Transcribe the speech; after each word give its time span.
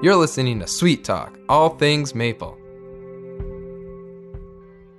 You're 0.00 0.14
listening 0.14 0.60
to 0.60 0.68
Sweet 0.68 1.02
Talk, 1.02 1.36
all 1.48 1.70
things 1.70 2.14
maple. 2.14 2.56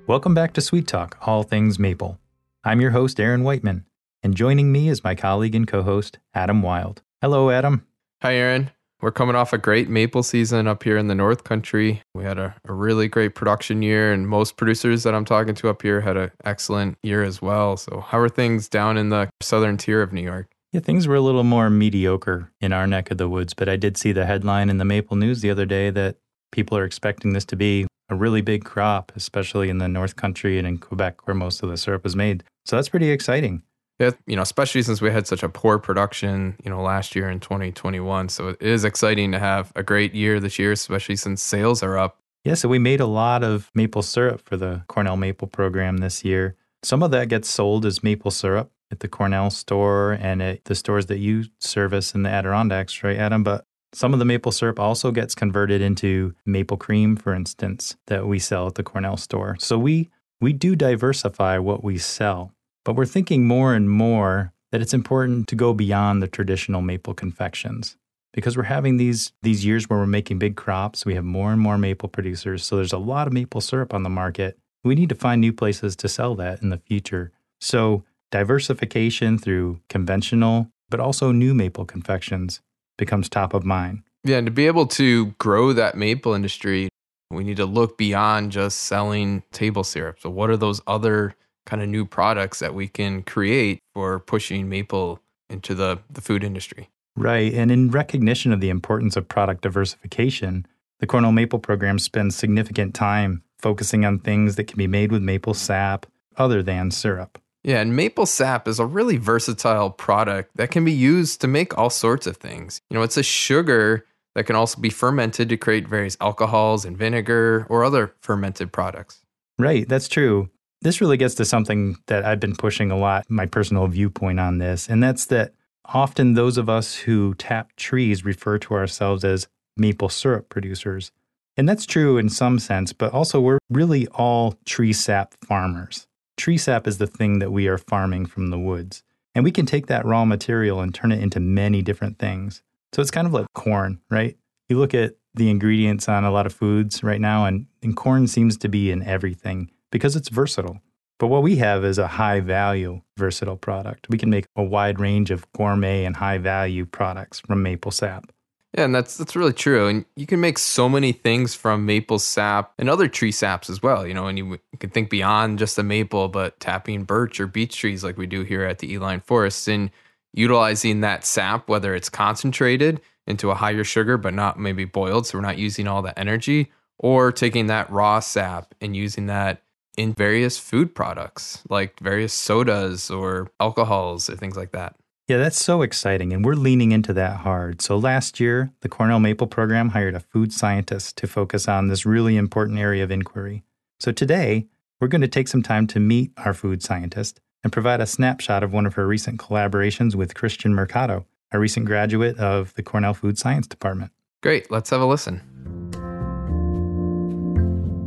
Welcome 0.07 0.33
back 0.33 0.51
to 0.55 0.61
Sweet 0.61 0.87
Talk, 0.87 1.17
all 1.25 1.43
things 1.43 1.79
maple. 1.79 2.19
I'm 2.65 2.81
your 2.81 2.91
host, 2.91 3.17
Aaron 3.17 3.45
Wightman, 3.45 3.85
and 4.23 4.35
joining 4.35 4.73
me 4.73 4.89
is 4.89 5.01
my 5.01 5.15
colleague 5.15 5.55
and 5.55 5.65
co 5.65 5.83
host, 5.83 6.19
Adam 6.33 6.61
Wild. 6.61 7.01
Hello, 7.21 7.49
Adam. 7.49 7.87
Hi, 8.21 8.35
Aaron. 8.35 8.71
We're 8.99 9.13
coming 9.13 9.37
off 9.37 9.53
a 9.53 9.57
great 9.57 9.87
maple 9.87 10.21
season 10.21 10.67
up 10.67 10.83
here 10.83 10.97
in 10.97 11.07
the 11.07 11.15
North 11.15 11.45
Country. 11.45 12.01
We 12.13 12.25
had 12.25 12.37
a, 12.37 12.53
a 12.67 12.73
really 12.73 13.07
great 13.07 13.35
production 13.35 13.81
year, 13.81 14.11
and 14.11 14.27
most 14.27 14.57
producers 14.57 15.03
that 15.03 15.15
I'm 15.15 15.23
talking 15.23 15.55
to 15.55 15.69
up 15.69 15.81
here 15.81 16.01
had 16.01 16.17
an 16.17 16.31
excellent 16.43 16.97
year 17.03 17.23
as 17.23 17.41
well. 17.41 17.77
So, 17.77 18.01
how 18.01 18.19
are 18.19 18.27
things 18.27 18.67
down 18.67 18.97
in 18.97 19.07
the 19.07 19.29
southern 19.39 19.77
tier 19.77 20.01
of 20.01 20.11
New 20.11 20.23
York? 20.23 20.49
Yeah, 20.71 20.81
things 20.81 21.07
were 21.07 21.15
a 21.15 21.21
little 21.21 21.43
more 21.43 21.69
mediocre 21.69 22.51
in 22.61 22.73
our 22.73 22.85
neck 22.85 23.09
of 23.09 23.17
the 23.17 23.27
woods, 23.27 23.55
but 23.55 23.67
I 23.67 23.75
did 23.75 23.97
see 23.97 24.11
the 24.11 24.27
headline 24.27 24.69
in 24.69 24.77
the 24.77 24.85
Maple 24.85 25.17
News 25.17 25.41
the 25.41 25.49
other 25.49 25.65
day 25.65 25.89
that 25.89 26.17
people 26.51 26.77
are 26.77 26.83
expecting 26.83 27.33
this 27.33 27.45
to 27.45 27.55
be 27.55 27.87
a 28.09 28.15
really 28.15 28.41
big 28.41 28.65
crop, 28.65 29.11
especially 29.15 29.69
in 29.69 29.79
the 29.79 29.87
North 29.87 30.15
Country 30.15 30.59
and 30.59 30.67
in 30.67 30.77
Quebec, 30.77 31.25
where 31.25 31.33
most 31.33 31.63
of 31.63 31.69
the 31.69 31.77
syrup 31.77 32.05
is 32.05 32.15
made. 32.15 32.43
So 32.65 32.75
that's 32.75 32.89
pretty 32.89 33.09
exciting. 33.09 33.63
Yeah, 33.99 34.11
you 34.27 34.35
know, 34.35 34.43
especially 34.43 34.83
since 34.83 35.01
we 35.01 35.11
had 35.11 35.27
such 35.27 35.43
a 35.43 35.49
poor 35.49 35.79
production, 35.79 36.55
you 36.63 36.69
know, 36.69 36.81
last 36.81 37.15
year 37.15 37.29
in 37.29 37.39
2021. 37.39 38.29
So 38.29 38.49
it 38.49 38.61
is 38.61 38.85
exciting 38.85 39.31
to 39.31 39.39
have 39.39 39.73
a 39.75 39.83
great 39.83 40.13
year 40.13 40.39
this 40.39 40.59
year, 40.59 40.71
especially 40.71 41.15
since 41.15 41.41
sales 41.41 41.81
are 41.81 41.97
up. 41.97 42.17
Yeah, 42.45 42.53
so 42.53 42.69
we 42.69 42.79
made 42.79 43.01
a 43.01 43.07
lot 43.07 43.43
of 43.43 43.71
maple 43.73 44.03
syrup 44.03 44.41
for 44.45 44.55
the 44.55 44.83
Cornell 44.87 45.17
Maple 45.17 45.47
program 45.47 45.97
this 45.97 46.23
year. 46.23 46.55
Some 46.83 47.03
of 47.03 47.11
that 47.11 47.27
gets 47.27 47.49
sold 47.49 47.85
as 47.85 48.03
maple 48.03 48.31
syrup 48.31 48.71
at 48.91 48.99
the 49.01 49.07
Cornell 49.07 49.49
store 49.49 50.13
and 50.13 50.41
at 50.41 50.65
the 50.65 50.75
stores 50.75 51.07
that 51.07 51.19
you 51.19 51.45
service 51.59 52.13
in 52.15 52.23
the 52.23 52.29
Adirondacks, 52.29 53.03
right, 53.03 53.17
Adam? 53.17 53.43
But 53.43 53.65
some 53.93 54.13
of 54.13 54.19
the 54.19 54.25
maple 54.25 54.51
syrup 54.51 54.79
also 54.79 55.11
gets 55.11 55.35
converted 55.35 55.81
into 55.81 56.35
maple 56.45 56.77
cream, 56.77 57.15
for 57.15 57.33
instance, 57.33 57.95
that 58.07 58.27
we 58.27 58.39
sell 58.39 58.67
at 58.67 58.75
the 58.75 58.83
Cornell 58.83 59.17
store. 59.17 59.57
So 59.59 59.77
we 59.77 60.09
we 60.41 60.53
do 60.53 60.75
diversify 60.75 61.57
what 61.57 61.83
we 61.83 61.97
sell. 61.97 62.53
But 62.85 62.95
we're 62.95 63.05
thinking 63.05 63.45
more 63.45 63.73
and 63.73 63.89
more 63.89 64.53
that 64.71 64.81
it's 64.81 64.93
important 64.93 65.47
to 65.49 65.55
go 65.55 65.73
beyond 65.73 66.21
the 66.21 66.27
traditional 66.27 66.81
maple 66.81 67.13
confections 67.13 67.97
because 68.33 68.55
we're 68.55 68.63
having 68.63 68.97
these 68.97 69.33
these 69.41 69.65
years 69.65 69.89
where 69.89 69.99
we're 69.99 70.05
making 70.05 70.39
big 70.39 70.55
crops. 70.55 71.05
We 71.05 71.15
have 71.15 71.25
more 71.25 71.51
and 71.51 71.61
more 71.61 71.77
maple 71.77 72.09
producers, 72.09 72.63
so 72.63 72.75
there's 72.75 72.93
a 72.93 72.97
lot 72.97 73.27
of 73.27 73.33
maple 73.33 73.61
syrup 73.61 73.93
on 73.93 74.03
the 74.03 74.09
market. 74.09 74.57
We 74.83 74.95
need 74.95 75.09
to 75.09 75.15
find 75.15 75.41
new 75.41 75.51
places 75.51 75.95
to 75.97 76.07
sell 76.07 76.35
that 76.35 76.61
in 76.61 76.69
the 76.69 76.77
future. 76.77 77.31
So 77.59 78.03
diversification 78.31 79.37
through 79.37 79.79
conventional 79.89 80.69
but 80.89 80.99
also 80.99 81.31
new 81.31 81.53
maple 81.53 81.85
confections 81.85 82.61
becomes 82.97 83.29
top 83.29 83.53
of 83.53 83.63
mind. 83.63 84.01
Yeah, 84.23 84.37
and 84.37 84.47
to 84.47 84.51
be 84.51 84.67
able 84.67 84.87
to 84.87 85.27
grow 85.37 85.71
that 85.73 85.95
maple 85.95 86.33
industry, 86.33 86.89
we 87.29 87.43
need 87.43 87.57
to 87.57 87.65
look 87.65 87.97
beyond 87.97 88.51
just 88.51 88.81
selling 88.81 89.43
table 89.51 89.83
syrup. 89.83 90.19
So 90.19 90.29
what 90.29 90.49
are 90.49 90.57
those 90.57 90.81
other 90.87 91.35
kind 91.65 91.83
of 91.83 91.87
new 91.87 92.03
products 92.03 92.59
that 92.59 92.73
we 92.73 92.87
can 92.87 93.21
create 93.21 93.79
for 93.93 94.19
pushing 94.19 94.67
maple 94.67 95.21
into 95.49 95.75
the, 95.75 95.99
the 96.09 96.21
food 96.21 96.43
industry. 96.43 96.89
Right. 97.15 97.53
And 97.53 97.71
in 97.71 97.91
recognition 97.91 98.51
of 98.51 98.59
the 98.59 98.69
importance 98.69 99.15
of 99.15 99.27
product 99.27 99.61
diversification, 99.61 100.65
the 100.99 101.07
Cornell 101.07 101.31
Maple 101.31 101.59
program 101.59 101.99
spends 101.99 102.35
significant 102.35 102.95
time 102.95 103.43
focusing 103.59 104.03
on 104.03 104.19
things 104.19 104.55
that 104.55 104.65
can 104.65 104.77
be 104.77 104.87
made 104.87 105.11
with 105.11 105.21
maple 105.21 105.53
sap 105.53 106.05
other 106.37 106.63
than 106.63 106.91
syrup. 106.91 107.39
Yeah, 107.63 107.81
and 107.81 107.95
maple 107.95 108.25
sap 108.25 108.67
is 108.67 108.79
a 108.79 108.85
really 108.85 109.17
versatile 109.17 109.89
product 109.89 110.51
that 110.55 110.71
can 110.71 110.85
be 110.85 110.93
used 110.93 111.41
to 111.41 111.47
make 111.47 111.77
all 111.77 111.89
sorts 111.89 112.25
of 112.25 112.37
things. 112.37 112.81
You 112.89 112.97
know, 112.97 113.03
it's 113.03 113.17
a 113.17 113.23
sugar 113.23 114.05
that 114.35 114.45
can 114.45 114.55
also 114.55 114.79
be 114.79 114.89
fermented 114.89 115.49
to 115.49 115.57
create 115.57 115.87
various 115.87 116.15
alcohols 116.21 116.85
and 116.85 116.97
vinegar 116.97 117.65
or 117.69 117.83
other 117.83 118.15
fermented 118.21 118.71
products. 118.71 119.25
Right, 119.57 119.87
that's 119.89 120.07
true 120.07 120.49
this 120.81 121.01
really 121.01 121.17
gets 121.17 121.35
to 121.35 121.45
something 121.45 121.97
that 122.07 122.25
I've 122.25 122.39
been 122.39 122.55
pushing 122.55 122.91
a 122.91 122.97
lot, 122.97 123.29
my 123.29 123.45
personal 123.45 123.87
viewpoint 123.87 124.39
on 124.39 124.59
this, 124.59 124.87
and 124.87 125.03
that's 125.03 125.25
that 125.25 125.53
often 125.85 126.33
those 126.33 126.57
of 126.57 126.69
us 126.69 126.95
who 126.95 127.33
tap 127.35 127.75
trees 127.75 128.23
refer 128.23 128.57
to 128.59 128.73
ourselves 128.73 129.23
as 129.23 129.47
maple 129.75 130.09
syrup 130.09 130.49
producers. 130.49 131.11
And 131.57 131.67
that's 131.67 131.85
true 131.85 132.17
in 132.17 132.29
some 132.29 132.59
sense, 132.59 132.93
but 132.93 133.11
also 133.11 133.41
we're 133.41 133.59
really 133.69 134.07
all 134.07 134.55
tree 134.65 134.93
sap 134.93 135.33
farmers. 135.45 136.07
Tree 136.39 136.57
sap 136.57 136.87
is 136.87 136.99
the 136.99 137.05
thing 137.05 137.39
that 137.39 137.51
we 137.51 137.67
are 137.67 137.77
farming 137.77 138.25
from 138.25 138.47
the 138.47 138.57
woods. 138.57 139.03
And 139.35 139.43
we 139.43 139.51
can 139.51 139.65
take 139.65 139.87
that 139.87 140.05
raw 140.05 140.23
material 140.23 140.79
and 140.79 140.95
turn 140.95 141.11
it 141.11 141.21
into 141.21 141.41
many 141.41 141.81
different 141.81 142.17
things. 142.17 142.63
So 142.93 143.01
it's 143.01 143.11
kind 143.11 143.27
of 143.27 143.33
like 143.33 143.45
corn, 143.53 143.99
right? 144.09 144.37
You 144.69 144.79
look 144.79 144.93
at 144.93 145.15
the 145.33 145.49
ingredients 145.49 146.07
on 146.07 146.23
a 146.23 146.31
lot 146.31 146.45
of 146.45 146.53
foods 146.53 147.03
right 147.03 147.19
now, 147.19 147.43
and, 147.43 147.65
and 147.83 147.93
corn 147.93 148.25
seems 148.25 148.57
to 148.59 148.69
be 148.69 148.89
in 148.89 149.03
everything 149.03 149.69
because 149.91 150.15
it's 150.15 150.29
versatile. 150.29 150.79
But 151.19 151.27
what 151.27 151.43
we 151.43 151.57
have 151.57 151.83
is 151.83 151.97
a 151.97 152.07
high 152.07 152.39
value, 152.39 153.01
versatile 153.17 153.57
product. 153.57 154.07
We 154.09 154.17
can 154.17 154.29
make 154.29 154.45
a 154.55 154.63
wide 154.63 155.01
range 155.01 155.31
of 155.31 155.45
gourmet 155.51 156.05
and 156.05 156.15
high 156.15 156.37
value 156.37 156.85
products 156.85 157.41
from 157.41 157.61
maple 157.61 157.91
sap. 157.91 158.31
Yeah, 158.77 158.85
and 158.85 158.93
that's 158.93 159.17
that's 159.17 159.35
really 159.35 159.53
true. 159.53 159.87
And 159.87 160.05
you 160.15 160.27
can 160.27 160.39
make 160.39 160.59
so 160.59 160.87
many 160.87 161.11
things 161.11 161.55
from 161.55 161.85
maple 161.85 162.19
sap 162.19 162.73
and 162.77 162.87
other 162.89 163.07
tree 163.07 163.31
saps 163.31 163.69
as 163.69 163.81
well. 163.81 164.05
You 164.05 164.13
know, 164.13 164.27
and 164.27 164.37
you, 164.37 164.45
you 164.51 164.77
can 164.79 164.91
think 164.91 165.09
beyond 165.09 165.57
just 165.57 165.75
the 165.75 165.83
maple, 165.83 166.27
but 166.27 166.59
tapping 166.59 167.03
birch 167.03 167.39
or 167.39 167.47
beech 167.47 167.75
trees 167.77 168.03
like 168.03 168.17
we 168.17 168.27
do 168.27 168.43
here 168.43 168.63
at 168.63 168.79
the 168.79 168.93
Eline 168.93 169.21
Forest 169.21 169.67
and 169.67 169.89
utilizing 170.33 171.01
that 171.01 171.25
sap, 171.25 171.67
whether 171.67 171.95
it's 171.95 172.09
concentrated 172.09 173.01
into 173.25 173.49
a 173.49 173.55
higher 173.55 173.83
sugar 173.83 174.17
but 174.17 174.33
not 174.35 174.59
maybe 174.59 174.85
boiled, 174.85 175.25
so 175.25 175.37
we're 175.37 175.41
not 175.43 175.57
using 175.57 175.87
all 175.87 176.01
the 176.03 176.17
energy, 176.17 176.71
or 176.99 177.31
taking 177.31 177.67
that 177.67 177.89
raw 177.89 178.19
sap 178.19 178.75
and 178.81 178.95
using 178.95 179.25
that 179.27 179.63
in 179.97 180.13
various 180.13 180.59
food 180.59 180.93
products, 180.93 181.63
like 181.69 181.99
various 181.99 182.33
sodas 182.33 183.09
or 183.09 183.49
alcohols 183.59 184.29
or 184.29 184.35
things 184.35 184.55
like 184.55 184.71
that. 184.71 184.95
Yeah, 185.29 185.37
that's 185.37 185.63
so 185.63 185.83
exciting. 185.83 186.33
And 186.33 186.43
we're 186.43 186.55
leaning 186.55 186.91
into 186.91 187.13
that 187.13 187.41
hard. 187.41 187.83
So 187.83 187.95
last 187.95 188.39
year, 188.39 188.73
the 188.81 188.89
Cornell 188.89 189.19
Maple 189.19 189.45
program 189.45 189.89
hired 189.89 190.15
a 190.15 190.19
food 190.19 190.51
scientist 190.51 191.17
to 191.17 191.27
focus 191.27 191.67
on 191.67 191.87
this 191.87 192.03
really 192.03 192.35
important 192.35 192.79
area 192.79 193.03
of 193.03 193.11
inquiry. 193.11 193.63
So 193.99 194.11
today, 194.11 194.65
we're 194.99 195.07
going 195.07 195.21
to 195.21 195.27
take 195.27 195.47
some 195.47 195.61
time 195.61 195.85
to 195.85 195.99
meet 195.99 196.31
our 196.37 196.55
food 196.55 196.81
scientist 196.81 197.41
and 197.63 197.71
provide 197.71 198.01
a 198.01 198.07
snapshot 198.07 198.63
of 198.63 198.73
one 198.73 198.87
of 198.87 198.95
her 198.95 199.05
recent 199.05 199.39
collaborations 199.39 200.15
with 200.15 200.33
Christian 200.33 200.73
Mercado, 200.73 201.27
a 201.51 201.59
recent 201.59 201.85
graduate 201.85 202.39
of 202.39 202.73
the 202.73 202.81
Cornell 202.81 203.13
Food 203.13 203.37
Science 203.37 203.67
Department. 203.67 204.11
Great, 204.41 204.71
let's 204.71 204.89
have 204.89 205.01
a 205.01 205.05
listen. 205.05 205.43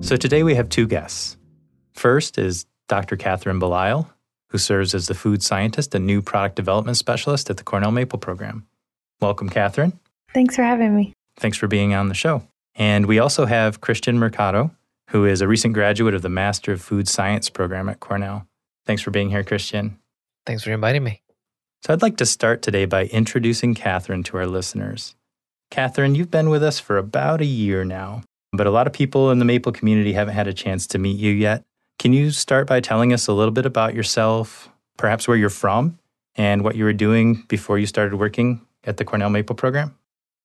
So 0.00 0.16
today 0.16 0.42
we 0.42 0.56
have 0.56 0.68
two 0.68 0.88
guests. 0.88 1.36
First 1.92 2.36
is 2.36 2.66
Dr. 2.88 3.16
Catherine 3.16 3.60
Belisle, 3.60 4.11
who 4.52 4.58
serves 4.58 4.94
as 4.94 5.06
the 5.06 5.14
food 5.14 5.42
scientist 5.42 5.94
and 5.94 6.06
new 6.06 6.20
product 6.20 6.56
development 6.56 6.98
specialist 6.98 7.48
at 7.48 7.56
the 7.56 7.64
Cornell 7.64 7.90
Maple 7.90 8.18
program. 8.18 8.66
Welcome, 9.20 9.48
Catherine. 9.48 9.98
Thanks 10.34 10.56
for 10.56 10.62
having 10.62 10.94
me. 10.94 11.14
Thanks 11.38 11.56
for 11.56 11.68
being 11.68 11.94
on 11.94 12.08
the 12.08 12.14
show. 12.14 12.42
And 12.74 13.06
we 13.06 13.18
also 13.18 13.46
have 13.46 13.80
Christian 13.80 14.18
Mercado, 14.18 14.70
who 15.08 15.24
is 15.24 15.40
a 15.40 15.48
recent 15.48 15.72
graduate 15.72 16.14
of 16.14 16.20
the 16.20 16.28
Master 16.28 16.72
of 16.72 16.82
Food 16.82 17.08
Science 17.08 17.48
program 17.48 17.88
at 17.88 18.00
Cornell. 18.00 18.46
Thanks 18.84 19.00
for 19.00 19.10
being 19.10 19.30
here, 19.30 19.42
Christian. 19.42 19.98
Thanks 20.44 20.64
for 20.64 20.70
inviting 20.70 21.02
me. 21.02 21.22
So, 21.84 21.92
I'd 21.92 22.02
like 22.02 22.18
to 22.18 22.26
start 22.26 22.60
today 22.60 22.84
by 22.84 23.06
introducing 23.06 23.74
Catherine 23.74 24.22
to 24.24 24.36
our 24.36 24.46
listeners. 24.46 25.14
Catherine, 25.70 26.14
you've 26.14 26.30
been 26.30 26.50
with 26.50 26.62
us 26.62 26.78
for 26.78 26.98
about 26.98 27.40
a 27.40 27.46
year 27.46 27.84
now, 27.84 28.22
but 28.52 28.66
a 28.66 28.70
lot 28.70 28.86
of 28.86 28.92
people 28.92 29.30
in 29.30 29.38
the 29.38 29.44
Maple 29.46 29.72
community 29.72 30.12
haven't 30.12 30.34
had 30.34 30.46
a 30.46 30.52
chance 30.52 30.86
to 30.88 30.98
meet 30.98 31.18
you 31.18 31.32
yet. 31.32 31.64
Can 32.02 32.12
you 32.12 32.32
start 32.32 32.66
by 32.66 32.80
telling 32.80 33.12
us 33.12 33.28
a 33.28 33.32
little 33.32 33.52
bit 33.52 33.64
about 33.64 33.94
yourself, 33.94 34.68
perhaps 34.96 35.28
where 35.28 35.36
you're 35.36 35.48
from, 35.48 36.00
and 36.34 36.64
what 36.64 36.74
you 36.74 36.82
were 36.82 36.92
doing 36.92 37.44
before 37.46 37.78
you 37.78 37.86
started 37.86 38.16
working 38.16 38.60
at 38.82 38.96
the 38.96 39.04
Cornell 39.04 39.30
Maple 39.30 39.54
program? 39.54 39.96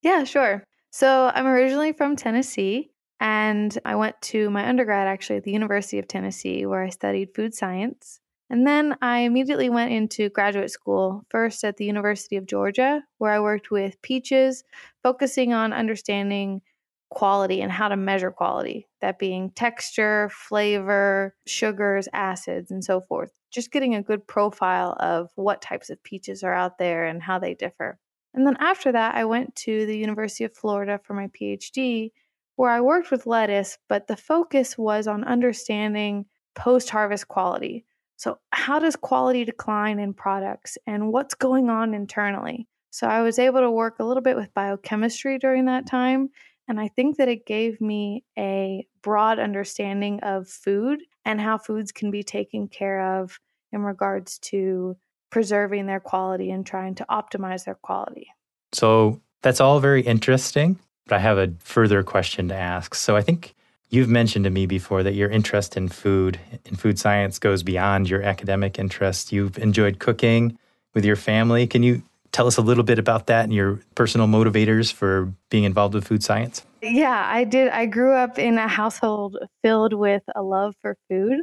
Yeah, 0.04 0.24
sure. 0.24 0.64
So 0.92 1.32
I'm 1.34 1.48
originally 1.48 1.94
from 1.94 2.16
Tennessee, 2.16 2.92
and 3.20 3.76
I 3.86 3.96
went 3.96 4.22
to 4.22 4.52
my 4.52 4.70
undergrad 4.70 5.08
actually 5.08 5.38
at 5.38 5.46
the 5.46 5.52
University 5.52 5.98
of 5.98 6.08
Tennessee, 6.08 6.68
where 6.68 6.84
I 6.84 6.90
studied 6.90 7.34
food 7.34 7.56
science. 7.56 8.20
And 8.52 8.68
then 8.68 8.96
I 9.02 9.22
immediately 9.22 9.72
went 9.72 9.92
into 9.92 10.30
graduate 10.30 10.70
school, 10.70 11.24
first 11.32 11.64
at 11.64 11.78
the 11.78 11.86
University 11.86 12.36
of 12.36 12.46
Georgia, 12.46 13.04
where 13.18 13.32
I 13.32 13.40
worked 13.40 13.72
with 13.72 14.00
peaches, 14.04 14.64
focusing 15.02 15.54
on 15.54 15.74
understanding 15.74 16.62
quality 17.10 17.62
and 17.62 17.72
how 17.72 17.88
to 17.88 17.98
measure 17.98 18.32
quality, 18.32 18.88
that 19.02 19.20
being 19.20 19.52
texture, 19.52 20.30
flavor, 20.32 21.36
sugars, 21.46 22.08
acids, 22.14 22.72
and 22.72 22.84
so 22.84 23.02
forth. 23.02 23.32
Just 23.52 23.72
getting 23.72 23.96
a 23.96 24.04
good 24.04 24.28
profile 24.28 24.96
of 25.00 25.30
what 25.36 25.62
types 25.62 25.90
of 25.90 26.04
peaches 26.04 26.44
are 26.44 26.54
out 26.54 26.78
there 26.78 27.06
and 27.06 27.22
how 27.22 27.40
they 27.40 27.54
differ. 27.54 27.98
And 28.34 28.46
then 28.46 28.58
after 28.60 28.92
that, 28.92 29.16
I 29.16 29.26
went 29.26 29.56
to 29.58 29.86
the 29.86 29.98
University 29.98 30.44
of 30.44 30.56
Florida 30.56 31.00
for 31.04 31.14
my 31.14 31.28
PhD, 31.28 32.12
where 32.56 32.70
I 32.70 32.82
worked 32.82 33.10
with 33.10 33.26
lettuce, 33.26 33.78
but 33.88 34.08
the 34.08 34.18
focus 34.18 34.78
was 34.78 35.08
on 35.08 35.24
understanding 35.24 36.26
post 36.56 36.90
harvest 36.90 37.28
quality. 37.28 37.86
So, 38.18 38.40
how 38.52 38.80
does 38.80 38.96
quality 38.96 39.46
decline 39.46 40.00
in 40.00 40.14
products 40.14 40.78
and 40.86 41.14
what's 41.14 41.36
going 41.36 41.70
on 41.70 41.94
internally? 41.94 42.68
So 42.90 43.08
I 43.08 43.22
was 43.22 43.38
able 43.38 43.60
to 43.60 43.70
work 43.70 44.00
a 44.00 44.04
little 44.04 44.24
bit 44.24 44.36
with 44.36 44.54
biochemistry 44.56 45.38
during 45.38 45.66
that 45.66 45.86
time. 45.86 46.30
And 46.68 46.80
I 46.80 46.90
think 46.90 47.18
that 47.18 47.30
it 47.30 47.46
gave 47.46 47.80
me 47.80 48.24
a 48.38 48.86
broad 49.02 49.40
understanding 49.40 50.20
of 50.22 50.48
food 50.48 51.00
and 51.24 51.40
how 51.40 51.58
foods 51.58 51.92
can 51.92 52.12
be 52.12 52.24
taken 52.24 52.68
care 52.68 53.20
of 53.20 53.40
in 53.72 53.82
regards 53.82 54.40
to 54.40 54.98
preserving 55.30 55.86
their 55.86 56.00
quality 56.00 56.52
and 56.52 56.66
trying 56.66 56.96
to 56.96 57.06
optimize 57.10 57.66
their 57.66 57.76
quality. 57.76 58.28
So 58.74 59.22
that's 59.42 59.62
all 59.62 59.80
very 59.80 60.02
interesting, 60.02 60.80
but 61.06 61.16
I 61.16 61.20
have 61.20 61.38
a 61.38 61.54
further 61.60 62.04
question 62.04 62.48
to 62.50 62.56
ask. 62.56 62.96
So 62.96 63.16
I 63.16 63.22
think 63.22 63.56
you've 63.90 64.10
mentioned 64.10 64.46
to 64.46 64.52
me 64.52 64.66
before 64.66 65.04
that 65.04 65.14
your 65.14 65.30
interest 65.30 65.78
in 65.78 65.88
food 65.88 66.40
and 66.66 66.80
food 66.80 67.00
science 67.00 67.40
goes 67.40 67.64
beyond 67.64 68.10
your 68.10 68.24
academic 68.24 68.78
interest. 68.80 69.32
You've 69.32 69.58
enjoyed 69.58 70.00
cooking 70.00 70.58
with 70.94 71.06
your 71.06 71.16
family. 71.16 71.68
Can 71.68 71.84
you 71.84 72.04
tell 72.32 72.48
us 72.48 72.58
a 72.58 72.62
little 72.62 72.84
bit 72.84 73.00
about 73.00 73.28
that 73.28 73.44
and 73.44 73.54
your 73.54 73.80
personal 73.96 74.28
motivators 74.28 74.92
for 74.92 75.34
being 75.50 75.64
involved 75.64 75.94
with 75.94 76.08
food 76.08 76.24
science? 76.24 76.66
Yeah, 76.82 77.24
I 77.28 77.44
did. 77.44 77.70
I 77.70 77.86
grew 77.86 78.14
up 78.14 78.38
in 78.38 78.58
a 78.58 78.68
household 78.68 79.38
filled 79.64 79.94
with 79.94 80.24
a 80.36 80.44
love 80.44 80.76
for 80.82 80.98
food. 81.10 81.40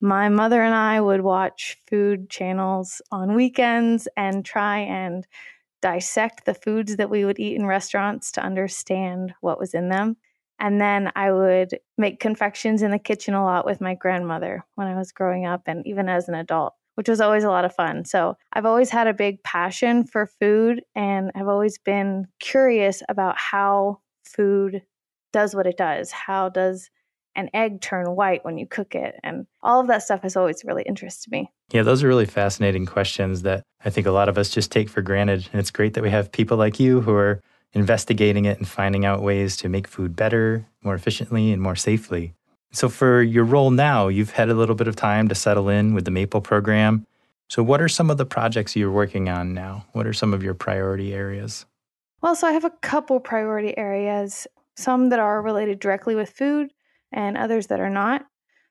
My 0.00 0.28
mother 0.28 0.62
and 0.62 0.74
I 0.74 1.00
would 1.00 1.22
watch 1.22 1.78
food 1.88 2.28
channels 2.28 3.00
on 3.10 3.34
weekends 3.34 4.06
and 4.16 4.44
try 4.44 4.80
and 4.80 5.26
dissect 5.80 6.44
the 6.44 6.54
foods 6.54 6.96
that 6.96 7.10
we 7.10 7.24
would 7.24 7.38
eat 7.38 7.56
in 7.56 7.66
restaurants 7.66 8.32
to 8.32 8.42
understand 8.42 9.34
what 9.40 9.58
was 9.58 9.72
in 9.72 9.88
them. 9.88 10.16
And 10.58 10.80
then 10.80 11.12
I 11.14 11.32
would 11.32 11.78
make 11.98 12.20
confections 12.20 12.82
in 12.82 12.90
the 12.90 12.98
kitchen 12.98 13.34
a 13.34 13.44
lot 13.44 13.66
with 13.66 13.80
my 13.80 13.94
grandmother 13.94 14.64
when 14.74 14.86
I 14.86 14.96
was 14.96 15.12
growing 15.12 15.46
up 15.46 15.62
and 15.66 15.86
even 15.86 16.08
as 16.08 16.28
an 16.28 16.34
adult, 16.34 16.74
which 16.96 17.08
was 17.08 17.20
always 17.20 17.44
a 17.44 17.50
lot 17.50 17.64
of 17.64 17.74
fun. 17.74 18.04
So 18.04 18.36
I've 18.52 18.66
always 18.66 18.90
had 18.90 19.06
a 19.06 19.14
big 19.14 19.42
passion 19.42 20.04
for 20.04 20.26
food 20.26 20.82
and 20.94 21.30
I've 21.34 21.48
always 21.48 21.78
been 21.78 22.26
curious 22.40 23.02
about 23.08 23.38
how 23.38 24.00
food 24.24 24.82
does 25.32 25.54
what 25.54 25.66
it 25.66 25.76
does. 25.76 26.10
How 26.10 26.48
does 26.48 26.90
an 27.36 27.50
egg 27.52 27.82
turn 27.82 28.16
white 28.16 28.44
when 28.44 28.56
you 28.56 28.66
cook 28.66 28.94
it? 28.94 29.14
And 29.22 29.46
all 29.62 29.80
of 29.80 29.86
that 29.88 30.02
stuff 30.02 30.22
has 30.22 30.36
always 30.36 30.62
really 30.64 30.82
interested 30.82 31.30
me. 31.30 31.50
Yeah, 31.70 31.82
those 31.82 32.02
are 32.02 32.08
really 32.08 32.26
fascinating 32.26 32.86
questions 32.86 33.42
that 33.42 33.62
I 33.84 33.90
think 33.90 34.06
a 34.06 34.12
lot 34.12 34.28
of 34.28 34.38
us 34.38 34.48
just 34.48 34.72
take 34.72 34.88
for 34.88 35.02
granted. 35.02 35.48
And 35.52 35.60
it's 35.60 35.70
great 35.70 35.94
that 35.94 36.02
we 36.02 36.10
have 36.10 36.32
people 36.32 36.56
like 36.56 36.80
you 36.80 37.02
who 37.02 37.12
are 37.12 37.42
investigating 37.74 38.46
it 38.46 38.56
and 38.56 38.66
finding 38.66 39.04
out 39.04 39.22
ways 39.22 39.56
to 39.58 39.68
make 39.68 39.86
food 39.86 40.16
better, 40.16 40.66
more 40.82 40.94
efficiently, 40.94 41.52
and 41.52 41.60
more 41.60 41.76
safely. 41.76 42.32
So, 42.72 42.88
for 42.88 43.22
your 43.22 43.44
role 43.44 43.70
now, 43.70 44.08
you've 44.08 44.32
had 44.32 44.50
a 44.50 44.54
little 44.54 44.74
bit 44.74 44.88
of 44.88 44.96
time 44.96 45.28
to 45.28 45.34
settle 45.34 45.68
in 45.68 45.94
with 45.94 46.04
the 46.04 46.10
MAPLE 46.10 46.42
program. 46.42 47.06
So, 47.48 47.62
what 47.62 47.80
are 47.80 47.88
some 47.88 48.10
of 48.10 48.18
the 48.18 48.26
projects 48.26 48.76
you're 48.76 48.90
working 48.90 49.28
on 49.28 49.54
now? 49.54 49.86
What 49.92 50.06
are 50.06 50.12
some 50.12 50.34
of 50.34 50.42
your 50.42 50.54
priority 50.54 51.14
areas? 51.14 51.64
Well, 52.22 52.34
so 52.34 52.46
I 52.48 52.52
have 52.52 52.64
a 52.64 52.72
couple 52.82 53.20
priority 53.20 53.76
areas, 53.78 54.46
some 54.76 55.10
that 55.10 55.20
are 55.20 55.40
related 55.40 55.78
directly 55.78 56.14
with 56.14 56.30
food 56.30 56.72
and 57.12 57.36
others 57.36 57.68
that 57.68 57.80
are 57.80 57.90
not. 57.90 58.26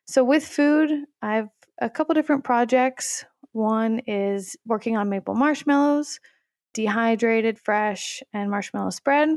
So, 0.05 0.23
with 0.23 0.45
food, 0.45 0.91
I 1.21 1.35
have 1.35 1.49
a 1.81 1.89
couple 1.89 2.13
different 2.15 2.43
projects. 2.43 3.25
One 3.53 3.99
is 4.07 4.57
working 4.65 4.97
on 4.97 5.09
maple 5.09 5.35
marshmallows, 5.35 6.19
dehydrated, 6.73 7.57
fresh, 7.59 8.21
and 8.33 8.51
marshmallow 8.51 8.89
spread. 8.89 9.29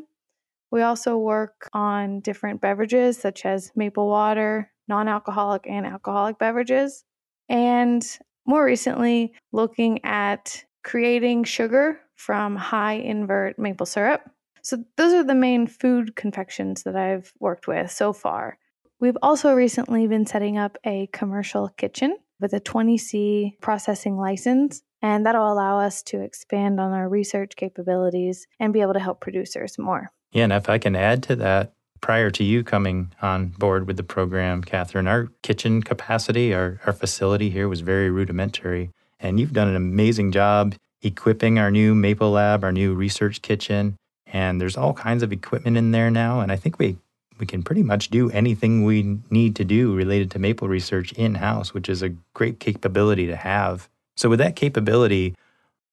We 0.70 0.82
also 0.82 1.16
work 1.16 1.68
on 1.72 2.20
different 2.20 2.60
beverages 2.60 3.18
such 3.18 3.44
as 3.44 3.72
maple 3.74 4.08
water, 4.08 4.70
non 4.86 5.08
alcoholic, 5.08 5.66
and 5.66 5.86
alcoholic 5.86 6.38
beverages. 6.38 7.04
And 7.48 8.04
more 8.46 8.64
recently, 8.64 9.34
looking 9.52 10.04
at 10.04 10.64
creating 10.84 11.44
sugar 11.44 12.00
from 12.16 12.56
high 12.56 12.94
invert 12.94 13.58
maple 13.58 13.86
syrup. 13.86 14.22
So, 14.62 14.84
those 14.96 15.14
are 15.14 15.24
the 15.24 15.34
main 15.34 15.66
food 15.66 16.16
confections 16.16 16.82
that 16.82 16.96
I've 16.96 17.32
worked 17.40 17.68
with 17.68 17.90
so 17.90 18.12
far. 18.12 18.58
We've 19.00 19.16
also 19.22 19.54
recently 19.54 20.06
been 20.08 20.26
setting 20.26 20.58
up 20.58 20.76
a 20.84 21.08
commercial 21.12 21.68
kitchen 21.68 22.16
with 22.40 22.52
a 22.52 22.60
20C 22.60 23.52
processing 23.60 24.16
license 24.16 24.82
and 25.02 25.24
that'll 25.24 25.52
allow 25.52 25.78
us 25.78 26.02
to 26.04 26.20
expand 26.20 26.80
on 26.80 26.92
our 26.92 27.08
research 27.08 27.54
capabilities 27.56 28.46
and 28.58 28.72
be 28.72 28.80
able 28.80 28.94
to 28.94 29.00
help 29.00 29.20
producers 29.20 29.78
more. 29.78 30.10
Yeah, 30.32 30.44
and 30.44 30.52
if 30.52 30.68
I 30.68 30.78
can 30.78 30.94
add 30.94 31.22
to 31.24 31.36
that, 31.36 31.72
prior 32.00 32.30
to 32.30 32.44
you 32.44 32.62
coming 32.62 33.12
on 33.22 33.48
board 33.48 33.86
with 33.86 33.96
the 33.96 34.02
program, 34.02 34.62
Catherine, 34.62 35.08
our 35.08 35.28
kitchen 35.42 35.82
capacity, 35.82 36.54
our, 36.54 36.80
our 36.86 36.92
facility 36.92 37.50
here 37.50 37.68
was 37.68 37.80
very 37.80 38.10
rudimentary. 38.10 38.90
And 39.20 39.40
you've 39.40 39.52
done 39.52 39.68
an 39.68 39.76
amazing 39.76 40.32
job 40.32 40.74
equipping 41.02 41.58
our 41.58 41.70
new 41.70 41.94
Maple 41.94 42.30
Lab, 42.30 42.64
our 42.64 42.72
new 42.72 42.94
research 42.94 43.42
kitchen. 43.42 43.96
And 44.26 44.60
there's 44.60 44.76
all 44.76 44.92
kinds 44.92 45.22
of 45.22 45.32
equipment 45.32 45.76
in 45.76 45.90
there 45.90 46.10
now. 46.10 46.40
And 46.40 46.52
I 46.52 46.56
think 46.56 46.78
we, 46.78 46.98
we 47.38 47.46
can 47.46 47.62
pretty 47.62 47.82
much 47.82 48.10
do 48.10 48.30
anything 48.30 48.84
we 48.84 49.18
need 49.30 49.56
to 49.56 49.64
do 49.64 49.94
related 49.94 50.30
to 50.32 50.38
maple 50.38 50.68
research 50.68 51.12
in 51.12 51.36
house, 51.36 51.72
which 51.72 51.88
is 51.88 52.02
a 52.02 52.10
great 52.34 52.60
capability 52.60 53.26
to 53.26 53.36
have. 53.36 53.88
So, 54.16 54.28
with 54.28 54.40
that 54.40 54.56
capability, 54.56 55.34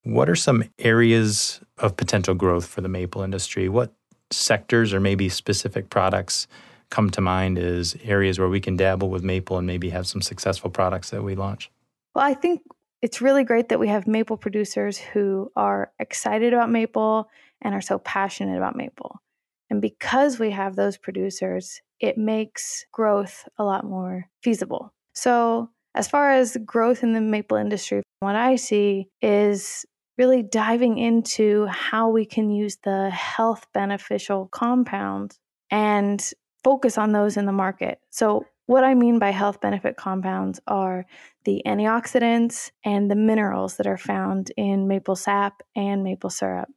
what 0.03 0.29
are 0.29 0.35
some 0.35 0.65
areas 0.79 1.61
of 1.77 1.95
potential 1.95 2.33
growth 2.33 2.65
for 2.65 2.81
the 2.81 2.89
maple 2.89 3.21
industry? 3.21 3.69
What 3.69 3.91
sectors 4.31 4.93
or 4.93 4.99
maybe 4.99 5.29
specific 5.29 5.89
products 5.89 6.47
come 6.89 7.09
to 7.09 7.21
mind 7.21 7.57
as 7.57 7.95
areas 8.03 8.39
where 8.39 8.49
we 8.49 8.61
can 8.61 8.75
dabble 8.75 9.09
with 9.09 9.23
maple 9.23 9.57
and 9.57 9.67
maybe 9.67 9.89
have 9.89 10.07
some 10.07 10.21
successful 10.21 10.69
products 10.69 11.09
that 11.09 11.23
we 11.23 11.35
launch? 11.35 11.71
Well, 12.13 12.25
I 12.25 12.33
think 12.33 12.61
it's 13.01 13.21
really 13.21 13.43
great 13.43 13.69
that 13.69 13.79
we 13.79 13.87
have 13.87 14.07
maple 14.07 14.37
producers 14.37 14.97
who 14.97 15.51
are 15.55 15.91
excited 15.99 16.53
about 16.53 16.71
maple 16.71 17.29
and 17.61 17.73
are 17.73 17.81
so 17.81 17.99
passionate 17.99 18.57
about 18.57 18.75
maple. 18.75 19.21
And 19.69 19.81
because 19.81 20.39
we 20.39 20.51
have 20.51 20.75
those 20.75 20.97
producers, 20.97 21.81
it 21.99 22.17
makes 22.17 22.85
growth 22.91 23.47
a 23.57 23.63
lot 23.63 23.83
more 23.83 24.29
feasible. 24.41 24.93
So, 25.13 25.69
as 25.95 26.07
far 26.07 26.31
as 26.31 26.57
growth 26.65 27.03
in 27.03 27.13
the 27.13 27.21
maple 27.21 27.57
industry, 27.57 28.03
what 28.19 28.35
I 28.35 28.57
see 28.57 29.07
is 29.21 29.85
really 30.17 30.43
diving 30.43 30.97
into 30.97 31.65
how 31.65 32.09
we 32.09 32.25
can 32.25 32.49
use 32.49 32.77
the 32.83 33.09
health 33.09 33.65
beneficial 33.73 34.47
compounds 34.47 35.39
and 35.69 36.31
focus 36.63 36.97
on 36.97 37.11
those 37.11 37.37
in 37.37 37.45
the 37.45 37.51
market. 37.51 37.99
So, 38.09 38.45
what 38.67 38.83
I 38.83 38.95
mean 38.95 39.19
by 39.19 39.29
health 39.29 39.61
benefit 39.61 39.95
compounds 39.95 40.59
are 40.65 41.05
the 41.43 41.61
antioxidants 41.67 42.71
and 42.83 43.11
the 43.11 43.15
minerals 43.15 43.77
that 43.77 43.85
are 43.85 43.97
found 43.97 44.51
in 44.57 44.87
maple 44.87 45.15
sap 45.15 45.61
and 45.75 46.03
maple 46.03 46.31
syrup. 46.31 46.69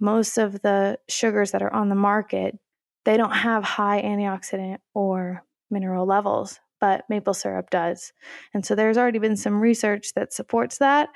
Most 0.00 0.38
of 0.38 0.62
the 0.62 0.98
sugars 1.10 1.50
that 1.50 1.62
are 1.62 1.72
on 1.72 1.90
the 1.90 1.94
market, 1.94 2.58
they 3.04 3.18
don't 3.18 3.32
have 3.32 3.64
high 3.64 4.00
antioxidant 4.00 4.78
or 4.94 5.44
mineral 5.70 6.06
levels 6.06 6.58
but 6.80 7.04
maple 7.08 7.34
syrup 7.34 7.70
does. 7.70 8.12
And 8.52 8.64
so 8.64 8.74
there's 8.74 8.98
already 8.98 9.18
been 9.18 9.36
some 9.36 9.60
research 9.60 10.12
that 10.14 10.32
supports 10.32 10.78
that. 10.78 11.08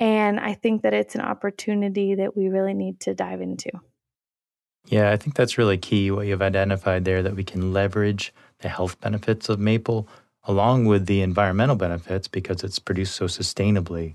And 0.00 0.40
I 0.40 0.54
think 0.54 0.82
that 0.82 0.94
it's 0.94 1.14
an 1.14 1.20
opportunity 1.20 2.16
that 2.16 2.36
we 2.36 2.48
really 2.48 2.74
need 2.74 2.98
to 3.00 3.14
dive 3.14 3.40
into. 3.40 3.70
Yeah, 4.86 5.10
I 5.10 5.16
think 5.18 5.36
that's 5.36 5.58
really 5.58 5.76
key 5.76 6.10
what 6.10 6.26
you've 6.26 6.42
identified 6.42 7.04
there 7.04 7.22
that 7.22 7.36
we 7.36 7.44
can 7.44 7.72
leverage 7.72 8.32
the 8.60 8.68
health 8.68 8.98
benefits 9.00 9.48
of 9.48 9.60
maple 9.60 10.08
along 10.44 10.86
with 10.86 11.04
the 11.04 11.20
environmental 11.20 11.76
benefits 11.76 12.26
because 12.26 12.64
it's 12.64 12.78
produced 12.78 13.14
so 13.14 13.26
sustainably 13.26 14.14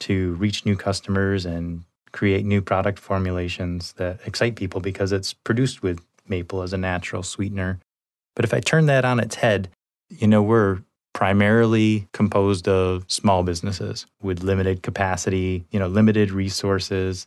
to 0.00 0.34
reach 0.34 0.66
new 0.66 0.76
customers 0.76 1.46
and 1.46 1.84
create 2.10 2.44
new 2.44 2.60
product 2.60 2.98
formulations 2.98 3.92
that 3.92 4.18
excite 4.26 4.56
people 4.56 4.80
because 4.80 5.12
it's 5.12 5.32
produced 5.32 5.80
with 5.80 6.04
maple 6.26 6.62
as 6.62 6.72
a 6.72 6.78
natural 6.78 7.22
sweetener. 7.22 7.78
But 8.34 8.44
if 8.44 8.52
I 8.52 8.58
turn 8.58 8.86
that 8.86 9.04
on 9.04 9.20
its 9.20 9.36
head 9.36 9.70
you 10.10 10.26
know, 10.26 10.42
we're 10.42 10.80
primarily 11.20 12.08
composed 12.12 12.66
of 12.66 13.04
small 13.06 13.42
businesses 13.42 14.06
with 14.22 14.42
limited 14.42 14.82
capacity, 14.82 15.66
you 15.70 15.78
know, 15.78 15.86
limited 15.86 16.30
resources. 16.30 17.26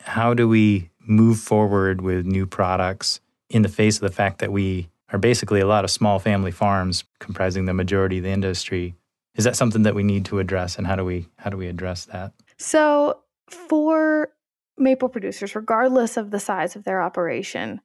How 0.00 0.32
do 0.32 0.48
we 0.48 0.88
move 1.00 1.38
forward 1.38 2.00
with 2.00 2.24
new 2.24 2.46
products 2.46 3.20
in 3.50 3.60
the 3.60 3.68
face 3.68 3.96
of 3.96 4.00
the 4.00 4.16
fact 4.16 4.38
that 4.38 4.50
we 4.50 4.88
are 5.12 5.18
basically 5.18 5.60
a 5.60 5.66
lot 5.66 5.84
of 5.84 5.90
small 5.90 6.18
family 6.18 6.52
farms 6.52 7.04
comprising 7.18 7.66
the 7.66 7.74
majority 7.74 8.16
of 8.16 8.24
the 8.24 8.30
industry? 8.30 8.94
Is 9.34 9.44
that 9.44 9.56
something 9.56 9.82
that 9.82 9.94
we 9.94 10.04
need 10.04 10.24
to 10.24 10.38
address 10.38 10.78
and 10.78 10.86
how 10.86 10.96
do 10.96 11.04
we 11.04 11.28
how 11.36 11.50
do 11.50 11.58
we 11.58 11.66
address 11.66 12.06
that? 12.06 12.32
So, 12.56 13.18
for 13.50 14.30
maple 14.78 15.10
producers 15.10 15.54
regardless 15.54 16.16
of 16.16 16.30
the 16.30 16.40
size 16.40 16.76
of 16.76 16.84
their 16.84 17.02
operation, 17.02 17.82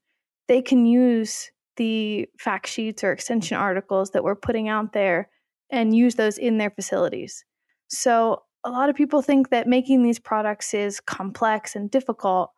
they 0.47 0.61
can 0.61 0.85
use 0.85 1.51
the 1.75 2.29
fact 2.37 2.67
sheets 2.67 3.03
or 3.03 3.11
extension 3.11 3.57
articles 3.57 4.11
that 4.11 4.23
we're 4.23 4.35
putting 4.35 4.69
out 4.69 4.93
there 4.93 5.27
and 5.69 5.95
use 5.95 6.15
those 6.15 6.38
in 6.38 6.57
their 6.57 6.71
facilities. 6.71 7.45
So, 7.88 8.43
a 8.65 8.69
lot 8.69 8.89
of 8.89 8.95
people 8.95 9.21
think 9.21 9.49
that 9.49 9.67
making 9.67 10.03
these 10.03 10.19
products 10.19 10.73
is 10.73 10.99
complex 10.99 11.75
and 11.75 11.89
difficult, 11.89 12.51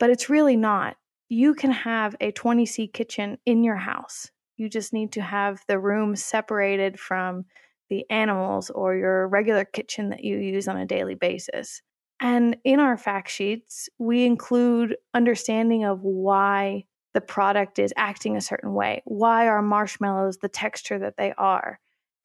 but 0.00 0.10
it's 0.10 0.28
really 0.28 0.56
not. 0.56 0.96
You 1.28 1.54
can 1.54 1.70
have 1.70 2.16
a 2.20 2.32
20C 2.32 2.92
kitchen 2.92 3.38
in 3.46 3.62
your 3.62 3.76
house. 3.76 4.30
You 4.56 4.68
just 4.68 4.92
need 4.92 5.12
to 5.12 5.22
have 5.22 5.60
the 5.68 5.78
room 5.78 6.16
separated 6.16 6.98
from 6.98 7.44
the 7.88 8.04
animals 8.10 8.70
or 8.70 8.96
your 8.96 9.28
regular 9.28 9.64
kitchen 9.64 10.10
that 10.10 10.24
you 10.24 10.38
use 10.38 10.66
on 10.66 10.76
a 10.76 10.86
daily 10.86 11.14
basis. 11.14 11.82
And 12.20 12.56
in 12.64 12.80
our 12.80 12.96
fact 12.96 13.30
sheets, 13.30 13.88
we 13.98 14.24
include 14.24 14.96
understanding 15.14 15.84
of 15.84 16.02
why 16.02 16.84
the 17.14 17.20
product 17.20 17.78
is 17.78 17.94
acting 17.96 18.36
a 18.36 18.40
certain 18.40 18.74
way, 18.74 19.02
why 19.04 19.48
are 19.48 19.62
marshmallows 19.62 20.38
the 20.38 20.48
texture 20.48 20.98
that 20.98 21.16
they 21.16 21.32
are. 21.38 21.78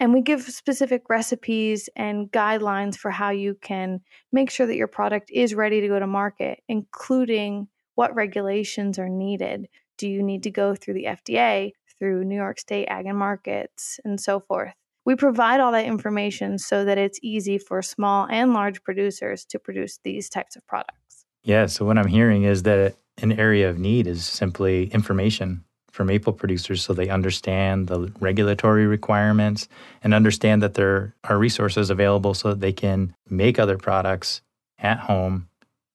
And 0.04 0.14
we 0.14 0.20
give 0.20 0.42
specific 0.42 1.04
recipes 1.08 1.88
and 1.96 2.30
guidelines 2.30 2.98
for 2.98 3.10
how 3.10 3.30
you 3.30 3.56
can 3.62 4.02
make 4.34 4.52
sure 4.52 4.68
that 4.68 4.76
your 4.76 4.90
product 4.90 5.32
is 5.32 5.56
ready 5.56 5.80
to 5.80 5.88
go 5.88 5.98
to 5.98 6.06
market, 6.06 6.60
including 6.68 7.70
what 7.96 8.14
regulations 8.14 9.00
are 9.00 9.08
needed. 9.08 9.70
Do 9.98 10.10
you 10.10 10.22
need 10.22 10.44
to 10.44 10.52
go 10.52 10.76
through 10.76 10.96
the 10.96 11.06
FDA, 11.06 11.72
through 11.98 12.26
New 12.26 12.36
York 12.36 12.60
State 12.60 12.88
Ag 12.88 13.06
and 13.06 13.18
Markets, 13.18 13.98
and 14.04 14.20
so 14.20 14.42
forth? 14.42 14.74
We 15.06 15.16
provide 15.16 15.62
all 15.62 15.72
that 15.72 15.86
information 15.86 16.58
so 16.58 16.84
that 16.84 16.98
it's 16.98 17.20
easy 17.24 17.58
for 17.58 17.82
small 17.82 18.28
and 18.30 18.52
large 18.52 18.84
producers 18.84 19.46
to 19.46 19.58
produce 19.58 20.00
these 20.04 20.28
types 20.28 20.58
of 20.58 20.68
products. 20.68 21.24
Yeah, 21.46 21.68
so 21.68 21.86
what 21.86 21.98
I'm 21.98 22.08
hearing 22.08 22.44
is 22.44 22.64
that 22.64 22.98
an 23.20 23.32
area 23.40 23.70
of 23.70 23.80
need 23.80 24.08
is 24.08 24.26
simply 24.26 24.88
information 24.88 25.64
for 25.94 26.04
maple 26.04 26.34
producers 26.34 26.84
so 26.84 26.92
they 26.92 27.08
understand 27.08 27.88
the 27.88 28.12
regulatory 28.20 28.88
requirements 28.88 29.70
and 30.04 30.14
understand 30.14 30.62
that 30.64 30.74
there 30.74 31.14
are 31.24 31.38
resources 31.38 31.92
available 31.92 32.34
so 32.34 32.50
that 32.50 32.60
they 32.62 32.74
can 32.74 33.14
make 33.30 33.60
other 33.60 33.78
products 33.78 34.42
at 34.80 34.98
home 34.98 35.48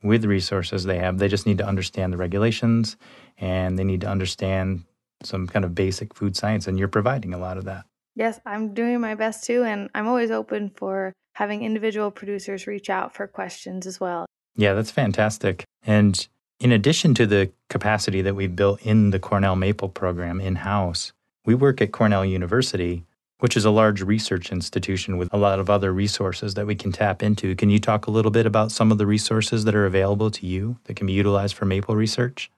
with 0.05 0.25
resources 0.25 0.85
they 0.85 0.99
have. 0.99 1.19
They 1.19 1.26
just 1.26 1.47
need 1.47 1.59
to 1.59 1.67
understand 1.67 2.12
the 2.12 2.17
regulations 2.17 2.97
and 3.38 3.76
they 3.76 3.83
need 3.83 4.00
to 4.02 4.09
understand 4.09 4.85
some 5.25 5.49
kind 5.49 5.64
of 5.64 5.75
basic 5.75 6.14
food 6.14 6.37
science, 6.37 6.69
and 6.69 6.78
you're 6.78 6.87
providing 6.87 7.35
a 7.35 7.38
lot 7.38 7.59
of 7.59 7.64
that. 7.64 7.85
Yes, 8.14 8.40
I'm 8.47 8.73
doing 8.73 9.00
my 9.00 9.17
best 9.17 9.43
too, 9.43 9.64
and 9.64 9.90
I'm 9.95 10.07
always 10.07 10.31
open 10.31 10.71
for 10.71 11.12
having 11.35 11.64
individual 11.64 12.12
producers 12.12 12.69
reach 12.69 12.88
out 12.88 13.14
for 13.14 13.26
questions 13.26 13.85
as 13.85 13.99
well. 13.99 14.26
Yeah, 14.55 14.75
that's 14.75 14.93
fantastic. 14.93 15.64
And 15.85 16.28
in 16.60 16.72
addition 16.72 17.14
to 17.14 17.26
the 17.26 17.50
capacity 17.68 18.22
that 18.22 18.34
we've 18.34 18.56
built 18.56 18.82
in 18.82 19.10
the 19.10 19.18
Cornell 19.18 19.56
Maple 19.56 19.88
program 19.88 20.40
in 20.40 20.56
house, 20.56 21.12
we 21.44 21.54
work 21.54 21.80
at 21.80 21.92
Cornell 21.92 22.24
University, 22.24 23.04
which 23.38 23.56
is 23.56 23.64
a 23.64 23.70
large 23.70 24.02
research 24.02 24.50
institution 24.50 25.16
with 25.16 25.32
a 25.32 25.38
lot 25.38 25.60
of 25.60 25.70
other 25.70 25.92
resources 25.92 26.54
that 26.54 26.66
we 26.66 26.74
can 26.74 26.90
tap 26.90 27.22
into. 27.22 27.54
Can 27.54 27.70
you 27.70 27.78
talk 27.78 28.06
a 28.06 28.10
little 28.10 28.32
bit 28.32 28.46
about 28.46 28.72
some 28.72 28.90
of 28.90 28.98
the 28.98 29.06
resources 29.06 29.64
that 29.64 29.74
are 29.74 29.86
available 29.86 30.30
to 30.32 30.46
you 30.46 30.78
that 30.84 30.96
can 30.96 31.06
be 31.06 31.12
utilized 31.12 31.54
for 31.54 31.64
maple 31.64 31.94
research? 31.94 32.50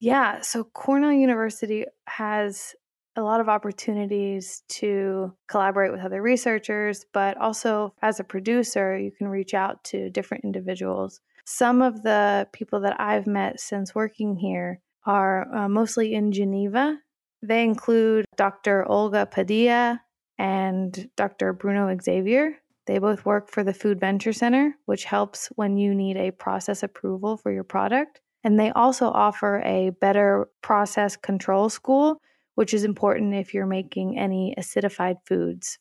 Yeah, 0.00 0.40
so 0.40 0.64
Cornell 0.64 1.12
University 1.12 1.84
has 2.08 2.74
a 3.14 3.22
lot 3.22 3.40
of 3.40 3.48
opportunities 3.48 4.62
to 4.68 5.34
collaborate 5.46 5.92
with 5.92 6.00
other 6.00 6.22
researchers, 6.22 7.04
but 7.12 7.36
also 7.36 7.92
as 8.00 8.18
a 8.18 8.24
producer, 8.24 8.96
you 8.98 9.10
can 9.10 9.28
reach 9.28 9.52
out 9.52 9.84
to 9.84 10.08
different 10.08 10.44
individuals 10.44 11.20
some 11.44 11.82
of 11.82 12.02
the 12.02 12.48
people 12.52 12.80
that 12.80 13.00
I've 13.00 13.26
met 13.26 13.60
since 13.60 13.94
working 13.94 14.36
here 14.36 14.80
are 15.04 15.52
uh, 15.54 15.68
mostly 15.68 16.14
in 16.14 16.32
Geneva. 16.32 16.98
They 17.42 17.64
include 17.64 18.24
Dr. 18.36 18.88
Olga 18.88 19.26
Padilla 19.26 20.00
and 20.38 21.10
Dr. 21.16 21.52
Bruno 21.52 21.94
Xavier. 22.00 22.56
They 22.86 22.98
both 22.98 23.24
work 23.24 23.50
for 23.50 23.62
the 23.62 23.74
Food 23.74 24.00
Venture 24.00 24.32
Center, 24.32 24.74
which 24.86 25.04
helps 25.04 25.48
when 25.54 25.76
you 25.76 25.94
need 25.94 26.16
a 26.16 26.32
process 26.32 26.82
approval 26.82 27.36
for 27.36 27.52
your 27.52 27.64
product. 27.64 28.20
And 28.44 28.58
they 28.58 28.70
also 28.70 29.08
offer 29.08 29.62
a 29.64 29.90
better 30.00 30.48
process 30.62 31.16
control 31.16 31.68
school, 31.68 32.20
which 32.56 32.74
is 32.74 32.84
important 32.84 33.34
if 33.34 33.54
you're 33.54 33.66
making 33.66 34.18
any 34.18 34.54
acidified 34.58 35.16
foods. 35.26 35.78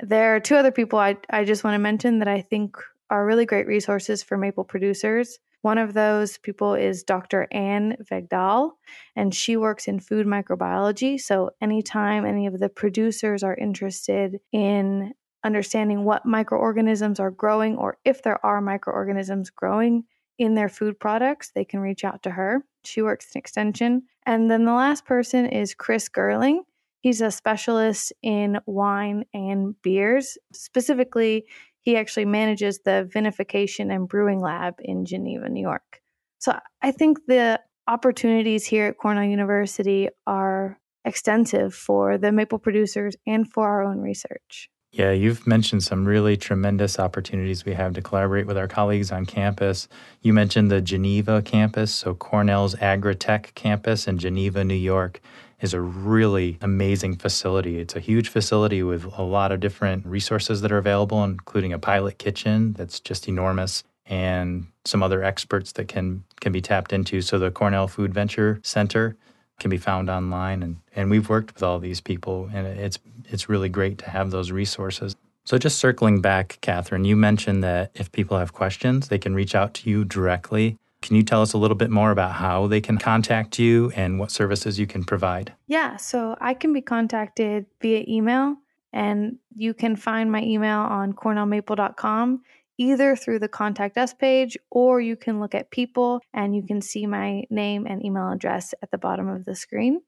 There 0.00 0.34
are 0.34 0.40
two 0.40 0.56
other 0.56 0.70
people 0.70 0.98
I, 0.98 1.16
I 1.28 1.44
just 1.44 1.64
want 1.64 1.74
to 1.74 1.78
mention 1.78 2.20
that 2.20 2.28
I 2.28 2.40
think 2.40 2.76
are 3.10 3.26
really 3.26 3.46
great 3.46 3.66
resources 3.66 4.22
for 4.22 4.36
maple 4.36 4.64
producers. 4.64 5.38
One 5.62 5.78
of 5.78 5.94
those 5.94 6.38
people 6.38 6.74
is 6.74 7.02
Dr. 7.02 7.48
Anne 7.50 7.96
Vegdahl, 8.10 8.72
and 9.16 9.34
she 9.34 9.56
works 9.56 9.88
in 9.88 9.98
food 9.98 10.26
microbiology. 10.26 11.20
So, 11.20 11.50
anytime 11.60 12.24
any 12.24 12.46
of 12.46 12.60
the 12.60 12.68
producers 12.68 13.42
are 13.42 13.56
interested 13.56 14.38
in 14.52 15.14
understanding 15.44 16.04
what 16.04 16.26
microorganisms 16.26 17.20
are 17.20 17.30
growing 17.30 17.76
or 17.76 17.96
if 18.04 18.22
there 18.22 18.44
are 18.44 18.60
microorganisms 18.60 19.50
growing 19.50 20.04
in 20.38 20.54
their 20.54 20.68
food 20.68 20.98
products, 20.98 21.50
they 21.54 21.64
can 21.64 21.80
reach 21.80 22.04
out 22.04 22.22
to 22.22 22.30
her. 22.30 22.64
She 22.84 23.02
works 23.02 23.32
in 23.34 23.38
extension. 23.38 24.02
And 24.24 24.50
then 24.50 24.64
the 24.64 24.72
last 24.72 25.04
person 25.04 25.46
is 25.46 25.74
Chris 25.74 26.08
Gerling. 26.08 26.60
He's 27.00 27.20
a 27.20 27.30
specialist 27.30 28.12
in 28.22 28.58
wine 28.66 29.24
and 29.32 29.80
beers. 29.82 30.36
Specifically, 30.52 31.46
he 31.88 31.96
actually 31.96 32.26
manages 32.26 32.80
the 32.84 33.10
vinification 33.14 33.90
and 33.90 34.06
brewing 34.06 34.40
lab 34.40 34.74
in 34.78 35.06
Geneva, 35.06 35.48
New 35.48 35.62
York. 35.62 36.02
So 36.38 36.52
I 36.82 36.90
think 36.90 37.16
the 37.26 37.60
opportunities 37.86 38.66
here 38.66 38.88
at 38.88 38.98
Cornell 38.98 39.24
University 39.24 40.10
are 40.26 40.78
extensive 41.06 41.74
for 41.74 42.18
the 42.18 42.30
maple 42.30 42.58
producers 42.58 43.16
and 43.26 43.50
for 43.50 43.66
our 43.66 43.82
own 43.82 44.00
research. 44.00 44.68
Yeah, 44.92 45.12
you've 45.12 45.46
mentioned 45.46 45.82
some 45.82 46.04
really 46.04 46.36
tremendous 46.36 46.98
opportunities 46.98 47.64
we 47.64 47.72
have 47.72 47.94
to 47.94 48.02
collaborate 48.02 48.46
with 48.46 48.58
our 48.58 48.68
colleagues 48.68 49.10
on 49.10 49.24
campus. 49.24 49.88
You 50.20 50.34
mentioned 50.34 50.70
the 50.70 50.82
Geneva 50.82 51.40
campus, 51.40 51.94
so 51.94 52.14
Cornell's 52.14 52.74
Agritech 52.74 53.54
campus 53.54 54.06
in 54.06 54.18
Geneva, 54.18 54.62
New 54.62 54.74
York 54.74 55.22
is 55.60 55.74
a 55.74 55.80
really 55.80 56.58
amazing 56.60 57.16
facility. 57.16 57.78
It's 57.78 57.96
a 57.96 58.00
huge 58.00 58.28
facility 58.28 58.82
with 58.82 59.04
a 59.16 59.22
lot 59.22 59.52
of 59.52 59.60
different 59.60 60.06
resources 60.06 60.60
that 60.60 60.72
are 60.72 60.78
available, 60.78 61.24
including 61.24 61.72
a 61.72 61.78
pilot 61.78 62.18
kitchen 62.18 62.74
that's 62.74 63.00
just 63.00 63.28
enormous 63.28 63.82
and 64.06 64.66
some 64.84 65.02
other 65.02 65.22
experts 65.22 65.72
that 65.72 65.88
can 65.88 66.24
can 66.40 66.52
be 66.52 66.60
tapped 66.60 66.92
into. 66.92 67.20
So 67.20 67.38
the 67.38 67.50
Cornell 67.50 67.88
Food 67.88 68.14
Venture 68.14 68.60
Center 68.62 69.16
can 69.58 69.70
be 69.70 69.76
found 69.76 70.08
online 70.08 70.62
and, 70.62 70.76
and 70.94 71.10
we've 71.10 71.28
worked 71.28 71.54
with 71.54 71.62
all 71.62 71.78
these 71.78 72.00
people 72.00 72.48
and 72.52 72.66
it's 72.66 72.98
it's 73.28 73.48
really 73.48 73.68
great 73.68 73.98
to 73.98 74.10
have 74.10 74.30
those 74.30 74.50
resources. 74.50 75.16
So 75.44 75.58
just 75.58 75.78
circling 75.78 76.20
back, 76.20 76.58
Catherine, 76.60 77.04
you 77.04 77.16
mentioned 77.16 77.64
that 77.64 77.90
if 77.94 78.12
people 78.12 78.38
have 78.38 78.52
questions, 78.52 79.08
they 79.08 79.18
can 79.18 79.34
reach 79.34 79.54
out 79.54 79.74
to 79.74 79.90
you 79.90 80.04
directly. 80.04 80.76
Can 81.08 81.16
you 81.16 81.22
tell 81.22 81.40
us 81.40 81.54
a 81.54 81.58
little 81.58 81.74
bit 81.74 81.88
more 81.88 82.10
about 82.10 82.34
how 82.34 82.66
they 82.66 82.82
can 82.82 82.98
contact 82.98 83.58
you 83.58 83.90
and 83.96 84.18
what 84.18 84.30
services 84.30 84.78
you 84.78 84.86
can 84.86 85.04
provide? 85.04 85.54
Yeah, 85.66 85.96
so 85.96 86.36
I 86.38 86.52
can 86.52 86.74
be 86.74 86.82
contacted 86.82 87.64
via 87.80 88.04
email, 88.06 88.56
and 88.92 89.38
you 89.56 89.72
can 89.72 89.96
find 89.96 90.30
my 90.30 90.42
email 90.42 90.80
on 90.80 91.14
cornellmaple.com 91.14 92.42
either 92.76 93.16
through 93.16 93.38
the 93.38 93.48
contact 93.48 93.96
us 93.96 94.12
page 94.12 94.58
or 94.70 95.00
you 95.00 95.16
can 95.16 95.40
look 95.40 95.54
at 95.54 95.70
people 95.70 96.20
and 96.34 96.54
you 96.54 96.62
can 96.62 96.82
see 96.82 97.06
my 97.06 97.42
name 97.48 97.86
and 97.86 98.04
email 98.04 98.30
address 98.30 98.74
at 98.82 98.90
the 98.90 98.98
bottom 98.98 99.28
of 99.28 99.46
the 99.46 99.54
screen. 99.54 100.02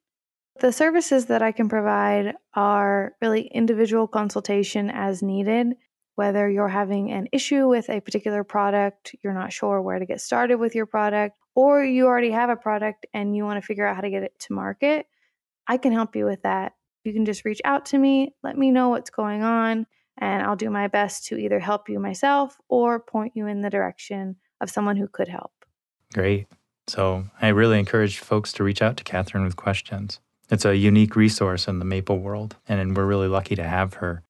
The 0.60 0.70
services 0.70 1.24
that 1.26 1.40
I 1.40 1.52
can 1.52 1.70
provide 1.70 2.34
are 2.52 3.14
really 3.22 3.46
individual 3.46 4.06
consultation 4.06 4.90
as 4.90 5.22
needed 5.22 5.76
whether 6.20 6.50
you're 6.50 6.68
having 6.68 7.10
an 7.10 7.28
issue 7.32 7.66
with 7.66 7.88
a 7.88 7.98
particular 7.98 8.44
product, 8.44 9.16
you're 9.22 9.32
not 9.32 9.54
sure 9.54 9.80
where 9.80 9.98
to 9.98 10.04
get 10.04 10.20
started 10.20 10.56
with 10.56 10.74
your 10.74 10.84
product, 10.84 11.34
or 11.54 11.82
you 11.82 12.04
already 12.04 12.30
have 12.30 12.50
a 12.50 12.56
product 12.56 13.06
and 13.14 13.34
you 13.34 13.42
want 13.42 13.58
to 13.58 13.66
figure 13.66 13.86
out 13.86 13.96
how 13.96 14.02
to 14.02 14.10
get 14.10 14.22
it 14.22 14.38
to 14.38 14.52
market, 14.52 15.06
I 15.66 15.78
can 15.78 15.92
help 15.92 16.14
you 16.14 16.26
with 16.26 16.42
that. 16.42 16.74
You 17.04 17.14
can 17.14 17.24
just 17.24 17.46
reach 17.46 17.62
out 17.64 17.86
to 17.86 17.98
me, 17.98 18.34
let 18.42 18.58
me 18.58 18.70
know 18.70 18.90
what's 18.90 19.08
going 19.08 19.42
on, 19.42 19.86
and 20.18 20.42
I'll 20.42 20.56
do 20.56 20.68
my 20.68 20.88
best 20.88 21.24
to 21.28 21.38
either 21.38 21.58
help 21.58 21.88
you 21.88 21.98
myself 21.98 22.54
or 22.68 23.00
point 23.00 23.32
you 23.34 23.46
in 23.46 23.62
the 23.62 23.70
direction 23.70 24.36
of 24.60 24.68
someone 24.68 24.98
who 24.98 25.08
could 25.08 25.28
help. 25.28 25.52
Great. 26.12 26.48
So 26.86 27.24
I 27.40 27.48
really 27.48 27.78
encourage 27.78 28.18
folks 28.18 28.52
to 28.52 28.62
reach 28.62 28.82
out 28.82 28.98
to 28.98 29.04
Catherine 29.04 29.44
with 29.44 29.56
questions. 29.56 30.20
It's 30.50 30.66
a 30.66 30.76
unique 30.76 31.16
resource 31.16 31.66
in 31.66 31.78
the 31.78 31.86
maple 31.86 32.18
world, 32.18 32.56
and 32.68 32.94
we're 32.94 33.06
really 33.06 33.28
lucky 33.28 33.56
to 33.56 33.64
have 33.64 33.94
her. 33.94 34.22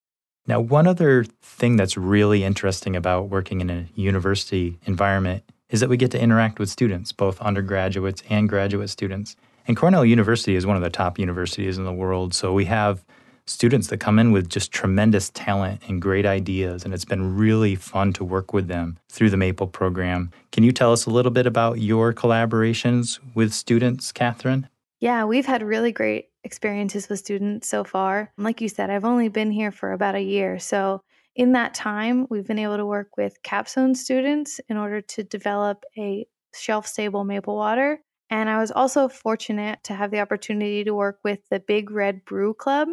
Now, 0.46 0.60
one 0.60 0.86
other 0.86 1.24
thing 1.42 1.76
that's 1.76 1.96
really 1.96 2.42
interesting 2.44 2.96
about 2.96 3.28
working 3.28 3.60
in 3.60 3.70
a 3.70 3.86
university 3.94 4.78
environment 4.84 5.44
is 5.68 5.80
that 5.80 5.88
we 5.88 5.96
get 5.96 6.10
to 6.10 6.20
interact 6.20 6.58
with 6.58 6.68
students, 6.68 7.12
both 7.12 7.40
undergraduates 7.40 8.22
and 8.28 8.48
graduate 8.48 8.90
students. 8.90 9.36
And 9.68 9.76
Cornell 9.76 10.04
University 10.04 10.56
is 10.56 10.66
one 10.66 10.76
of 10.76 10.82
the 10.82 10.90
top 10.90 11.18
universities 11.18 11.78
in 11.78 11.84
the 11.84 11.92
world, 11.92 12.34
so 12.34 12.52
we 12.52 12.64
have 12.64 13.04
students 13.46 13.88
that 13.88 13.98
come 13.98 14.18
in 14.18 14.32
with 14.32 14.48
just 14.48 14.72
tremendous 14.72 15.30
talent 15.30 15.82
and 15.88 16.00
great 16.00 16.26
ideas, 16.26 16.84
and 16.84 16.94
it's 16.94 17.04
been 17.04 17.36
really 17.36 17.74
fun 17.74 18.12
to 18.14 18.24
work 18.24 18.52
with 18.52 18.68
them 18.68 18.98
through 19.08 19.30
the 19.30 19.36
Maple 19.36 19.66
program. 19.66 20.30
Can 20.52 20.64
you 20.64 20.72
tell 20.72 20.92
us 20.92 21.06
a 21.06 21.10
little 21.10 21.32
bit 21.32 21.46
about 21.46 21.80
your 21.80 22.12
collaborations 22.12 23.18
with 23.34 23.52
students, 23.52 24.12
Catherine? 24.12 24.68
Yeah, 25.00 25.24
we've 25.24 25.46
had 25.46 25.62
really 25.62 25.92
great 25.92 26.29
experiences 26.44 27.08
with 27.08 27.18
students 27.18 27.68
so 27.68 27.84
far. 27.84 28.32
Like 28.36 28.60
you 28.60 28.68
said, 28.68 28.90
I've 28.90 29.04
only 29.04 29.28
been 29.28 29.50
here 29.50 29.70
for 29.70 29.92
about 29.92 30.14
a 30.14 30.22
year. 30.22 30.58
So, 30.58 31.02
in 31.36 31.52
that 31.52 31.74
time, 31.74 32.26
we've 32.28 32.46
been 32.46 32.58
able 32.58 32.76
to 32.76 32.84
work 32.86 33.16
with 33.16 33.42
capstone 33.42 33.94
students 33.94 34.60
in 34.68 34.76
order 34.76 35.00
to 35.00 35.22
develop 35.22 35.84
a 35.96 36.26
shelf 36.54 36.86
stable 36.86 37.24
maple 37.24 37.56
water. 37.56 38.00
And 38.30 38.50
I 38.50 38.58
was 38.58 38.70
also 38.70 39.08
fortunate 39.08 39.82
to 39.84 39.94
have 39.94 40.10
the 40.10 40.20
opportunity 40.20 40.84
to 40.84 40.94
work 40.94 41.18
with 41.24 41.40
the 41.48 41.60
Big 41.60 41.90
Red 41.90 42.24
Brew 42.24 42.54
Club. 42.54 42.88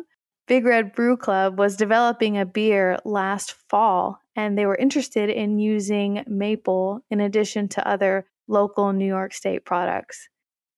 Big 0.47 0.65
Red 0.65 0.93
Brew 0.93 1.17
Club 1.17 1.59
was 1.59 1.75
developing 1.75 2.37
a 2.37 2.45
beer 2.45 2.97
last 3.03 3.53
fall, 3.69 4.19
and 4.35 4.57
they 4.57 4.65
were 4.65 4.75
interested 4.75 5.29
in 5.29 5.59
using 5.59 6.23
maple 6.27 7.01
in 7.09 7.19
addition 7.19 7.67
to 7.69 7.87
other 7.87 8.27
local 8.47 8.93
New 8.93 9.05
York 9.05 9.33
State 9.33 9.65
products. 9.65 10.29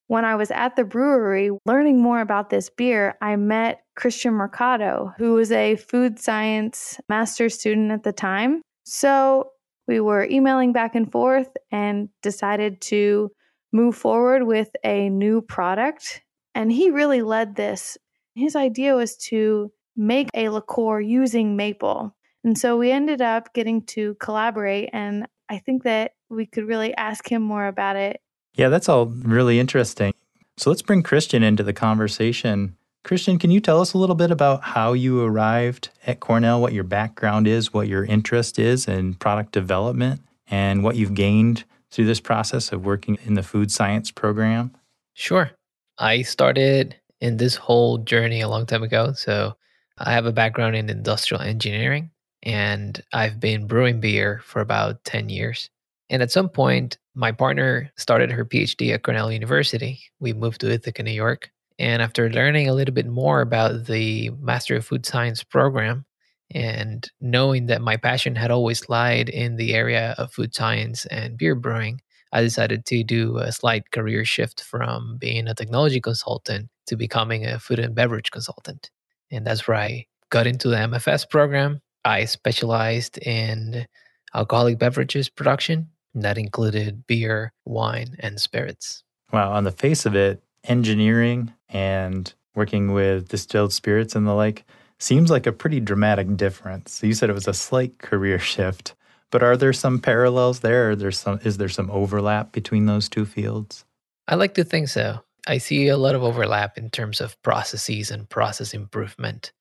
When 0.09 0.25
I 0.25 0.33
was 0.33 0.49
at 0.49 0.75
the 0.75 0.85
brewery 0.85 1.51
learning 1.67 2.01
more 2.01 2.19
about 2.19 2.49
this 2.49 2.71
beer, 2.71 3.15
I 3.21 3.35
met 3.35 3.81
Christian 3.95 4.33
Mercado, 4.33 5.13
who 5.19 5.33
was 5.33 5.51
a 5.51 5.75
food 5.75 6.17
science 6.17 6.99
master's 7.07 7.59
student 7.59 7.91
at 7.91 8.01
the 8.01 8.11
time. 8.11 8.63
So 8.85 9.51
we 9.87 9.99
were 9.99 10.25
emailing 10.25 10.73
back 10.73 10.95
and 10.95 11.11
forth 11.11 11.49
and 11.71 12.09
decided 12.23 12.81
to 12.81 13.29
move 13.71 13.95
forward 13.95 14.47
with 14.47 14.71
a 14.83 15.09
new 15.09 15.41
product. 15.41 16.23
And 16.55 16.71
he 16.71 16.89
really 16.89 17.21
led 17.21 17.55
this. 17.55 17.95
His 18.33 18.55
idea 18.55 18.95
was 18.95 19.15
to 19.27 19.71
make 19.95 20.29
a 20.33 20.49
liqueur 20.49 20.99
using 21.01 21.55
maple. 21.55 22.15
And 22.43 22.57
so 22.57 22.77
we 22.77 22.89
ended 22.89 23.21
up 23.21 23.53
getting 23.53 23.85
to 23.89 24.15
collaborate. 24.15 24.89
And 24.91 25.27
I 25.49 25.59
think 25.59 25.83
that 25.83 26.13
we 26.31 26.47
could 26.47 26.67
really 26.67 26.95
ask 26.95 27.31
him 27.31 27.43
more 27.43 27.67
about 27.67 27.95
it. 27.95 28.19
Yeah, 28.53 28.69
that's 28.69 28.89
all 28.89 29.05
really 29.07 29.59
interesting. 29.59 30.13
So 30.57 30.69
let's 30.69 30.81
bring 30.81 31.03
Christian 31.03 31.43
into 31.43 31.63
the 31.63 31.73
conversation. 31.73 32.75
Christian, 33.03 33.39
can 33.39 33.49
you 33.49 33.61
tell 33.61 33.79
us 33.79 33.93
a 33.93 33.97
little 33.97 34.15
bit 34.15 34.29
about 34.29 34.61
how 34.61 34.93
you 34.93 35.23
arrived 35.23 35.89
at 36.05 36.19
Cornell, 36.19 36.59
what 36.59 36.73
your 36.73 36.83
background 36.83 37.47
is, 37.47 37.73
what 37.73 37.87
your 37.87 38.03
interest 38.03 38.59
is 38.59 38.87
in 38.87 39.13
product 39.13 39.53
development, 39.53 40.21
and 40.47 40.83
what 40.83 40.97
you've 40.97 41.13
gained 41.13 41.63
through 41.91 42.05
this 42.05 42.19
process 42.19 42.71
of 42.71 42.85
working 42.85 43.17
in 43.23 43.35
the 43.35 43.43
food 43.43 43.71
science 43.71 44.11
program? 44.11 44.75
Sure. 45.13 45.51
I 45.97 46.21
started 46.21 46.95
in 47.21 47.37
this 47.37 47.55
whole 47.55 47.97
journey 47.99 48.41
a 48.41 48.49
long 48.49 48.65
time 48.65 48.83
ago. 48.83 49.13
So 49.13 49.55
I 49.97 50.13
have 50.13 50.25
a 50.25 50.31
background 50.31 50.75
in 50.75 50.89
industrial 50.89 51.41
engineering 51.41 52.11
and 52.43 53.01
I've 53.11 53.39
been 53.39 53.67
brewing 53.67 53.99
beer 53.99 54.41
for 54.43 54.61
about 54.61 55.03
10 55.03 55.29
years. 55.29 55.69
And 56.09 56.21
at 56.21 56.31
some 56.31 56.49
point, 56.49 56.97
my 57.13 57.31
partner 57.31 57.91
started 57.97 58.31
her 58.31 58.45
PhD 58.45 58.93
at 58.93 59.03
Cornell 59.03 59.31
University. 59.31 60.01
We 60.19 60.33
moved 60.33 60.61
to 60.61 60.71
Ithaca, 60.71 61.03
New 61.03 61.11
York. 61.11 61.51
And 61.77 62.01
after 62.01 62.29
learning 62.29 62.67
a 62.67 62.73
little 62.73 62.93
bit 62.93 63.07
more 63.07 63.41
about 63.41 63.85
the 63.85 64.31
Master 64.31 64.75
of 64.75 64.85
Food 64.85 65.05
Science 65.05 65.43
program 65.43 66.05
and 66.51 67.09
knowing 67.21 67.67
that 67.67 67.81
my 67.81 67.95
passion 67.95 68.35
had 68.35 68.51
always 68.51 68.89
lied 68.89 69.29
in 69.29 69.55
the 69.55 69.73
area 69.73 70.15
of 70.17 70.33
food 70.33 70.53
science 70.53 71.05
and 71.05 71.37
beer 71.37 71.55
brewing, 71.55 72.01
I 72.33 72.41
decided 72.41 72.85
to 72.85 73.03
do 73.03 73.37
a 73.37 73.51
slight 73.51 73.91
career 73.91 74.25
shift 74.25 74.61
from 74.61 75.17
being 75.17 75.47
a 75.47 75.55
technology 75.55 76.01
consultant 76.01 76.69
to 76.87 76.95
becoming 76.95 77.45
a 77.45 77.59
food 77.59 77.79
and 77.79 77.95
beverage 77.95 78.31
consultant. 78.31 78.91
And 79.31 79.45
that's 79.45 79.67
where 79.67 79.77
I 79.77 80.05
got 80.29 80.47
into 80.47 80.69
the 80.69 80.75
MFS 80.75 81.29
program. 81.29 81.81
I 82.03 82.25
specialized 82.25 83.17
in 83.19 83.85
alcoholic 84.33 84.79
beverages 84.79 85.29
production. 85.29 85.89
That 86.15 86.37
included 86.37 87.05
beer, 87.07 87.53
wine, 87.65 88.15
and 88.19 88.39
spirits. 88.39 89.03
Wow. 89.31 89.51
On 89.51 89.63
the 89.63 89.71
face 89.71 90.05
of 90.05 90.15
it, 90.15 90.43
engineering 90.63 91.53
and 91.69 92.33
working 92.55 92.91
with 92.93 93.29
distilled 93.29 93.71
spirits 93.73 94.15
and 94.15 94.27
the 94.27 94.33
like 94.33 94.65
seems 94.99 95.31
like 95.31 95.47
a 95.47 95.51
pretty 95.51 95.79
dramatic 95.79 96.35
difference. 96.35 96.93
So 96.93 97.07
you 97.07 97.13
said 97.13 97.29
it 97.29 97.33
was 97.33 97.47
a 97.47 97.53
slight 97.53 97.99
career 97.99 98.39
shift, 98.53 98.95
but 99.31 99.43
are 99.43 99.55
there 99.55 99.73
some 99.73 99.99
parallels 99.99 100.59
there? 100.59 100.91
Are 100.91 100.95
there 100.95 101.11
some, 101.11 101.39
is 101.43 101.57
there 101.57 101.69
some 101.69 101.89
overlap 101.91 102.51
between 102.51 102.85
those 102.85 103.07
two 103.07 103.25
fields? 103.25 103.85
I 104.27 104.35
like 104.35 104.55
to 104.55 104.63
think 104.63 104.89
so. 104.89 105.19
I 105.47 105.57
see 105.57 105.87
a 105.87 105.97
lot 105.97 106.15
of 106.15 106.23
overlap 106.23 106.77
in 106.77 106.89
terms 106.89 107.21
of 107.21 107.41
processes 107.41 108.11
and 108.11 108.29
process 108.29 108.73
improvement. 108.73 109.51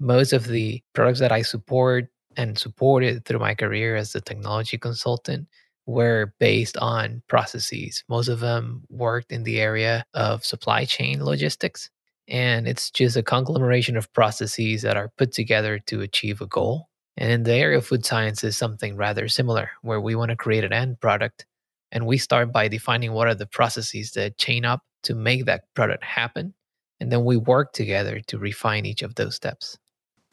Most 0.00 0.32
of 0.32 0.46
the 0.46 0.82
products 0.94 1.20
that 1.20 1.32
I 1.32 1.42
support 1.42 2.08
and 2.36 2.58
supported 2.58 3.24
through 3.24 3.40
my 3.40 3.54
career 3.54 3.96
as 3.96 4.14
a 4.14 4.20
technology 4.20 4.78
consultant 4.78 5.48
were 5.86 6.34
based 6.38 6.76
on 6.78 7.22
processes. 7.28 8.04
Most 8.08 8.28
of 8.28 8.40
them 8.40 8.84
worked 8.88 9.32
in 9.32 9.44
the 9.44 9.60
area 9.60 10.04
of 10.14 10.44
supply 10.44 10.84
chain 10.84 11.24
logistics. 11.24 11.90
And 12.26 12.66
it's 12.66 12.90
just 12.90 13.16
a 13.16 13.22
conglomeration 13.22 13.96
of 13.96 14.12
processes 14.14 14.82
that 14.82 14.96
are 14.96 15.12
put 15.18 15.32
together 15.32 15.78
to 15.86 16.00
achieve 16.00 16.40
a 16.40 16.46
goal. 16.46 16.88
And 17.16 17.30
in 17.30 17.42
the 17.42 17.52
area 17.52 17.78
of 17.78 17.86
food 17.86 18.04
science 18.04 18.42
is 18.42 18.56
something 18.56 18.96
rather 18.96 19.28
similar, 19.28 19.70
where 19.82 20.00
we 20.00 20.14
want 20.14 20.30
to 20.30 20.36
create 20.36 20.64
an 20.64 20.72
end 20.72 21.00
product. 21.00 21.44
And 21.92 22.06
we 22.06 22.18
start 22.18 22.50
by 22.50 22.66
defining 22.68 23.12
what 23.12 23.28
are 23.28 23.34
the 23.34 23.46
processes 23.46 24.12
that 24.12 24.38
chain 24.38 24.64
up 24.64 24.80
to 25.04 25.14
make 25.14 25.44
that 25.44 25.64
product 25.74 26.02
happen. 26.02 26.54
And 26.98 27.12
then 27.12 27.24
we 27.24 27.36
work 27.36 27.72
together 27.72 28.20
to 28.28 28.38
refine 28.38 28.86
each 28.86 29.02
of 29.02 29.16
those 29.16 29.36
steps. 29.36 29.78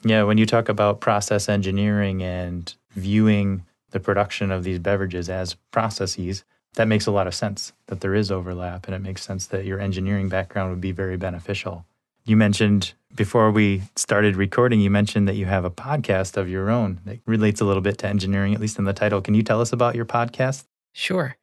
Yeah, 0.03 0.23
when 0.23 0.37
you 0.37 0.45
talk 0.45 0.69
about 0.69 1.01
process 1.01 1.49
engineering 1.49 2.23
and 2.23 2.73
viewing 2.91 3.63
the 3.91 3.99
production 3.99 4.51
of 4.51 4.63
these 4.63 4.79
beverages 4.79 5.29
as 5.29 5.55
processes, 5.71 6.43
that 6.75 6.87
makes 6.87 7.05
a 7.05 7.11
lot 7.11 7.27
of 7.27 7.35
sense 7.35 7.73
that 7.87 8.01
there 8.01 8.15
is 8.15 8.31
overlap. 8.31 8.87
And 8.87 8.95
it 8.95 8.99
makes 8.99 9.23
sense 9.23 9.45
that 9.47 9.65
your 9.65 9.79
engineering 9.79 10.29
background 10.29 10.71
would 10.71 10.81
be 10.81 10.91
very 10.91 11.17
beneficial. 11.17 11.85
You 12.25 12.37
mentioned 12.37 12.93
before 13.15 13.51
we 13.51 13.81
started 13.95 14.35
recording, 14.35 14.79
you 14.79 14.89
mentioned 14.89 15.27
that 15.27 15.35
you 15.35 15.45
have 15.45 15.65
a 15.65 15.71
podcast 15.71 16.37
of 16.37 16.49
your 16.49 16.69
own 16.69 17.01
that 17.05 17.19
relates 17.25 17.59
a 17.59 17.65
little 17.65 17.81
bit 17.81 17.97
to 17.99 18.07
engineering, 18.07 18.53
at 18.53 18.61
least 18.61 18.79
in 18.79 18.85
the 18.85 18.93
title. 18.93 19.21
Can 19.21 19.33
you 19.33 19.43
tell 19.43 19.59
us 19.59 19.73
about 19.73 19.95
your 19.95 20.05
podcast? 20.05 20.65
Sure. 20.93 21.35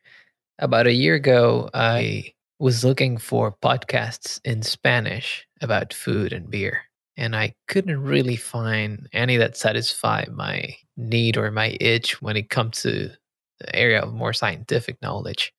About 0.59 0.87
a 0.87 0.93
year 0.93 1.15
ago, 1.15 1.69
I 1.75 2.33
was 2.59 2.85
looking 2.85 3.19
for 3.19 3.53
podcasts 3.53 4.41
in 4.45 4.63
Spanish 4.63 5.47
about 5.61 5.93
food 5.93 6.33
and 6.33 6.51
beer 6.51 6.83
and 7.19 7.35
I 7.35 7.53
couldn't 7.67 8.01
really 8.01 8.37
find 8.37 9.09
any 9.13 9.37
that 9.37 9.57
satisfy 9.57 10.25
my 10.33 10.77
need 10.97 11.37
or 11.37 11.51
my 11.51 11.77
itch 11.81 12.23
when 12.23 12.37
it 12.37 12.49
comes 12.49 12.81
to 12.83 13.11
the 13.59 13.77
area 13.77 14.01
of 14.01 14.15
more 14.15 14.33
scientific 14.33 15.03
knowledge. 15.03 15.53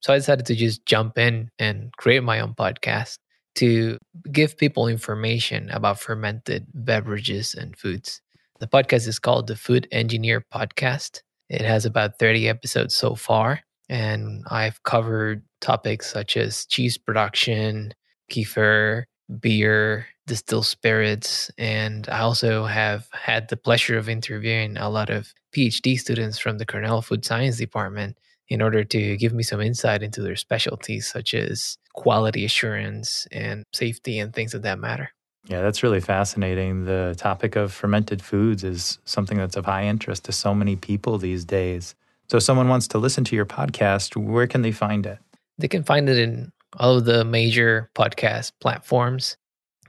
So 0.00 0.14
I 0.14 0.16
decided 0.16 0.46
to 0.46 0.56
just 0.56 0.86
jump 0.86 1.18
in 1.18 1.50
and 1.58 1.92
create 1.98 2.24
my 2.24 2.40
own 2.40 2.54
podcast 2.54 3.18
to 3.56 3.98
give 4.32 4.56
people 4.56 4.88
information 4.88 5.68
about 5.70 6.00
fermented 6.00 6.66
beverages 6.72 7.54
and 7.54 7.76
foods. 7.76 8.22
The 8.60 8.66
podcast 8.66 9.06
is 9.06 9.18
called 9.18 9.48
the 9.48 9.56
Food 9.56 9.86
Engineer 9.92 10.42
Podcast. 10.52 11.20
It 11.50 11.60
has 11.60 11.84
about 11.84 12.18
30 12.18 12.48
episodes 12.48 12.96
so 12.96 13.14
far, 13.14 13.60
and 13.90 14.44
I've 14.50 14.82
covered 14.84 15.42
topics 15.60 16.10
such 16.10 16.38
as 16.38 16.64
cheese 16.64 16.96
production, 16.96 17.92
kefir, 18.30 19.04
beer, 19.38 20.06
distilled 20.26 20.66
spirits. 20.66 21.50
And 21.58 22.08
I 22.08 22.20
also 22.20 22.64
have 22.64 23.08
had 23.12 23.48
the 23.48 23.56
pleasure 23.56 23.98
of 23.98 24.08
interviewing 24.08 24.76
a 24.76 24.88
lot 24.88 25.10
of 25.10 25.32
PhD 25.54 25.98
students 25.98 26.38
from 26.38 26.58
the 26.58 26.66
Cornell 26.66 27.02
Food 27.02 27.24
Science 27.24 27.56
Department 27.56 28.18
in 28.48 28.60
order 28.60 28.84
to 28.84 29.16
give 29.16 29.32
me 29.32 29.42
some 29.42 29.60
insight 29.60 30.02
into 30.02 30.20
their 30.20 30.36
specialties, 30.36 31.10
such 31.10 31.34
as 31.34 31.78
quality 31.94 32.44
assurance 32.44 33.26
and 33.32 33.64
safety 33.72 34.18
and 34.18 34.34
things 34.34 34.54
of 34.54 34.62
that 34.62 34.78
matter. 34.78 35.10
Yeah, 35.46 35.62
that's 35.62 35.82
really 35.82 36.00
fascinating. 36.00 36.84
The 36.84 37.14
topic 37.18 37.56
of 37.56 37.72
fermented 37.72 38.22
foods 38.22 38.62
is 38.62 38.98
something 39.04 39.38
that's 39.38 39.56
of 39.56 39.64
high 39.64 39.86
interest 39.86 40.24
to 40.26 40.32
so 40.32 40.54
many 40.54 40.76
people 40.76 41.18
these 41.18 41.44
days. 41.44 41.94
So, 42.28 42.36
if 42.36 42.44
someone 42.44 42.68
wants 42.68 42.86
to 42.88 42.98
listen 42.98 43.24
to 43.24 43.36
your 43.36 43.46
podcast, 43.46 44.16
where 44.16 44.46
can 44.46 44.62
they 44.62 44.70
find 44.70 45.04
it? 45.04 45.18
They 45.58 45.68
can 45.68 45.82
find 45.82 46.08
it 46.08 46.18
in 46.18 46.52
all 46.78 46.98
of 46.98 47.04
the 47.04 47.24
major 47.24 47.90
podcast 47.94 48.52
platforms. 48.60 49.36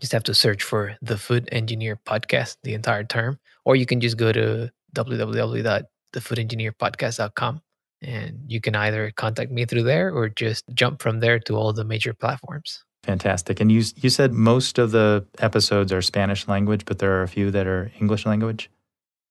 Just 0.03 0.11
have 0.11 0.23
to 0.23 0.33
search 0.33 0.63
for 0.63 0.97
the 1.01 1.17
Food 1.17 1.47
Engineer 1.53 1.95
Podcast, 1.95 2.57
the 2.63 2.73
entire 2.73 3.05
term, 3.05 3.39
or 3.63 3.77
you 3.77 3.85
can 3.85 4.01
just 4.01 4.17
go 4.17 4.33
to 4.33 4.69
www.thefoodengineerpodcast.com 4.93 7.61
and 8.01 8.39
you 8.45 8.59
can 8.59 8.75
either 8.75 9.13
contact 9.15 9.49
me 9.49 9.63
through 9.63 9.83
there 9.83 10.13
or 10.13 10.27
just 10.27 10.65
jump 10.73 11.01
from 11.01 11.21
there 11.21 11.39
to 11.39 11.55
all 11.55 11.71
the 11.71 11.85
major 11.85 12.13
platforms. 12.13 12.83
Fantastic. 13.03 13.61
And 13.61 13.71
you 13.71 13.81
you 13.95 14.09
said 14.09 14.33
most 14.33 14.77
of 14.77 14.91
the 14.91 15.25
episodes 15.39 15.93
are 15.93 16.01
Spanish 16.01 16.49
language, 16.49 16.83
but 16.83 16.99
there 16.99 17.13
are 17.13 17.23
a 17.23 17.29
few 17.29 17.49
that 17.51 17.65
are 17.65 17.89
English 18.01 18.25
language. 18.25 18.69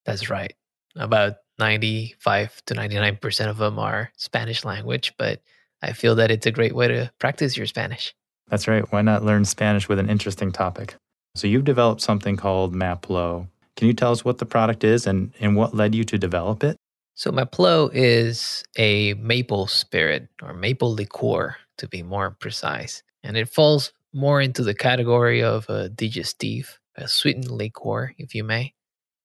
That's 0.06 0.30
right. 0.30 0.54
About 0.96 1.34
95 1.58 2.62
to 2.64 2.74
99% 2.74 3.50
of 3.50 3.58
them 3.58 3.78
are 3.78 4.10
Spanish 4.16 4.64
language, 4.64 5.12
but 5.18 5.42
I 5.82 5.92
feel 5.92 6.14
that 6.14 6.30
it's 6.30 6.46
a 6.46 6.50
great 6.50 6.74
way 6.74 6.88
to 6.88 7.12
practice 7.18 7.58
your 7.58 7.66
Spanish. 7.66 8.14
That's 8.48 8.68
right. 8.68 8.90
Why 8.92 9.02
not 9.02 9.24
learn 9.24 9.44
Spanish 9.44 9.88
with 9.88 9.98
an 9.98 10.10
interesting 10.10 10.52
topic? 10.52 10.94
So 11.34 11.46
you've 11.46 11.64
developed 11.64 12.02
something 12.02 12.36
called 12.36 12.74
Maplo. 12.74 13.48
Can 13.76 13.88
you 13.88 13.94
tell 13.94 14.12
us 14.12 14.24
what 14.24 14.38
the 14.38 14.46
product 14.46 14.84
is 14.84 15.06
and, 15.06 15.32
and 15.40 15.56
what 15.56 15.74
led 15.74 15.94
you 15.94 16.04
to 16.04 16.18
develop 16.18 16.62
it? 16.62 16.76
So 17.14 17.30
Maplo 17.30 17.90
is 17.92 18.64
a 18.76 19.14
maple 19.14 19.66
spirit 19.66 20.28
or 20.42 20.52
maple 20.52 20.94
liqueur 20.94 21.56
to 21.78 21.88
be 21.88 22.02
more 22.02 22.30
precise. 22.30 23.02
And 23.22 23.36
it 23.36 23.48
falls 23.48 23.92
more 24.12 24.40
into 24.40 24.62
the 24.62 24.74
category 24.74 25.42
of 25.42 25.68
a 25.68 25.88
digestif, 25.88 26.78
a 26.96 27.08
sweetened 27.08 27.50
liqueur, 27.50 28.14
if 28.18 28.34
you 28.34 28.44
may. 28.44 28.74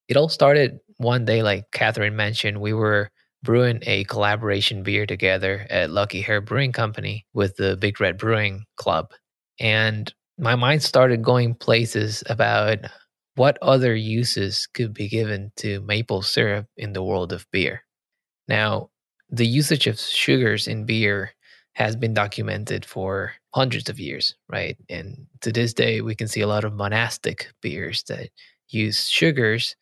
It 0.08 0.16
all 0.16 0.30
started 0.30 0.80
one 0.98 1.26
day, 1.26 1.44
like 1.44 1.72
Catherine 1.72 2.16
mentioned, 2.16 2.62
we 2.62 2.74
were 2.74 3.12
brewing 3.44 3.80
a 3.84 4.04
collaboration 4.06 4.84
beer 4.84 5.06
together 5.06 5.66
at 5.70 5.90
Lucky 5.90 6.22
Hare 6.22 6.42
Brewing 6.42 6.72
Company 6.72 7.26
with 7.34 7.56
the 7.56 7.78
Big 7.78 8.00
Red 8.02 8.18
Brewing 8.18 8.66
Club. 8.76 9.12
And 9.60 10.14
my 10.38 10.56
mind 10.56 10.84
started 10.84 11.24
going 11.24 11.56
places 11.56 12.24
about 12.28 12.80
what 13.36 13.58
other 13.62 13.96
uses 13.96 14.68
could 14.68 14.94
be 14.94 15.08
given 15.08 15.52
to 15.58 15.82
maple 15.82 16.22
syrup 16.22 16.66
in 16.76 16.94
the 16.94 17.04
world 17.04 17.32
of 17.32 17.46
beer. 17.52 17.84
Now, 18.48 18.90
the 19.30 19.46
usage 19.46 19.88
of 19.88 20.00
sugars 20.00 20.68
in 20.68 20.86
beer 20.86 21.32
has 21.74 21.96
been 21.96 22.14
documented 22.14 22.86
for 22.86 23.34
hundreds 23.54 23.90
of 23.90 24.00
years, 24.00 24.36
right? 24.50 24.78
And 24.90 25.28
to 25.42 25.52
this 25.52 25.74
day, 25.74 26.02
we 26.02 26.16
can 26.16 26.28
see 26.28 26.42
a 26.42 26.48
lot 26.48 26.64
of 26.64 26.74
monastic 26.74 27.52
beers 27.62 28.04
that 28.08 28.30
use 28.70 29.08
sugars 29.08 29.76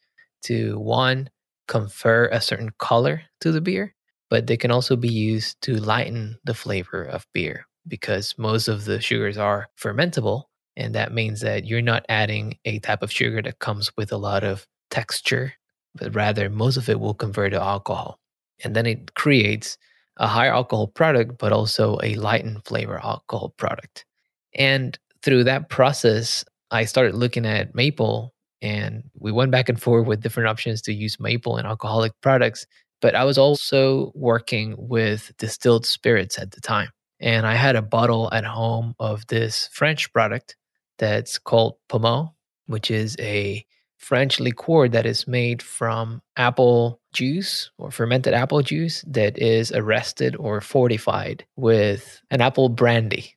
to 0.44 0.78
one, 0.78 1.30
confer 1.67 2.28
a 2.32 2.41
certain 2.41 2.71
color 2.78 3.23
to 3.41 3.51
the 3.51 3.62
beer, 3.62 3.93
but 4.30 4.47
they 4.47 4.58
can 4.58 4.71
also 4.71 4.95
be 4.95 5.10
used 5.10 5.62
to 5.62 5.75
lighten 5.75 6.38
the 6.43 6.54
flavor 6.54 7.04
of 7.04 7.28
beer 7.34 7.65
because 7.88 8.36
most 8.38 8.67
of 8.67 8.86
the 8.86 8.99
sugars 9.01 9.38
are 9.38 9.67
fermentable. 9.80 10.43
And 10.78 10.93
that 10.95 11.13
means 11.13 11.41
that 11.41 11.65
you're 11.65 11.82
not 11.82 12.06
adding 12.10 12.58
a 12.65 12.80
type 12.80 13.01
of 13.01 13.12
sugar 13.12 13.41
that 13.41 13.60
comes 13.60 13.91
with 13.95 14.12
a 14.12 14.17
lot 14.17 14.43
of 14.43 14.67
texture, 14.91 15.54
but 15.95 16.13
rather 16.13 16.49
most 16.49 16.78
of 16.78 16.89
it 16.89 16.99
will 16.99 17.13
convert 17.13 17.51
to 17.54 17.62
alcohol. 17.62 18.19
And 18.63 18.75
then 18.75 18.86
it 18.86 19.13
creates 19.15 19.78
a 20.17 20.28
higher 20.28 20.54
alcohol 20.54 20.88
product, 20.88 21.38
but 21.38 21.51
also 21.51 21.97
a 22.04 22.15
lightened 22.15 22.65
flavor 22.65 22.99
alcohol 23.01 23.54
product. 23.58 24.06
And 24.54 24.97
through 25.21 25.45
that 25.45 25.69
process, 25.69 26.45
I 26.71 26.86
started 26.86 27.15
looking 27.15 27.45
at 27.45 27.75
maple 27.75 28.35
and 28.62 29.04
we 29.20 29.32
went 29.32 29.52
back 29.52 29.70
and 29.70 29.82
forth 29.82 30.08
with 30.08 30.22
different 30.22 30.50
options 30.50 30.82
to 30.84 30.94
use 30.94 31.20
maple 31.20 31.58
and 31.58 31.68
alcoholic 31.68 32.13
products. 32.22 32.65
But 33.02 33.15
I 33.15 33.24
was 33.24 33.38
also 33.38 34.12
working 34.15 34.76
with 34.78 35.32
distilled 35.38 35.86
spirits 35.86 36.39
at 36.39 36.52
the 36.52 36.62
time. 36.62 36.89
And 37.20 37.46
I 37.46 37.56
had 37.56 37.76
a 37.76 37.82
bottle 37.82 38.30
at 38.34 38.44
home 38.44 38.96
of 39.00 39.28
this 39.28 39.70
French 39.72 40.12
product 40.12 40.56
that's 40.98 41.38
called 41.38 41.76
Pommeau, 41.89 42.34
which 42.68 42.91
is 42.91 43.15
a 43.20 43.65
French 43.98 44.39
liqueur 44.39 44.88
that 44.89 45.06
is 45.06 45.28
made 45.28 45.62
from 45.62 46.22
apple 46.38 47.00
juice 47.13 47.72
or 47.78 47.89
fermented 47.91 48.34
apple 48.34 48.62
juice 48.62 49.04
that 49.08 49.38
is 49.38 49.72
arrested 49.72 50.36
or 50.36 50.62
fortified 50.62 51.46
with 51.56 52.22
an 52.30 52.41
apple 52.41 52.70
brandy. 52.70 53.35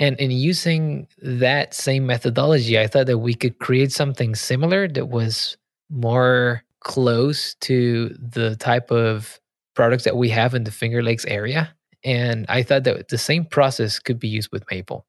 And 0.00 0.18
in 0.18 0.30
using 0.30 1.06
that 1.20 1.74
same 1.74 2.06
methodology, 2.06 2.78
I 2.78 2.86
thought 2.86 3.06
that 3.06 3.18
we 3.18 3.34
could 3.34 3.58
create 3.58 3.92
something 3.92 4.34
similar 4.34 4.88
that 4.88 5.08
was 5.08 5.58
more 5.90 6.64
close 6.80 7.54
to 7.56 8.08
the 8.18 8.56
type 8.56 8.90
of 8.90 9.38
products 9.76 10.04
that 10.04 10.16
we 10.16 10.30
have 10.30 10.54
in 10.54 10.64
the 10.64 10.70
Finger 10.70 11.02
Lakes 11.02 11.26
area. 11.26 11.74
And 12.02 12.46
I 12.48 12.62
thought 12.62 12.84
that 12.84 13.08
the 13.08 13.18
same 13.18 13.44
process 13.44 13.98
could 13.98 14.18
be 14.18 14.28
used 14.28 14.50
with 14.50 14.64
maple. 14.70 15.06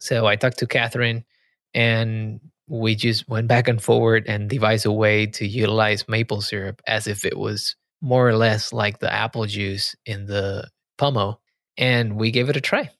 So 0.00 0.26
I 0.26 0.34
talked 0.34 0.58
to 0.58 0.66
Catherine 0.66 1.24
and 1.72 2.40
we 2.66 2.96
just 2.96 3.28
went 3.28 3.46
back 3.46 3.68
and 3.68 3.80
forward 3.80 4.24
and 4.26 4.50
devised 4.50 4.84
a 4.84 4.92
way 4.92 5.26
to 5.26 5.46
utilize 5.46 6.08
maple 6.08 6.40
syrup 6.40 6.82
as 6.88 7.06
if 7.06 7.24
it 7.24 7.38
was 7.38 7.76
more 8.00 8.28
or 8.28 8.36
less 8.36 8.72
like 8.72 8.98
the 8.98 9.12
apple 9.12 9.46
juice 9.46 9.94
in 10.04 10.26
the 10.26 10.68
Pommeau. 10.98 11.38
And 11.78 12.16
we 12.16 12.32
gave 12.32 12.48
it 12.48 12.56
a 12.56 12.60
try. 12.60 12.90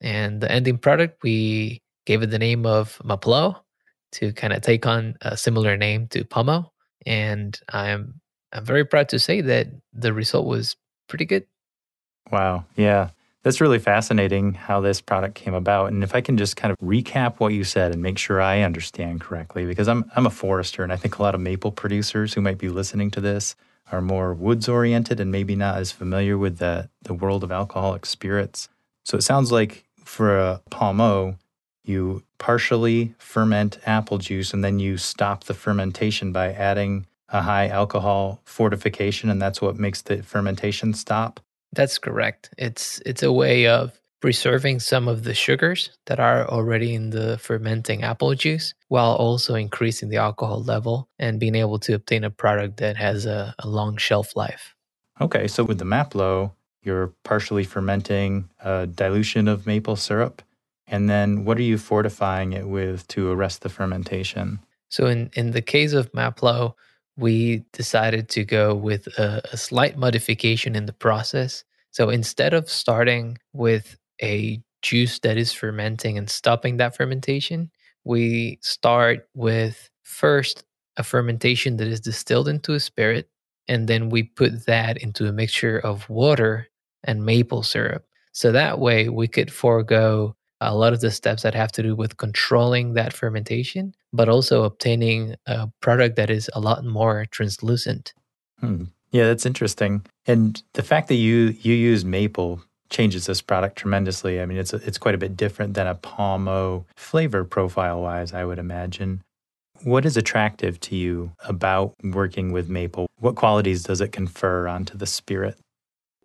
And 0.00 0.40
the 0.40 0.50
ending 0.50 0.78
product, 0.78 1.22
we 1.22 1.82
gave 2.06 2.22
it 2.22 2.30
the 2.30 2.38
name 2.38 2.66
of 2.66 3.00
Maplo 3.04 3.60
to 4.12 4.32
kind 4.32 4.52
of 4.52 4.62
take 4.62 4.86
on 4.86 5.16
a 5.22 5.36
similar 5.36 5.76
name 5.76 6.08
to 6.08 6.24
Pommeau. 6.24 6.70
And 7.06 7.58
I'm 7.68 8.20
I'm 8.52 8.64
very 8.64 8.84
proud 8.84 9.08
to 9.10 9.18
say 9.18 9.40
that 9.40 9.66
the 9.92 10.12
result 10.12 10.46
was 10.46 10.76
pretty 11.08 11.24
good. 11.24 11.44
Wow. 12.30 12.64
Yeah. 12.76 13.10
That's 13.42 13.60
really 13.60 13.78
fascinating 13.78 14.54
how 14.54 14.80
this 14.80 15.02
product 15.02 15.34
came 15.34 15.52
about. 15.52 15.92
And 15.92 16.02
if 16.02 16.14
I 16.14 16.22
can 16.22 16.38
just 16.38 16.56
kind 16.56 16.72
of 16.72 16.78
recap 16.78 17.40
what 17.40 17.52
you 17.52 17.62
said 17.62 17.92
and 17.92 18.00
make 18.00 18.16
sure 18.16 18.40
I 18.40 18.62
understand 18.62 19.20
correctly, 19.20 19.66
because 19.66 19.86
I'm, 19.86 20.10
I'm 20.16 20.24
a 20.24 20.30
forester 20.30 20.82
and 20.82 20.92
I 20.92 20.96
think 20.96 21.18
a 21.18 21.22
lot 21.22 21.34
of 21.34 21.42
maple 21.42 21.72
producers 21.72 22.32
who 22.32 22.40
might 22.40 22.56
be 22.56 22.70
listening 22.70 23.10
to 23.10 23.20
this 23.20 23.54
are 23.92 24.00
more 24.00 24.32
woods 24.32 24.66
oriented 24.66 25.20
and 25.20 25.30
maybe 25.30 25.56
not 25.56 25.76
as 25.76 25.92
familiar 25.92 26.38
with 26.38 26.56
the, 26.56 26.88
the 27.02 27.12
world 27.12 27.44
of 27.44 27.52
alcoholic 27.52 28.06
spirits. 28.06 28.70
So 29.04 29.16
it 29.16 29.22
sounds 29.22 29.52
like 29.52 29.84
for 30.04 30.38
a 30.38 30.60
Pommeau, 30.70 31.36
you 31.84 32.22
partially 32.38 33.14
ferment 33.18 33.78
apple 33.86 34.18
juice 34.18 34.52
and 34.52 34.64
then 34.64 34.78
you 34.78 34.96
stop 34.96 35.44
the 35.44 35.54
fermentation 35.54 36.32
by 36.32 36.52
adding 36.52 37.06
a 37.28 37.42
high 37.42 37.68
alcohol 37.68 38.40
fortification, 38.44 39.28
and 39.28 39.40
that's 39.40 39.60
what 39.60 39.76
makes 39.76 40.02
the 40.02 40.22
fermentation 40.22 40.94
stop. 40.94 41.40
That's 41.72 41.98
correct. 41.98 42.50
It's 42.56 43.00
it's 43.04 43.22
a 43.22 43.32
way 43.32 43.66
of 43.66 43.98
preserving 44.20 44.80
some 44.80 45.08
of 45.08 45.24
the 45.24 45.34
sugars 45.34 45.90
that 46.06 46.18
are 46.20 46.48
already 46.48 46.94
in 46.94 47.10
the 47.10 47.36
fermenting 47.38 48.02
apple 48.02 48.34
juice 48.34 48.72
while 48.88 49.14
also 49.16 49.54
increasing 49.54 50.08
the 50.08 50.16
alcohol 50.16 50.62
level 50.62 51.08
and 51.18 51.40
being 51.40 51.54
able 51.54 51.78
to 51.78 51.94
obtain 51.94 52.24
a 52.24 52.30
product 52.30 52.78
that 52.78 52.96
has 52.96 53.26
a, 53.26 53.54
a 53.58 53.68
long 53.68 53.98
shelf 53.98 54.34
life. 54.34 54.74
Okay, 55.20 55.46
so 55.46 55.62
with 55.62 55.78
the 55.78 55.84
Maplo, 55.84 56.52
you're 56.84 57.12
partially 57.24 57.64
fermenting 57.64 58.48
a 58.60 58.86
dilution 58.86 59.48
of 59.48 59.66
maple 59.66 59.96
syrup. 59.96 60.42
And 60.86 61.08
then 61.08 61.44
what 61.44 61.58
are 61.58 61.62
you 61.62 61.78
fortifying 61.78 62.52
it 62.52 62.68
with 62.68 63.08
to 63.08 63.30
arrest 63.30 63.62
the 63.62 63.68
fermentation? 63.68 64.60
So 64.90 65.06
in, 65.06 65.30
in 65.34 65.52
the 65.52 65.62
case 65.62 65.92
of 65.92 66.12
Maplo, 66.12 66.74
we 67.16 67.64
decided 67.72 68.28
to 68.30 68.44
go 68.44 68.74
with 68.74 69.06
a, 69.18 69.40
a 69.52 69.56
slight 69.56 69.96
modification 69.96 70.76
in 70.76 70.86
the 70.86 70.92
process. 70.92 71.64
So 71.90 72.10
instead 72.10 72.54
of 72.54 72.68
starting 72.68 73.38
with 73.52 73.96
a 74.22 74.60
juice 74.82 75.18
that 75.20 75.36
is 75.36 75.52
fermenting 75.52 76.18
and 76.18 76.28
stopping 76.28 76.76
that 76.76 76.96
fermentation, 76.96 77.70
we 78.04 78.58
start 78.60 79.28
with 79.34 79.90
first 80.02 80.64
a 80.96 81.02
fermentation 81.02 81.76
that 81.78 81.88
is 81.88 82.00
distilled 82.00 82.48
into 82.48 82.74
a 82.74 82.80
spirit, 82.80 83.28
and 83.66 83.88
then 83.88 84.10
we 84.10 84.22
put 84.22 84.66
that 84.66 84.98
into 84.98 85.26
a 85.26 85.32
mixture 85.32 85.78
of 85.78 86.08
water 86.10 86.68
and 87.04 87.24
maple 87.24 87.62
syrup. 87.62 88.04
So 88.32 88.52
that 88.52 88.80
way 88.80 89.08
we 89.08 89.28
could 89.28 89.52
forego 89.52 90.34
a 90.60 90.74
lot 90.74 90.92
of 90.92 91.00
the 91.00 91.10
steps 91.10 91.42
that 91.42 91.54
have 91.54 91.72
to 91.72 91.82
do 91.82 91.94
with 91.94 92.16
controlling 92.16 92.94
that 92.94 93.12
fermentation, 93.12 93.94
but 94.12 94.28
also 94.28 94.64
obtaining 94.64 95.36
a 95.46 95.68
product 95.80 96.16
that 96.16 96.30
is 96.30 96.50
a 96.54 96.60
lot 96.60 96.84
more 96.84 97.26
translucent. 97.30 98.14
Hmm. 98.60 98.84
Yeah, 99.10 99.26
that's 99.26 99.46
interesting. 99.46 100.04
And 100.26 100.60
the 100.72 100.82
fact 100.82 101.08
that 101.08 101.14
you 101.14 101.54
you 101.60 101.74
use 101.74 102.04
maple 102.04 102.60
changes 102.90 103.26
this 103.26 103.40
product 103.40 103.76
tremendously. 103.76 104.40
I 104.40 104.46
mean, 104.46 104.58
it's 104.58 104.72
it's 104.72 104.98
quite 104.98 105.14
a 105.14 105.18
bit 105.18 105.36
different 105.36 105.74
than 105.74 105.86
a 105.86 105.94
Pommeau 105.94 106.84
flavor 106.96 107.44
profile 107.44 108.00
wise, 108.00 108.32
I 108.32 108.44
would 108.44 108.58
imagine. 108.58 109.22
What 109.82 110.06
is 110.06 110.16
attractive 110.16 110.80
to 110.80 110.96
you 110.96 111.32
about 111.40 111.94
working 112.02 112.52
with 112.52 112.68
maple? 112.68 113.06
What 113.18 113.34
qualities 113.34 113.82
does 113.82 114.00
it 114.00 114.12
confer 114.12 114.68
onto 114.68 114.96
the 114.96 115.06
spirit? 115.06 115.58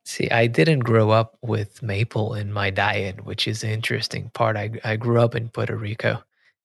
See, 0.09 0.27
I 0.31 0.47
didn't 0.47 0.79
grow 0.79 1.11
up 1.11 1.37
with 1.43 1.83
maple 1.83 2.33
in 2.33 2.51
my 2.51 2.71
diet, 2.71 3.25
which 3.25 3.47
is 3.47 3.61
the 3.61 3.69
interesting 3.69 4.31
part. 4.33 4.57
I, 4.57 4.71
I 4.83 4.95
grew 4.95 5.21
up 5.21 5.35
in 5.35 5.49
Puerto 5.49 5.77
Rico. 5.77 6.23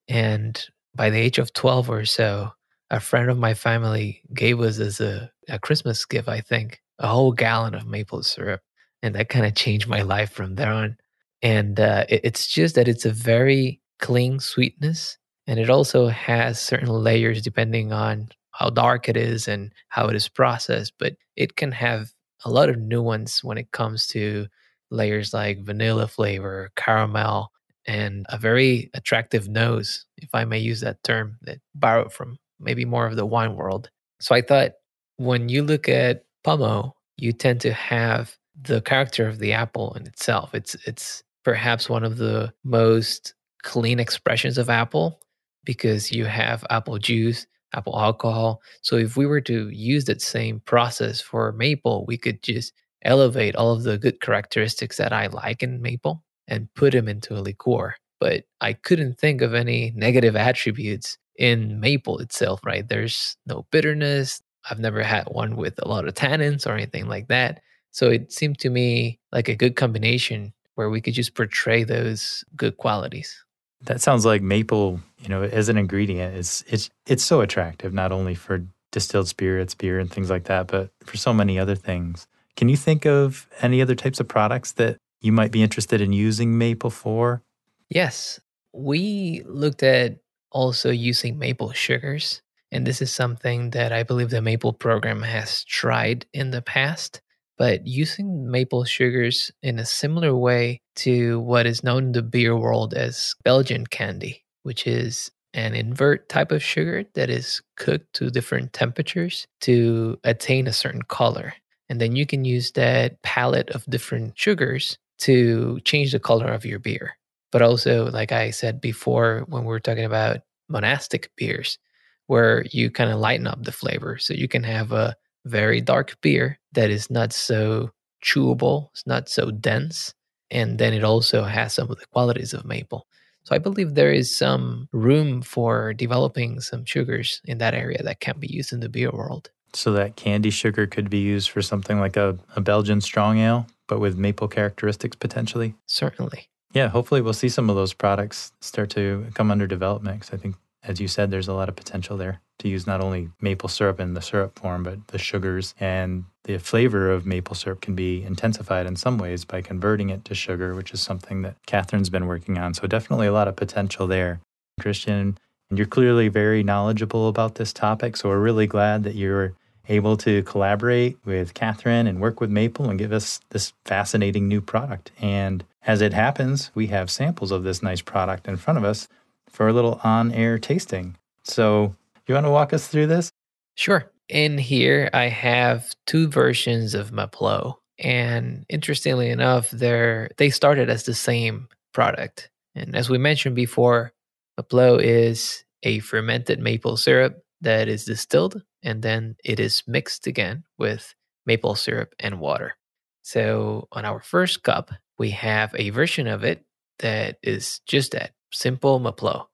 And 0.09 0.59
by 0.95 1.11
the 1.11 1.19
age 1.19 1.39
of 1.39 1.53
12 1.53 1.91
or 1.91 2.07
so, 2.07 2.53
a 2.89 3.01
friend 3.01 3.29
of 3.29 3.37
my 3.37 3.53
family 3.53 4.23
gave 4.33 4.61
us 4.61 4.79
as 4.79 4.99
a, 4.99 5.31
a 5.47 5.59
Christmas 5.59 6.07
gift, 6.07 6.27
I 6.27 6.41
think, 6.41 6.81
a 6.99 7.07
whole 7.07 7.33
gallon 7.33 7.75
of 7.75 7.87
maple 7.87 8.23
syrup. 8.23 8.63
And 9.03 9.15
that 9.15 9.29
kind 9.29 9.45
of 9.45 9.55
changed 9.55 9.89
my 9.89 10.01
life 10.01 10.33
from 10.33 10.55
there 10.55 10.73
on. 10.73 10.97
And 11.43 11.79
uh, 11.79 12.07
it, 12.09 12.23
it's 12.25 12.47
just 12.47 12.77
that 12.77 12.89
it's 12.89 13.05
a 13.05 13.11
very 13.11 13.79
clean 13.99 14.41
sweetness. 14.41 15.19
And 15.47 15.61
it 15.61 15.69
also 15.69 16.09
has 16.09 16.59
certain 16.59 16.89
layers 16.89 17.43
depending 17.43 17.93
on 17.93 18.31
how 18.53 18.71
dark 18.71 19.07
it 19.07 19.19
is 19.19 19.49
and 19.49 19.71
how 19.89 20.07
it 20.07 20.17
is 20.17 20.31
processed. 20.31 20.95
But 20.99 21.17
it 21.37 21.57
can 21.57 21.73
have 21.73 22.14
a 22.45 22.51
lot 22.51 22.69
of 22.69 22.79
nuance 22.79 23.43
when 23.43 23.59
it 23.59 23.73
comes 23.73 24.07
to 24.09 24.47
layers 24.91 25.35
like 25.35 25.65
vanilla 25.65 26.07
flavor, 26.07 26.71
caramel, 26.77 27.51
and 27.87 28.27
a 28.29 28.39
very 28.39 28.91
attractive 28.95 29.49
nose, 29.49 30.07
if 30.17 30.31
I 30.35 30.45
may 30.45 30.59
use 30.59 30.81
that 30.81 31.03
term, 31.03 31.39
that 31.43 31.59
borrowed 31.75 32.13
from 32.13 32.39
maybe 32.61 32.85
more 32.85 33.07
of 33.07 33.17
the 33.17 33.27
wine 33.27 33.57
world. 33.57 33.91
So 34.21 34.35
I 34.35 34.41
thought 34.41 34.73
when 35.17 35.49
you 35.49 35.63
look 35.63 35.89
at 35.89 36.25
Pommeau, 36.45 36.93
you 37.17 37.33
tend 37.33 37.61
to 37.63 37.73
have 37.73 38.37
the 38.63 38.81
character 38.81 39.29
of 39.29 39.39
the 39.39 39.53
apple 39.53 39.93
in 39.95 40.07
itself. 40.07 40.55
It's 40.55 40.75
it's 40.87 41.23
perhaps 41.45 41.89
one 41.89 42.05
of 42.05 42.17
the 42.17 42.53
most 42.65 43.35
clean 43.63 44.01
expressions 44.01 44.59
of 44.59 44.71
apple 44.71 45.21
because 45.65 46.13
you 46.13 46.25
have 46.25 46.65
apple 46.71 46.99
juice, 46.99 47.47
apple 47.75 47.99
alcohol. 47.99 48.61
So 48.83 48.97
if 48.97 49.17
we 49.17 49.27
were 49.27 49.41
to 49.43 49.69
use 49.69 50.05
that 50.07 50.23
same 50.23 50.61
process 50.61 51.21
for 51.21 51.53
maple, 51.53 52.05
we 52.07 52.17
could 52.17 52.43
just 52.43 52.73
elevate 53.03 53.57
all 53.57 53.73
of 53.73 53.83
the 53.83 53.99
good 53.99 54.21
characteristics 54.21 54.97
that 54.97 55.13
I 55.13 55.27
like 55.27 55.63
in 55.63 55.83
maple 55.83 56.23
and 56.49 56.73
put 56.75 56.93
them 56.93 57.09
into 57.09 57.35
a 57.35 57.41
liqueur. 57.41 57.95
But 58.21 58.45
I 58.61 58.73
couldn't 58.73 59.19
think 59.19 59.43
of 59.43 59.55
any 59.55 59.93
negative 59.95 60.37
attributes 60.37 61.19
in 61.37 61.81
maple 61.81 62.19
itself, 62.19 62.61
right? 62.65 62.89
There's 62.89 63.37
no 63.47 63.67
bitterness. 63.71 64.41
I've 64.71 64.79
never 64.79 65.03
had 65.03 65.25
one 65.29 65.57
with 65.57 65.75
a 65.83 65.89
lot 65.89 66.09
of 66.09 66.15
tannins 66.15 66.67
or 66.67 66.75
anything 66.75 67.07
like 67.07 67.29
that. 67.29 67.61
So 67.91 68.11
it 68.11 68.33
seemed 68.33 68.59
to 68.61 68.71
me 68.71 69.21
like 69.33 69.49
a 69.49 69.55
good 69.55 69.77
combination 69.77 70.53
where 70.75 70.91
we 70.91 71.01
could 71.01 71.15
just 71.15 71.35
portray 71.35 71.85
those 71.85 72.45
good 72.57 72.77
qualities. 72.77 73.45
That 73.85 74.01
sounds 74.01 74.25
like 74.25 74.43
maple, 74.43 75.01
you 75.19 75.29
know, 75.29 75.43
as 75.43 75.69
an 75.69 75.77
ingredient, 75.77 76.37
it's 76.37 76.63
it's 76.67 76.91
it's 77.07 77.25
so 77.25 77.41
attractive 77.41 77.93
not 77.93 78.13
only 78.13 78.35
for 78.35 78.67
distilled 78.93 79.29
spirits, 79.29 79.75
beer 79.75 79.99
and 79.99 80.11
things 80.11 80.31
like 80.31 80.45
that, 80.45 80.69
but 80.69 80.91
for 81.05 81.17
so 81.17 81.35
many 81.35 81.59
other 81.59 81.75
things. 81.75 82.27
Can 82.57 82.69
you 82.69 82.77
think 82.77 83.05
of 83.05 83.49
any 83.61 83.83
other 83.83 83.95
types 83.95 84.21
of 84.21 84.29
products 84.29 84.73
that 84.73 84.99
you 85.21 85.33
might 85.33 85.51
be 85.51 85.63
interested 85.63 86.01
in 86.01 86.13
using 86.13 86.57
maple 86.57 86.91
for? 86.91 87.43
Yes, 87.89 88.41
we 88.73 89.43
looked 89.47 89.83
at 89.83 90.19
also 90.51 90.91
using 90.91 91.39
maple 91.39 91.73
sugars. 91.73 92.41
And 92.71 92.87
this 92.87 93.03
is 93.03 93.13
something 93.13 93.71
that 93.71 93.93
I 93.93 94.03
believe 94.03 94.31
the 94.31 94.43
maple 94.43 94.73
program 94.73 95.23
has 95.23 95.63
tried 95.65 96.27
in 96.33 96.51
the 96.51 96.63
past. 96.63 97.21
But 97.57 97.87
using 97.87 98.51
maple 98.51 98.85
sugars 98.85 99.53
in 99.63 99.79
a 99.79 99.87
similar 99.87 100.37
way 100.37 100.81
to 100.97 101.41
what 101.41 101.67
is 101.67 101.85
known 101.85 102.07
in 102.07 102.13
the 102.13 102.23
beer 102.23 102.57
world 102.57 102.95
as 102.95 103.35
Belgian 103.45 103.87
candy, 103.87 104.45
which 104.65 104.87
is 104.87 105.31
an 105.53 105.75
invert 105.75 106.29
type 106.29 106.51
of 106.51 106.63
sugar 106.63 107.05
that 107.15 107.31
is 107.31 107.63
cooked 107.77 108.13
to 108.15 108.31
different 108.31 108.73
temperatures 108.73 109.47
to 109.61 110.19
attain 110.25 110.67
a 110.67 110.73
certain 110.73 111.03
color. 111.03 111.55
And 111.89 112.01
then 112.01 112.17
you 112.17 112.27
can 112.27 112.45
use 112.45 112.73
that 112.73 113.23
palette 113.23 113.71
of 113.71 113.85
different 113.87 114.37
sugars 114.37 114.99
to 115.19 115.79
change 115.85 116.11
the 116.11 116.19
color 116.19 116.49
of 116.49 116.65
your 116.65 116.81
beer. 116.81 117.17
But 117.53 117.63
also, 117.63 118.11
like 118.11 118.33
I 118.33 118.51
said 118.51 118.81
before, 118.81 119.45
when 119.47 119.63
we 119.63 119.69
were 119.69 119.79
talking 119.79 120.05
about 120.05 120.41
monastic 120.69 121.31
beers, 121.37 121.79
where 122.27 122.65
you 122.71 122.91
kind 122.91 123.13
of 123.13 123.21
lighten 123.21 123.47
up 123.47 123.63
the 123.63 123.71
flavor. 123.71 124.19
So 124.19 124.35
you 124.35 124.49
can 124.49 124.65
have 124.65 124.91
a 124.91 125.15
very 125.45 125.81
dark 125.81 126.21
beer 126.21 126.59
that 126.73 126.91
is 126.91 127.11
not 127.11 127.33
so 127.33 127.91
chewable, 128.23 128.89
it's 128.93 129.07
not 129.07 129.29
so 129.29 129.51
dense. 129.51 130.15
And 130.51 130.79
then 130.79 130.93
it 130.93 131.05
also 131.05 131.45
has 131.45 131.73
some 131.73 131.91
of 131.91 131.99
the 131.99 132.07
qualities 132.07 132.55
of 132.55 132.65
maple. 132.65 133.07
So 133.45 133.55
I 133.55 133.59
believe 133.59 133.95
there 133.95 134.13
is 134.13 134.35
some 134.35 134.89
room 134.93 135.43
for 135.43 135.93
developing 135.93 136.61
some 136.61 136.85
sugars 136.85 137.43
in 137.45 137.59
that 137.59 137.75
area 137.75 138.03
that 138.03 138.21
can 138.21 138.39
be 138.39 138.47
used 138.47 138.73
in 138.73 138.81
the 138.81 138.89
beer 138.89 139.11
world. 139.11 139.51
So 139.75 139.93
that 139.93 140.17
candy 140.17 140.51
sugar 140.51 140.87
could 140.87 141.11
be 141.11 141.19
used 141.19 141.51
for 141.51 141.61
something 141.61 141.99
like 142.01 142.17
a, 142.17 142.39
a 142.57 142.61
Belgian 142.61 143.01
strong 143.01 143.39
ale, 143.39 143.67
but 143.87 143.99
with 143.99 144.17
maple 144.17 144.49
characteristics 144.49 145.17
potentially? 145.17 145.75
Certainly. 145.87 146.47
Yeah, 146.73 146.89
hopefully 146.89 147.21
we'll 147.21 147.33
see 147.33 147.49
some 147.49 147.69
of 147.69 147.77
those 147.77 147.93
products 147.93 148.53
start 148.61 148.91
to 148.91 149.27
come 149.35 149.51
under 149.51 149.67
development 149.67 150.21
because 150.21 150.35
I 150.35 150.41
think, 150.41 150.57
as 150.87 151.01
you 151.01 151.09
said, 151.09 151.31
there's 151.31 151.49
a 151.49 151.55
lot 151.55 151.69
of 151.69 151.77
potential 151.77 152.17
there 152.17 152.41
to 152.59 152.69
use 152.69 152.87
not 152.87 153.01
only 153.01 153.31
maple 153.41 153.69
syrup 153.69 153.99
in 153.99 154.15
the 154.15 154.23
syrup 154.23 154.59
form, 154.59 154.83
but 154.83 155.09
the 155.09 155.19
sugars 155.19 155.75
and 155.81 156.25
the 156.45 156.59
flavor 156.59 157.11
of 157.11 157.27
maple 157.27 157.57
syrup 157.57 157.81
can 157.81 157.95
be 157.95 158.23
intensified 158.23 158.87
in 158.87 158.97
some 158.97 159.19
ways 159.19 159.45
by 159.45 159.61
converting 159.61 160.11
it 160.11 160.25
to 160.27 160.35
sugar, 160.35 160.75
which 160.75 160.93
is 160.93 161.01
something 161.01 161.43
that 161.43 161.57
Catherine's 161.67 162.11
been 162.11 162.27
working 162.27 162.59
on. 162.59 162.75
So 162.75 162.87
definitely 162.87 163.27
a 163.27 163.33
lot 163.33 163.49
of 163.49 163.57
potential 163.57 164.07
there. 164.07 164.41
Christian, 164.81 165.39
and 165.71 165.79
you're 165.79 165.87
clearly 165.87 166.29
very 166.29 166.63
knowledgeable 166.63 167.29
about 167.29 167.55
this 167.55 167.73
topic. 167.73 168.17
So 168.17 168.29
we're 168.29 168.39
really 168.39 168.67
glad 168.67 169.05
that 169.05 169.15
you're 169.15 169.55
able 169.89 170.17
to 170.17 170.43
collaborate 170.43 171.19
with 171.25 171.55
Catherine 171.55 172.07
and 172.07 172.21
work 172.21 172.41
with 172.41 172.51
Maple 172.51 172.89
and 172.89 172.99
give 172.99 173.13
us 173.13 173.41
this 173.51 173.73
fascinating 173.85 174.49
new 174.49 174.61
product. 174.61 175.13
And 175.21 175.65
as 175.87 176.01
it 176.01 176.13
happens, 176.13 176.71
we 176.75 176.89
have 176.89 177.11
samples 177.11 177.51
of 177.51 177.63
this 177.63 177.83
nice 177.83 178.01
product 178.01 178.49
in 178.49 178.57
front 178.57 178.79
of 178.79 178.85
us 178.85 179.09
for 179.55 179.69
a 179.69 179.73
little 179.73 180.01
on 180.03 180.33
air 180.33 180.59
tasting. 180.59 181.17
So 181.45 181.95
you 182.27 182.35
want 182.35 182.47
to 182.47 182.51
walk 182.51 182.73
us 182.73 182.89
through 182.89 183.07
this? 183.07 183.31
Sure. 183.77 184.11
In 184.29 184.59
here, 184.59 185.09
I 185.13 185.29
have 185.29 185.95
two 186.07 186.29
versions 186.29 186.95
of 186.95 187.13
Maplo. 187.13 187.77
And 187.99 188.67
interestingly 188.69 189.31
enough, 189.31 189.71
they're, 189.71 190.31
they 190.39 190.51
started 190.51 190.91
as 190.91 191.05
the 191.05 191.15
same 191.15 191.69
product. 191.93 192.51
And 192.75 192.97
as 192.97 193.09
we 193.09 193.19
mentioned 193.19 193.55
before, 193.55 194.13
Maplo 194.59 195.01
is 195.01 195.65
a 195.85 196.01
fermented 196.01 196.59
maple 196.59 196.97
syrup 196.97 197.45
that 197.61 197.89
is 197.89 198.05
distilled 198.05 198.63
and 198.83 199.03
then 199.03 199.37
it 199.45 199.61
is 199.61 199.83
mixed 199.87 200.27
again 200.27 200.65
with 200.79 201.15
maple 201.47 201.77
syrup 201.77 202.15
and 202.19 202.41
water. 202.41 202.77
So 203.23 203.89
on 203.93 204.05
our 204.05 204.21
first 204.21 204.63
cup, 204.63 204.91
we 205.19 205.31
have 205.31 205.75
a 205.77 205.91
version 205.91 206.27
of 206.27 206.43
it 206.43 206.65
that 206.99 207.39
is 207.43 207.81
just 207.87 208.13
that 208.13 208.33
simple 208.55 209.01
Maplo. 209.01 209.47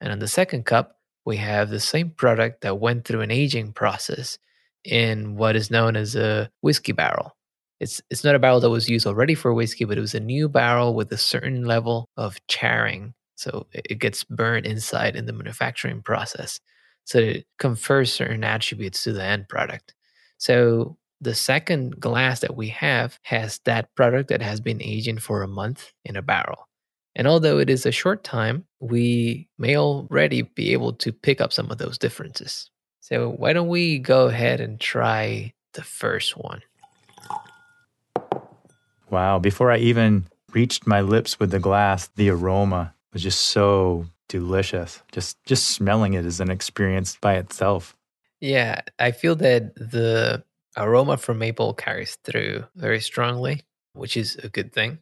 And 0.00 0.12
on 0.12 0.18
the 0.18 0.28
second 0.28 0.64
cup, 0.64 0.96
we 1.24 1.36
have 1.36 1.70
the 1.70 1.80
same 1.80 2.10
product 2.10 2.62
that 2.62 2.80
went 2.80 3.04
through 3.04 3.20
an 3.20 3.30
aging 3.30 3.72
process 3.72 4.38
in 4.84 5.36
what 5.36 5.56
is 5.56 5.70
known 5.70 5.96
as 5.96 6.16
a 6.16 6.50
whiskey 6.62 6.92
barrel. 6.92 7.36
It's 7.80 8.00
it's 8.10 8.24
not 8.24 8.34
a 8.34 8.38
barrel 8.38 8.60
that 8.60 8.70
was 8.70 8.88
used 8.88 9.06
already 9.06 9.34
for 9.34 9.54
whiskey, 9.54 9.84
but 9.84 9.98
it 9.98 10.00
was 10.00 10.14
a 10.14 10.20
new 10.20 10.48
barrel 10.48 10.94
with 10.94 11.12
a 11.12 11.18
certain 11.18 11.64
level 11.64 12.08
of 12.16 12.38
charring. 12.48 13.14
So 13.36 13.66
it 13.72 13.98
gets 13.98 14.24
burned 14.24 14.66
inside 14.66 15.14
in 15.16 15.26
the 15.26 15.32
manufacturing 15.32 16.02
process. 16.02 16.60
So 17.04 17.18
it 17.18 17.46
confers 17.58 18.12
certain 18.12 18.42
attributes 18.42 19.04
to 19.04 19.12
the 19.12 19.22
end 19.22 19.48
product. 19.48 19.94
So 20.38 20.96
the 21.20 21.34
second 21.34 22.00
glass 22.00 22.40
that 22.40 22.56
we 22.56 22.68
have 22.68 23.18
has 23.22 23.60
that 23.64 23.94
product 23.94 24.28
that 24.28 24.42
has 24.42 24.60
been 24.60 24.82
aging 24.82 25.18
for 25.18 25.42
a 25.42 25.48
month 25.48 25.92
in 26.04 26.16
a 26.16 26.22
barrel. 26.22 26.67
And 27.16 27.26
although 27.26 27.58
it 27.58 27.70
is 27.70 27.84
a 27.84 27.92
short 27.92 28.22
time, 28.22 28.64
we 28.80 29.48
may 29.58 29.76
already 29.76 30.42
be 30.42 30.72
able 30.72 30.92
to 30.94 31.12
pick 31.12 31.40
up 31.40 31.52
some 31.52 31.70
of 31.70 31.78
those 31.78 31.98
differences. 31.98 32.70
So, 33.00 33.30
why 33.30 33.52
don't 33.52 33.68
we 33.68 33.98
go 33.98 34.26
ahead 34.26 34.60
and 34.60 34.78
try 34.78 35.52
the 35.72 35.82
first 35.82 36.36
one? 36.36 36.62
Wow. 39.10 39.38
Before 39.38 39.72
I 39.72 39.78
even 39.78 40.26
reached 40.52 40.86
my 40.86 41.00
lips 41.00 41.40
with 41.40 41.50
the 41.50 41.58
glass, 41.58 42.08
the 42.08 42.30
aroma 42.30 42.94
was 43.12 43.22
just 43.22 43.40
so 43.40 44.06
delicious. 44.28 45.02
Just 45.12 45.42
just 45.44 45.66
smelling 45.70 46.14
it 46.14 46.24
is 46.24 46.40
an 46.40 46.50
experience 46.50 47.16
by 47.20 47.36
itself. 47.36 47.96
Yeah, 48.40 48.82
I 48.98 49.10
feel 49.10 49.34
that 49.36 49.74
the 49.74 50.44
aroma 50.76 51.16
from 51.16 51.38
maple 51.38 51.74
carries 51.74 52.16
through 52.22 52.64
very 52.76 53.00
strongly, 53.00 53.62
which 53.94 54.16
is 54.16 54.36
a 54.36 54.48
good 54.48 54.72
thing. 54.72 54.98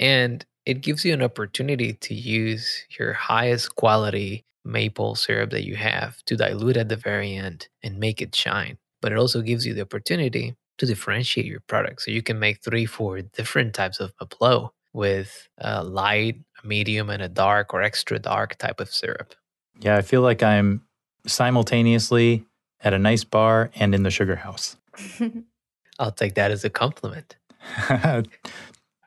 And 0.00 0.44
it 0.64 0.80
gives 0.80 1.04
you 1.04 1.12
an 1.12 1.22
opportunity 1.22 1.94
to 1.94 2.14
use 2.14 2.84
your 2.98 3.12
highest 3.12 3.74
quality 3.76 4.44
maple 4.64 5.14
syrup 5.14 5.50
that 5.50 5.64
you 5.64 5.74
have 5.76 6.22
to 6.24 6.36
dilute 6.36 6.76
at 6.76 6.88
the 6.88 6.96
very 6.96 7.34
end 7.34 7.68
and 7.82 7.98
make 7.98 8.22
it 8.22 8.34
shine. 8.34 8.78
But 9.00 9.12
it 9.12 9.18
also 9.18 9.42
gives 9.42 9.66
you 9.66 9.74
the 9.74 9.82
opportunity 9.82 10.54
to 10.78 10.86
differentiate 10.86 11.46
your 11.46 11.60
product. 11.60 12.02
So 12.02 12.10
you 12.10 12.22
can 12.22 12.38
make 12.38 12.62
three, 12.62 12.86
four 12.86 13.20
different 13.22 13.74
types 13.74 13.98
of 14.00 14.16
Maplo 14.16 14.70
with 14.92 15.48
a 15.58 15.82
light, 15.82 16.36
a 16.62 16.66
medium, 16.66 17.10
and 17.10 17.22
a 17.22 17.28
dark 17.28 17.74
or 17.74 17.82
extra 17.82 18.18
dark 18.18 18.56
type 18.56 18.80
of 18.80 18.88
syrup. 18.88 19.34
Yeah, 19.80 19.96
I 19.96 20.02
feel 20.02 20.22
like 20.22 20.42
I'm 20.42 20.82
simultaneously 21.26 22.44
at 22.80 22.92
a 22.92 22.98
nice 22.98 23.24
bar 23.24 23.70
and 23.74 23.94
in 23.94 24.02
the 24.02 24.10
sugar 24.10 24.36
house. 24.36 24.76
I'll 25.98 26.12
take 26.12 26.34
that 26.34 26.50
as 26.50 26.64
a 26.64 26.70
compliment. 26.70 27.36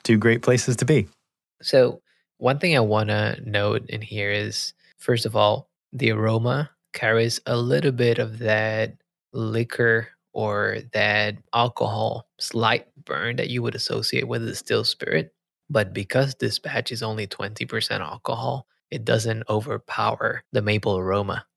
Two 0.04 0.18
great 0.18 0.42
places 0.42 0.76
to 0.78 0.86
be. 0.86 1.08
So, 1.66 2.04
one 2.38 2.60
thing 2.60 2.78
I 2.78 2.82
want 2.82 3.10
to 3.10 3.40
note 3.44 3.90
in 3.90 4.02
here 4.04 4.30
is 4.30 4.74
first 4.98 5.26
of 5.26 5.36
all, 5.36 5.68
the 5.92 6.12
aroma 6.12 6.70
carries 6.94 7.40
a 7.48 7.58
little 7.58 7.92
bit 7.92 8.20
of 8.20 8.38
that 8.40 8.94
liquor 9.34 10.10
or 10.32 10.78
that 10.94 11.38
alcohol 11.56 12.28
slight 12.40 12.86
burn 13.04 13.38
that 13.38 13.50
you 13.50 13.64
would 13.64 13.74
associate 13.74 14.28
with 14.28 14.44
a 14.44 14.48
distilled 14.48 14.86
spirit. 14.86 15.34
But 15.68 15.92
because 15.92 16.36
this 16.36 16.60
batch 16.60 16.92
is 16.92 17.02
only 17.02 17.26
20% 17.26 18.00
alcohol, 18.00 18.68
it 18.92 19.04
doesn't 19.04 19.44
overpower 19.50 20.44
the 20.52 20.62
maple 20.62 21.00
aroma. 21.00 21.48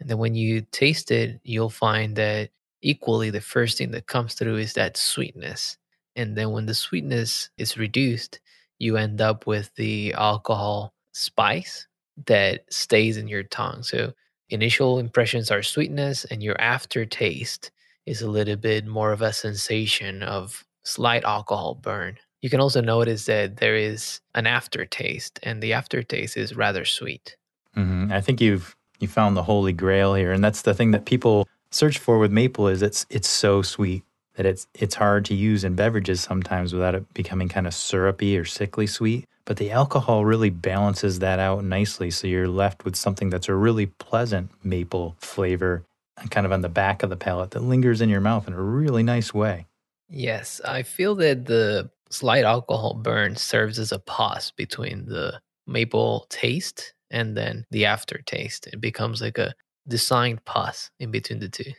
And 0.00 0.08
then 0.08 0.16
when 0.16 0.34
you 0.34 0.62
taste 0.62 1.10
it, 1.10 1.40
you'll 1.44 1.68
find 1.68 2.16
that 2.16 2.48
equally 2.80 3.28
the 3.28 3.42
first 3.42 3.76
thing 3.76 3.90
that 3.90 4.06
comes 4.06 4.32
through 4.32 4.56
is 4.56 4.72
that 4.74 4.96
sweetness. 4.96 5.76
And 6.16 6.38
then 6.38 6.52
when 6.52 6.64
the 6.64 6.74
sweetness 6.74 7.50
is 7.58 7.76
reduced, 7.76 8.40
you 8.78 8.96
end 8.96 9.20
up 9.20 9.46
with 9.46 9.74
the 9.74 10.12
alcohol 10.14 10.94
spice 11.12 11.86
that 12.26 12.64
stays 12.70 13.16
in 13.16 13.28
your 13.28 13.42
tongue. 13.44 13.82
So 13.82 14.12
initial 14.50 14.98
impressions 14.98 15.50
are 15.50 15.62
sweetness, 15.62 16.24
and 16.24 16.42
your 16.42 16.60
aftertaste 16.60 17.70
is 18.06 18.22
a 18.22 18.30
little 18.30 18.56
bit 18.56 18.86
more 18.86 19.12
of 19.12 19.22
a 19.22 19.32
sensation 19.32 20.22
of 20.22 20.64
slight 20.82 21.24
alcohol 21.24 21.74
burn. 21.74 22.16
You 22.40 22.50
can 22.50 22.60
also 22.60 22.80
notice 22.80 23.26
that 23.26 23.56
there 23.56 23.76
is 23.76 24.20
an 24.34 24.46
aftertaste, 24.46 25.40
and 25.42 25.62
the 25.62 25.72
aftertaste 25.72 26.36
is 26.36 26.56
rather 26.56 26.84
sweet. 26.84 27.36
Mm-hmm. 27.76 28.12
I 28.12 28.20
think 28.20 28.40
you've 28.40 28.74
you 29.00 29.06
found 29.06 29.36
the 29.36 29.42
holy 29.42 29.72
grail 29.72 30.14
here, 30.14 30.32
and 30.32 30.42
that's 30.42 30.62
the 30.62 30.74
thing 30.74 30.92
that 30.92 31.04
people 31.04 31.46
search 31.70 31.98
for 31.98 32.18
with 32.18 32.32
maple 32.32 32.68
is 32.68 32.82
it's 32.82 33.06
it's 33.10 33.28
so 33.28 33.62
sweet 33.62 34.02
that 34.38 34.46
it's 34.46 34.68
it's 34.72 34.94
hard 34.94 35.24
to 35.24 35.34
use 35.34 35.64
in 35.64 35.74
beverages 35.74 36.20
sometimes 36.20 36.72
without 36.72 36.94
it 36.94 37.12
becoming 37.12 37.48
kind 37.48 37.66
of 37.66 37.74
syrupy 37.74 38.38
or 38.38 38.44
sickly 38.44 38.86
sweet. 38.86 39.24
But 39.44 39.56
the 39.56 39.72
alcohol 39.72 40.24
really 40.24 40.48
balances 40.48 41.18
that 41.18 41.40
out 41.40 41.64
nicely, 41.64 42.10
so 42.12 42.28
you're 42.28 42.46
left 42.46 42.84
with 42.84 42.94
something 42.94 43.30
that's 43.30 43.48
a 43.48 43.54
really 43.54 43.86
pleasant 43.86 44.50
maple 44.62 45.16
flavor, 45.18 45.82
uh, 46.16 46.28
kind 46.28 46.46
of 46.46 46.52
on 46.52 46.60
the 46.60 46.68
back 46.68 47.02
of 47.02 47.10
the 47.10 47.16
palate 47.16 47.50
that 47.50 47.62
lingers 47.62 48.00
in 48.00 48.08
your 48.08 48.20
mouth 48.20 48.46
in 48.46 48.54
a 48.54 48.62
really 48.62 49.02
nice 49.02 49.34
way. 49.34 49.66
Yes, 50.08 50.60
I 50.64 50.84
feel 50.84 51.16
that 51.16 51.46
the 51.46 51.90
slight 52.08 52.44
alcohol 52.44 52.94
burn 52.94 53.34
serves 53.34 53.80
as 53.80 53.90
a 53.90 53.98
pause 53.98 54.52
between 54.52 55.06
the 55.06 55.40
maple 55.66 56.26
taste 56.30 56.94
and 57.10 57.36
then 57.36 57.66
the 57.72 57.86
aftertaste. 57.86 58.68
It 58.68 58.80
becomes 58.80 59.20
like 59.20 59.38
a 59.38 59.54
designed 59.88 60.44
pause 60.44 60.90
in 61.00 61.10
between 61.10 61.40
the 61.40 61.48
two. 61.48 61.72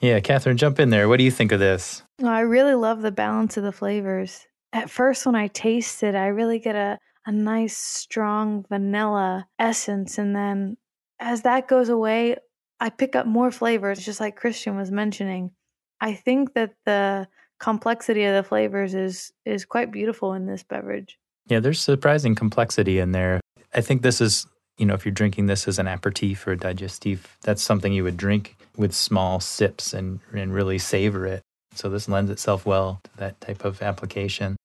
Yeah, 0.00 0.20
Catherine, 0.20 0.56
jump 0.56 0.78
in 0.78 0.90
there. 0.90 1.08
What 1.08 1.18
do 1.18 1.24
you 1.24 1.30
think 1.30 1.52
of 1.52 1.60
this? 1.60 2.02
Well, 2.20 2.32
I 2.32 2.40
really 2.40 2.74
love 2.74 3.02
the 3.02 3.12
balance 3.12 3.56
of 3.56 3.62
the 3.62 3.72
flavors. 3.72 4.46
At 4.72 4.90
first, 4.90 5.24
when 5.24 5.34
I 5.34 5.48
taste 5.48 6.02
it, 6.02 6.14
I 6.14 6.26
really 6.26 6.58
get 6.58 6.76
a, 6.76 6.98
a 7.24 7.32
nice, 7.32 7.76
strong 7.76 8.64
vanilla 8.68 9.46
essence. 9.58 10.18
And 10.18 10.36
then 10.36 10.76
as 11.18 11.42
that 11.42 11.68
goes 11.68 11.88
away, 11.88 12.36
I 12.78 12.90
pick 12.90 13.16
up 13.16 13.26
more 13.26 13.50
flavors, 13.50 14.04
just 14.04 14.20
like 14.20 14.36
Christian 14.36 14.76
was 14.76 14.90
mentioning. 14.90 15.52
I 16.00 16.12
think 16.12 16.52
that 16.54 16.74
the 16.84 17.26
complexity 17.58 18.24
of 18.24 18.34
the 18.34 18.46
flavors 18.46 18.94
is 18.94 19.32
is 19.46 19.64
quite 19.64 19.90
beautiful 19.90 20.34
in 20.34 20.46
this 20.46 20.62
beverage. 20.62 21.18
Yeah, 21.46 21.60
there's 21.60 21.80
surprising 21.80 22.34
complexity 22.34 22.98
in 22.98 23.12
there. 23.12 23.40
I 23.72 23.80
think 23.80 24.02
this 24.02 24.20
is, 24.20 24.46
you 24.76 24.84
know, 24.84 24.92
if 24.92 25.06
you're 25.06 25.12
drinking 25.12 25.46
this 25.46 25.66
as 25.66 25.78
an 25.78 25.86
aperitif 25.86 26.46
or 26.46 26.52
a 26.52 26.56
digestif, 26.56 27.20
that's 27.42 27.62
something 27.62 27.94
you 27.94 28.04
would 28.04 28.18
drink 28.18 28.55
with 28.76 28.94
small 28.94 29.40
sips 29.40 29.92
and, 29.92 30.20
and 30.32 30.54
really 30.54 30.78
savor 30.78 31.26
it. 31.26 31.42
So 31.74 31.88
this 31.88 32.08
lends 32.08 32.30
itself 32.30 32.64
well 32.64 33.00
to 33.04 33.10
that 33.18 33.40
type 33.40 33.64
of 33.64 33.82
application. 33.82 34.56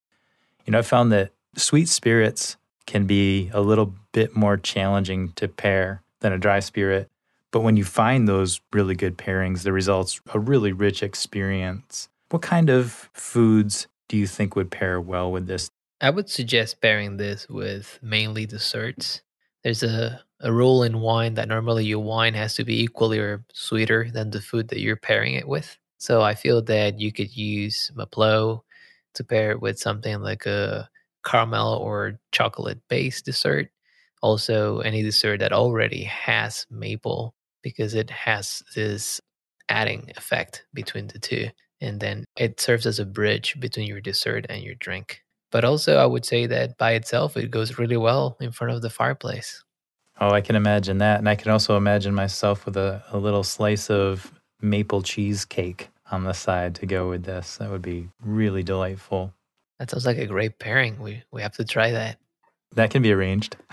You 0.66 0.72
know, 0.72 0.78
I 0.78 0.82
found 0.82 1.12
that 1.12 1.32
sweet 1.56 1.88
spirits 1.88 2.56
can 2.86 3.06
be 3.06 3.50
a 3.52 3.60
little 3.60 3.94
bit 4.12 4.34
more 4.36 4.56
challenging 4.56 5.32
to 5.36 5.48
pair 5.48 6.02
than 6.20 6.32
a 6.32 6.38
dry 6.38 6.60
spirit. 6.60 7.08
But 7.50 7.60
when 7.60 7.76
you 7.76 7.84
find 7.84 8.26
those 8.26 8.60
really 8.72 8.94
good 8.94 9.18
pairings, 9.18 9.62
the 9.62 9.72
results 9.72 10.20
a 10.32 10.38
really 10.38 10.72
rich 10.72 11.02
experience. 11.02 12.08
What 12.30 12.42
kind 12.42 12.70
of 12.70 13.10
foods 13.12 13.88
do 14.08 14.16
you 14.16 14.26
think 14.26 14.56
would 14.56 14.70
pair 14.70 15.00
well 15.00 15.30
with 15.30 15.46
this? 15.46 15.68
I 16.00 16.10
would 16.10 16.30
suggest 16.30 16.80
pairing 16.80 17.18
this 17.18 17.48
with 17.48 17.98
mainly 18.02 18.46
desserts. 18.46 19.22
There's 19.62 19.82
a, 19.82 20.22
a 20.42 20.52
rule 20.52 20.82
in 20.82 21.00
wine 21.00 21.34
that 21.34 21.48
normally 21.48 21.84
your 21.84 22.00
wine 22.00 22.34
has 22.34 22.54
to 22.54 22.64
be 22.64 22.82
equally 22.82 23.18
or 23.18 23.44
sweeter 23.52 24.10
than 24.12 24.30
the 24.30 24.40
food 24.40 24.68
that 24.68 24.80
you're 24.80 24.96
pairing 24.96 25.34
it 25.34 25.48
with. 25.48 25.78
So 25.98 26.22
I 26.22 26.34
feel 26.34 26.60
that 26.62 26.98
you 26.98 27.12
could 27.12 27.36
use 27.36 27.92
Mapleau 27.94 28.64
to 29.14 29.24
pair 29.24 29.52
it 29.52 29.62
with 29.62 29.78
something 29.78 30.20
like 30.20 30.46
a 30.46 30.88
caramel 31.24 31.74
or 31.74 32.18
chocolate 32.32 32.80
based 32.88 33.24
dessert. 33.24 33.70
Also, 34.20 34.80
any 34.80 35.02
dessert 35.02 35.38
that 35.38 35.52
already 35.52 36.04
has 36.04 36.66
maple 36.70 37.34
because 37.62 37.94
it 37.94 38.10
has 38.10 38.62
this 38.74 39.20
adding 39.68 40.10
effect 40.16 40.64
between 40.74 41.06
the 41.06 41.18
two. 41.18 41.48
And 41.80 42.00
then 42.00 42.24
it 42.36 42.60
serves 42.60 42.86
as 42.86 42.98
a 42.98 43.04
bridge 43.04 43.58
between 43.60 43.86
your 43.86 44.00
dessert 44.00 44.46
and 44.48 44.62
your 44.62 44.74
drink. 44.76 45.22
But 45.50 45.64
also, 45.64 45.96
I 45.96 46.06
would 46.06 46.24
say 46.24 46.46
that 46.46 46.78
by 46.78 46.92
itself, 46.92 47.36
it 47.36 47.50
goes 47.50 47.78
really 47.78 47.96
well 47.96 48.36
in 48.40 48.52
front 48.52 48.72
of 48.72 48.82
the 48.82 48.90
fireplace. 48.90 49.62
Oh, 50.22 50.30
I 50.30 50.40
can 50.40 50.54
imagine 50.54 50.98
that. 50.98 51.18
And 51.18 51.28
I 51.28 51.34
can 51.34 51.50
also 51.50 51.76
imagine 51.76 52.14
myself 52.14 52.64
with 52.64 52.76
a, 52.76 53.02
a 53.10 53.18
little 53.18 53.42
slice 53.42 53.90
of 53.90 54.32
maple 54.60 55.02
cheesecake 55.02 55.88
on 56.12 56.22
the 56.22 56.32
side 56.32 56.76
to 56.76 56.86
go 56.86 57.08
with 57.08 57.24
this. 57.24 57.56
That 57.56 57.72
would 57.72 57.82
be 57.82 58.08
really 58.24 58.62
delightful. 58.62 59.34
That 59.80 59.90
sounds 59.90 60.06
like 60.06 60.18
a 60.18 60.26
great 60.26 60.60
pairing. 60.60 61.00
We 61.00 61.24
we 61.32 61.42
have 61.42 61.56
to 61.56 61.64
try 61.64 61.90
that. 61.90 62.18
That 62.76 62.92
can 62.92 63.02
be 63.02 63.10
arranged. 63.10 63.56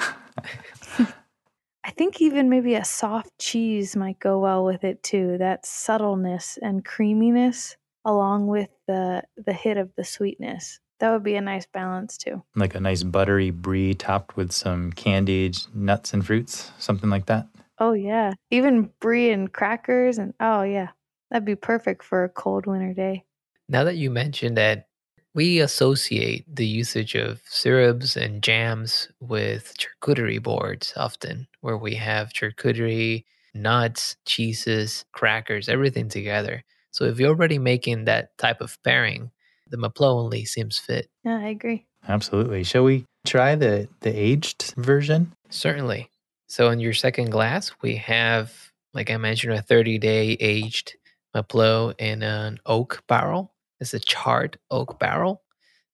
I 1.84 1.92
think 1.92 2.20
even 2.20 2.50
maybe 2.50 2.74
a 2.74 2.84
soft 2.84 3.38
cheese 3.38 3.96
might 3.96 4.18
go 4.18 4.40
well 4.40 4.66
with 4.66 4.84
it 4.84 5.04
too. 5.04 5.38
That 5.38 5.68
subtleness 5.68 6.58
and 6.64 6.84
creaminess 6.84 7.78
along 8.06 8.48
with 8.48 8.70
the 8.88 9.22
the 9.38 9.54
hit 9.54 9.78
of 9.78 9.92
the 9.96 10.04
sweetness. 10.04 10.80
That 11.00 11.12
would 11.12 11.24
be 11.24 11.36
a 11.36 11.42
nice 11.42 11.66
balance 11.66 12.18
too. 12.18 12.44
Like 12.56 12.76
a 12.76 12.80
nice 12.80 13.04
buttery 13.04 13.52
brie 13.52 13.94
topped 13.94 14.36
with 14.36 14.52
some 14.52 14.92
candied 14.92 15.58
nuts 15.74 16.14
and 16.14 16.26
fruits, 16.26 16.72
something 16.78 17.10
like 17.10 17.26
that. 17.28 17.48
Oh 17.80 17.94
yeah. 17.94 18.34
Even 18.52 18.92
brie 19.00 19.32
and 19.32 19.52
crackers 19.52 20.18
and 20.18 20.34
oh 20.40 20.64
yeah. 20.64 20.90
That'd 21.32 21.46
be 21.46 21.56
perfect 21.56 22.04
for 22.04 22.24
a 22.24 22.30
cold 22.30 22.66
winter 22.66 22.94
day. 22.94 23.24
Now 23.70 23.84
that 23.86 23.98
you 23.98 24.10
mentioned 24.10 24.58
that 24.58 24.88
we 25.34 25.60
associate 25.60 26.44
the 26.54 26.66
usage 26.66 27.16
of 27.16 27.42
syrups 27.46 28.18
and 28.18 28.42
jams 28.42 29.10
with 29.20 29.76
charcuterie 29.78 30.42
boards 30.42 30.92
often, 30.98 31.48
where 31.62 31.78
we 31.78 31.96
have 31.96 32.34
charcuterie, 32.34 33.26
nuts, 33.54 34.18
cheeses, 34.26 35.06
crackers, 35.14 35.70
everything 35.70 36.10
together. 36.10 36.64
So 36.92 37.06
if 37.06 37.20
you're 37.20 37.30
already 37.30 37.60
making 37.60 38.06
that 38.06 38.38
type 38.40 38.60
of 38.60 38.82
pairing, 38.84 39.32
the 39.70 39.78
Mapleau 39.78 40.20
only 40.20 40.46
seems 40.46 40.78
fit. 40.78 41.10
Yeah, 41.24 41.38
I 41.38 41.50
agree. 41.50 41.86
Absolutely. 42.08 42.64
Shall 42.64 42.84
we 42.84 43.06
try 43.26 43.56
the 43.56 43.88
the 44.02 44.10
aged 44.10 44.74
version? 44.78 45.34
Certainly. 45.50 46.10
So 46.48 46.70
in 46.72 46.80
your 46.80 46.94
second 46.94 47.30
glass, 47.30 47.72
we 47.82 47.96
have, 47.98 48.72
like 48.94 49.12
I 49.12 49.18
mentioned, 49.18 49.54
a 49.54 49.62
30 49.62 50.00
day 50.00 50.38
aged 50.40 50.96
Mapleau 51.36 51.94
in 52.00 52.24
an 52.24 52.60
oak 52.66 53.04
barrel. 53.08 53.54
It's 53.80 53.94
a 53.94 54.00
charred 54.00 54.58
oak 54.72 55.00
barrel. 55.00 55.42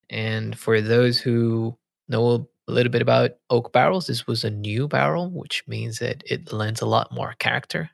And 0.09 0.57
for 0.57 0.81
those 0.81 1.19
who 1.19 1.77
know 2.07 2.47
a 2.67 2.71
little 2.71 2.91
bit 2.91 3.01
about 3.01 3.31
oak 3.49 3.73
barrels, 3.73 4.07
this 4.07 4.27
was 4.27 4.43
a 4.43 4.49
new 4.49 4.87
barrel, 4.87 5.29
which 5.29 5.63
means 5.67 5.99
that 5.99 6.23
it 6.25 6.53
lends 6.53 6.81
a 6.81 6.85
lot 6.85 7.11
more 7.11 7.35
character. 7.37 7.89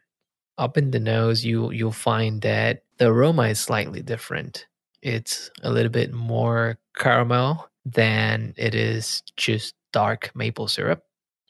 Up 0.57 0.77
in 0.77 0.91
the 0.91 0.99
nose, 0.99 1.43
you 1.43 1.71
you'll 1.71 1.91
find 1.91 2.41
that 2.41 2.83
the 2.97 3.07
aroma 3.07 3.43
is 3.43 3.59
slightly 3.59 4.01
different. 4.01 4.67
It's 5.01 5.49
a 5.63 5.71
little 5.71 5.91
bit 5.91 6.13
more 6.13 6.77
caramel 6.97 7.69
than 7.85 8.53
it 8.57 8.75
is 8.75 9.23
just 9.35 9.73
dark 9.91 10.31
maple 10.35 10.67
syrup. 10.67 11.03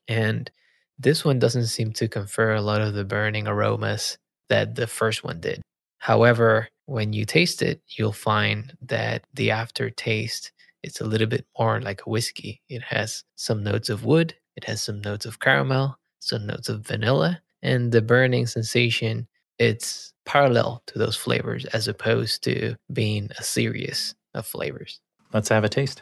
And 0.08 0.50
this 0.98 1.26
one 1.26 1.40
doesn't 1.40 1.68
seem 1.68 1.94
to 1.94 2.08
confer 2.08 2.56
a 2.56 2.62
lot 2.62 2.82
of 2.82 2.94
the 2.94 3.04
burning 3.04 3.48
aromas 3.48 4.18
that 4.50 4.76
the 4.76 4.88
first 4.88 5.24
one 5.24 5.40
did. 5.40 5.62
However, 6.00 6.70
when 6.86 7.14
you 7.14 7.26
taste 7.26 7.62
it, 7.62 7.82
you'll 7.88 8.14
find 8.14 8.76
that 8.82 9.24
the 9.34 9.52
aftertaste 9.52 10.52
it's 10.84 11.00
a 11.00 11.06
little 11.06 11.28
bit 11.28 11.46
more 11.58 11.80
like 11.80 12.02
a 12.06 12.10
whiskey. 12.10 12.62
It 12.68 12.82
has 12.84 13.24
some 13.36 13.64
notes 13.64 13.90
of 13.90 14.04
wood, 14.04 14.34
it 14.56 14.64
has 14.64 14.82
some 14.82 15.02
notes 15.02 15.26
of 15.26 15.40
caramel, 15.40 15.98
some 16.20 16.48
notes 16.48 16.70
of 16.70 16.86
vanilla, 16.86 17.42
and 17.62 17.92
the 17.92 18.02
burning 18.02 18.48
sensation 18.48 19.28
it's 19.62 20.12
parallel 20.26 20.82
to 20.88 20.98
those 20.98 21.16
flavors 21.16 21.66
as 21.66 21.88
opposed 21.88 22.44
to 22.44 22.76
being 22.92 23.30
a 23.38 23.44
series 23.44 24.16
of 24.34 24.48
flavors. 24.48 25.00
Let's 25.34 25.50
have 25.50 25.64
a 25.64 25.70
taste. 25.70 26.02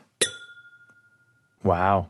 Wow. 1.62 2.10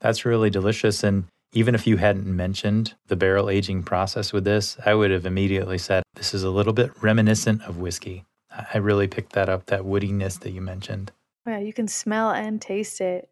That's 0.00 0.24
really 0.24 0.48
delicious 0.48 1.04
and 1.04 1.24
even 1.52 1.74
if 1.74 1.86
you 1.86 1.98
hadn't 1.98 2.26
mentioned 2.26 2.94
the 3.08 3.16
barrel 3.16 3.50
aging 3.50 3.82
process 3.82 4.32
with 4.32 4.44
this, 4.44 4.78
I 4.84 4.94
would 4.94 5.10
have 5.10 5.26
immediately 5.26 5.78
said 5.78 6.02
this 6.14 6.32
is 6.32 6.42
a 6.42 6.50
little 6.50 6.72
bit 6.72 6.90
reminiscent 7.02 7.62
of 7.64 7.76
whiskey. 7.76 8.24
I 8.50 8.78
really 8.78 9.06
picked 9.06 9.32
that 9.34 9.50
up, 9.50 9.66
that 9.66 9.82
woodiness 9.82 10.40
that 10.40 10.50
you 10.50 10.62
mentioned. 10.62 11.12
Yeah, 11.46 11.58
you 11.58 11.74
can 11.74 11.88
smell 11.88 12.30
and 12.30 12.60
taste 12.60 13.02
it. 13.02 13.28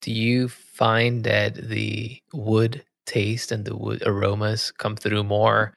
Do 0.00 0.12
you 0.12 0.48
find 0.48 1.24
that 1.24 1.54
the 1.54 2.20
wood 2.32 2.84
taste 3.06 3.50
and 3.50 3.64
the 3.64 3.76
wood 3.76 4.02
aromas 4.06 4.72
come 4.72 4.96
through 4.96 5.24
more 5.24 5.74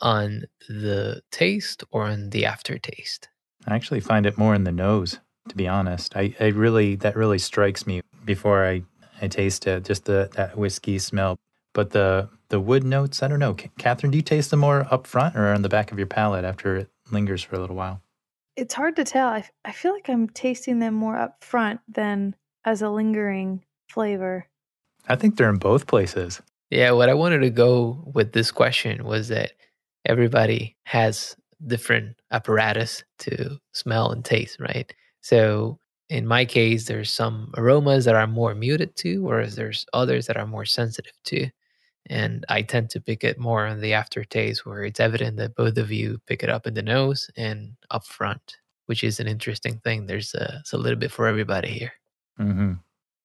on 0.00 0.44
the 0.68 1.22
taste 1.30 1.84
or 1.90 2.04
on 2.04 2.30
the 2.30 2.46
aftertaste? 2.46 3.28
I 3.66 3.74
actually 3.74 4.00
find 4.00 4.26
it 4.26 4.38
more 4.38 4.54
in 4.54 4.64
the 4.64 4.72
nose, 4.72 5.18
to 5.48 5.56
be 5.56 5.68
honest. 5.68 6.16
I, 6.16 6.34
I 6.40 6.46
really 6.48 6.94
that 6.96 7.16
really 7.16 7.38
strikes 7.38 7.86
me 7.86 8.02
before 8.24 8.66
I 8.66 8.82
I 9.20 9.28
taste 9.28 9.66
it, 9.66 9.84
just 9.84 10.04
the 10.04 10.30
that 10.34 10.56
whiskey 10.56 10.98
smell. 10.98 11.38
But 11.74 11.90
the 11.90 12.28
the 12.48 12.60
wood 12.60 12.84
notes, 12.84 13.22
I 13.22 13.28
don't 13.28 13.38
know. 13.38 13.54
Catherine, 13.54 14.10
do 14.10 14.18
you 14.18 14.22
taste 14.22 14.50
them 14.50 14.60
more 14.60 14.86
up 14.90 15.06
front 15.06 15.36
or 15.36 15.52
on 15.52 15.62
the 15.62 15.68
back 15.68 15.92
of 15.92 15.98
your 15.98 16.06
palate 16.06 16.44
after 16.44 16.76
it 16.76 16.90
lingers 17.10 17.42
for 17.42 17.56
a 17.56 17.60
little 17.60 17.76
while? 17.76 18.00
It's 18.56 18.74
hard 18.74 18.96
to 18.96 19.04
tell. 19.04 19.28
I, 19.28 19.44
I 19.64 19.72
feel 19.72 19.92
like 19.92 20.08
I'm 20.08 20.28
tasting 20.28 20.78
them 20.78 20.94
more 20.94 21.16
up 21.16 21.44
front 21.44 21.80
than 21.86 22.34
as 22.64 22.82
a 22.82 22.90
lingering 22.90 23.64
flavor. 23.88 24.48
I 25.08 25.16
think 25.16 25.36
they're 25.36 25.50
in 25.50 25.58
both 25.58 25.86
places. 25.86 26.42
Yeah, 26.70 26.90
what 26.90 27.08
I 27.08 27.14
wanted 27.14 27.38
to 27.40 27.50
go 27.50 28.10
with 28.14 28.32
this 28.32 28.50
question 28.50 29.04
was 29.04 29.28
that 29.28 29.52
everybody 30.04 30.76
has 30.84 31.36
different 31.66 32.16
apparatus 32.30 33.02
to 33.18 33.58
smell 33.72 34.10
and 34.10 34.24
taste, 34.24 34.58
right? 34.60 34.92
So 35.20 35.78
in 36.08 36.26
my 36.26 36.44
case, 36.44 36.86
there's 36.86 37.12
some 37.12 37.52
aromas 37.56 38.04
that 38.04 38.16
I'm 38.16 38.30
more 38.30 38.54
muted 38.54 38.96
to, 38.96 39.22
whereas 39.22 39.56
there's 39.56 39.86
others 39.92 40.26
that 40.26 40.38
I'm 40.38 40.50
more 40.50 40.64
sensitive 40.64 41.12
to. 41.24 41.50
And 42.10 42.46
I 42.48 42.62
tend 42.62 42.88
to 42.90 43.00
pick 43.00 43.22
it 43.24 43.38
more 43.38 43.66
on 43.66 43.80
the 43.80 43.92
aftertaste, 43.92 44.64
where 44.64 44.84
it's 44.84 45.00
evident 45.00 45.36
that 45.36 45.54
both 45.54 45.76
of 45.76 45.92
you 45.92 46.20
pick 46.26 46.42
it 46.42 46.48
up 46.48 46.66
in 46.66 46.72
the 46.72 46.82
nose 46.82 47.30
and 47.36 47.72
up 47.90 48.06
front, 48.06 48.56
which 48.86 49.04
is 49.04 49.20
an 49.20 49.28
interesting 49.28 49.78
thing. 49.80 50.06
There's 50.06 50.34
a, 50.34 50.58
it's 50.60 50.72
a 50.72 50.78
little 50.78 50.98
bit 50.98 51.12
for 51.12 51.26
everybody 51.26 51.68
here. 51.68 51.92
Mm-hmm. 52.40 52.74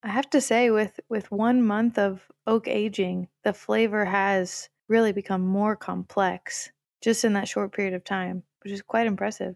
I 0.04 0.08
have 0.10 0.30
to 0.32 0.42
say, 0.42 0.70
with 0.70 1.00
with 1.08 1.32
one 1.32 1.64
month 1.64 1.98
of 1.98 2.28
oak 2.46 2.68
aging, 2.68 3.30
the 3.46 3.54
flavor 3.54 4.04
has 4.04 4.68
really 4.88 5.12
become 5.12 5.42
more 5.42 5.76
complex 5.76 6.72
just 7.02 7.26
in 7.26 7.34
that 7.34 7.48
short 7.48 7.74
period 7.74 7.94
of 7.94 8.04
time, 8.04 8.44
which 8.64 8.74
is 8.74 8.82
quite 8.82 9.08
impressive. 9.08 9.56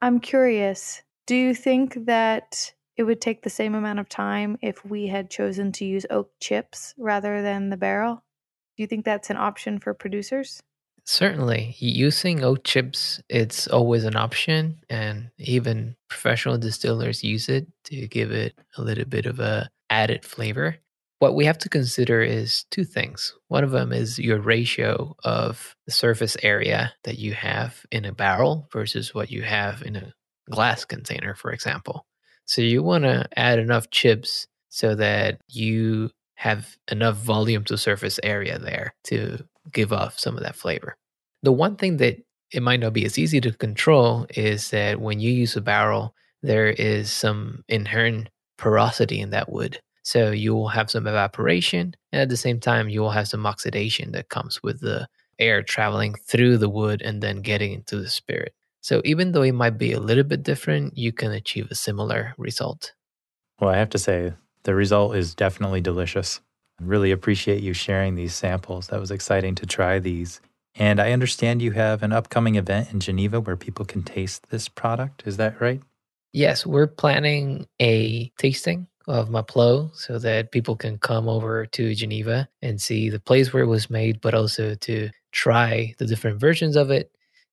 I'm 0.00 0.20
curious 0.20 1.02
do 1.26 1.36
you 1.36 1.54
think 1.54 2.04
that 2.04 2.74
it 2.96 3.04
would 3.04 3.20
take 3.20 3.42
the 3.42 3.50
same 3.50 3.74
amount 3.74 3.98
of 3.98 4.08
time 4.08 4.58
if 4.60 4.84
we 4.84 5.06
had 5.06 5.30
chosen 5.30 5.72
to 5.72 5.84
use 5.86 6.04
oak 6.10 6.30
chips 6.38 6.94
rather 6.98 7.40
than 7.40 7.70
the 7.70 7.78
barrel? 7.78 8.22
Do 8.76 8.82
you 8.82 8.86
think 8.86 9.04
that's 9.04 9.30
an 9.30 9.38
option 9.38 9.78
for 9.78 9.94
producers? 9.94 10.62
Certainly, 11.06 11.76
using 11.78 12.42
oak 12.44 12.64
chips, 12.64 13.22
it's 13.28 13.66
always 13.68 14.04
an 14.04 14.16
option, 14.16 14.80
and 14.88 15.30
even 15.38 15.96
professional 16.08 16.56
distillers 16.56 17.22
use 17.22 17.48
it 17.48 17.66
to 17.84 18.06
give 18.06 18.30
it 18.30 18.54
a 18.76 18.82
little 18.82 19.04
bit 19.04 19.26
of 19.26 19.38
a 19.38 19.68
added 19.90 20.24
flavor. 20.24 20.76
What 21.18 21.34
we 21.34 21.46
have 21.46 21.58
to 21.58 21.68
consider 21.68 22.22
is 22.22 22.64
two 22.70 22.84
things. 22.84 23.34
One 23.48 23.64
of 23.64 23.70
them 23.70 23.92
is 23.92 24.18
your 24.18 24.38
ratio 24.40 25.16
of 25.24 25.74
the 25.86 25.92
surface 25.92 26.36
area 26.42 26.92
that 27.04 27.18
you 27.18 27.34
have 27.34 27.86
in 27.90 28.04
a 28.04 28.12
barrel 28.12 28.68
versus 28.72 29.14
what 29.14 29.30
you 29.30 29.42
have 29.42 29.82
in 29.82 29.96
a 29.96 30.12
glass 30.50 30.84
container, 30.84 31.34
for 31.34 31.52
example. 31.52 32.04
So 32.46 32.60
you 32.60 32.82
want 32.82 33.04
to 33.04 33.26
add 33.36 33.58
enough 33.58 33.90
chips 33.90 34.46
so 34.68 34.94
that 34.96 35.40
you 35.48 36.10
have 36.34 36.76
enough 36.90 37.16
volume 37.16 37.64
to 37.64 37.78
surface 37.78 38.18
area 38.22 38.58
there 38.58 38.94
to 39.04 39.44
give 39.72 39.92
off 39.92 40.18
some 40.18 40.36
of 40.36 40.42
that 40.42 40.56
flavor. 40.56 40.96
The 41.42 41.52
one 41.52 41.76
thing 41.76 41.98
that 41.98 42.18
it 42.52 42.62
might 42.62 42.80
not 42.80 42.92
be 42.92 43.04
as 43.04 43.18
easy 43.18 43.40
to 43.40 43.52
control 43.52 44.26
is 44.30 44.70
that 44.70 45.00
when 45.00 45.20
you 45.20 45.30
use 45.32 45.56
a 45.56 45.60
barrel, 45.60 46.14
there 46.42 46.68
is 46.68 47.10
some 47.10 47.64
inherent 47.68 48.28
porosity 48.58 49.20
in 49.20 49.30
that 49.30 49.50
wood. 49.50 49.80
So 50.04 50.30
you 50.30 50.54
will 50.54 50.68
have 50.68 50.90
some 50.90 51.06
evaporation, 51.06 51.94
and 52.12 52.22
at 52.22 52.28
the 52.28 52.36
same 52.36 52.60
time, 52.60 52.88
you 52.90 53.00
will 53.00 53.10
have 53.10 53.26
some 53.26 53.46
oxidation 53.46 54.12
that 54.12 54.28
comes 54.28 54.62
with 54.62 54.80
the 54.80 55.08
air 55.38 55.62
traveling 55.62 56.14
through 56.14 56.58
the 56.58 56.68
wood 56.68 57.02
and 57.02 57.22
then 57.22 57.40
getting 57.40 57.72
into 57.72 57.96
the 57.96 58.10
spirit. 58.10 58.54
So 58.82 59.00
even 59.04 59.32
though 59.32 59.42
it 59.42 59.52
might 59.52 59.78
be 59.78 59.92
a 59.92 60.00
little 60.00 60.22
bit 60.22 60.42
different, 60.42 60.98
you 60.98 61.10
can 61.10 61.32
achieve 61.32 61.68
a 61.70 61.74
similar 61.74 62.34
result. 62.36 62.92
Well, 63.58 63.70
I 63.70 63.78
have 63.78 63.88
to 63.90 63.98
say, 63.98 64.34
the 64.64 64.74
result 64.74 65.16
is 65.16 65.34
definitely 65.34 65.80
delicious. 65.80 66.40
I 66.78 66.84
really 66.84 67.10
appreciate 67.10 67.62
you 67.62 67.72
sharing 67.72 68.14
these 68.14 68.34
samples. 68.34 68.88
That 68.88 69.00
was 69.00 69.10
exciting 69.10 69.54
to 69.56 69.66
try 69.66 70.00
these. 70.00 70.40
And 70.74 71.00
I 71.00 71.12
understand 71.12 71.62
you 71.62 71.70
have 71.70 72.02
an 72.02 72.12
upcoming 72.12 72.56
event 72.56 72.92
in 72.92 73.00
Geneva 73.00 73.40
where 73.40 73.56
people 73.56 73.86
can 73.86 74.02
taste 74.02 74.50
this 74.50 74.68
product. 74.68 75.22
Is 75.24 75.38
that 75.38 75.60
right? 75.60 75.80
Yes, 76.32 76.66
we're 76.66 76.88
planning 76.88 77.66
a 77.80 78.30
tasting 78.38 78.88
of 79.06 79.28
Mapleau 79.28 79.90
so 79.94 80.18
that 80.18 80.52
people 80.52 80.76
can 80.76 80.98
come 80.98 81.28
over 81.28 81.66
to 81.66 81.94
Geneva 81.94 82.48
and 82.62 82.80
see 82.80 83.10
the 83.10 83.20
place 83.20 83.52
where 83.52 83.62
it 83.62 83.68
was 83.68 83.90
made, 83.90 84.20
but 84.20 84.34
also 84.34 84.74
to 84.74 85.10
try 85.32 85.94
the 85.98 86.06
different 86.06 86.40
versions 86.40 86.76
of 86.76 86.90
it. 86.90 87.10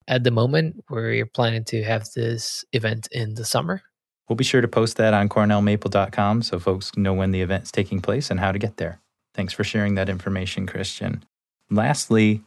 At 0.07 0.23
the 0.23 0.31
moment, 0.31 0.83
we're 0.89 1.25
planning 1.25 1.63
to 1.65 1.83
have 1.83 2.09
this 2.15 2.65
event 2.73 3.07
in 3.11 3.35
the 3.35 3.45
summer. 3.45 3.81
We'll 4.27 4.35
be 4.35 4.43
sure 4.43 4.61
to 4.61 4.67
post 4.67 4.97
that 4.97 5.13
on 5.13 5.29
cornellmaple.com 5.29 6.43
so 6.43 6.59
folks 6.59 6.95
know 6.95 7.13
when 7.13 7.31
the 7.31 7.41
event's 7.41 7.71
taking 7.71 8.01
place 8.01 8.31
and 8.31 8.39
how 8.39 8.51
to 8.51 8.59
get 8.59 8.77
there. 8.77 8.99
Thanks 9.33 9.53
for 9.53 9.63
sharing 9.63 9.95
that 9.95 10.09
information, 10.09 10.67
Christian. 10.67 11.23
Lastly, 11.69 12.41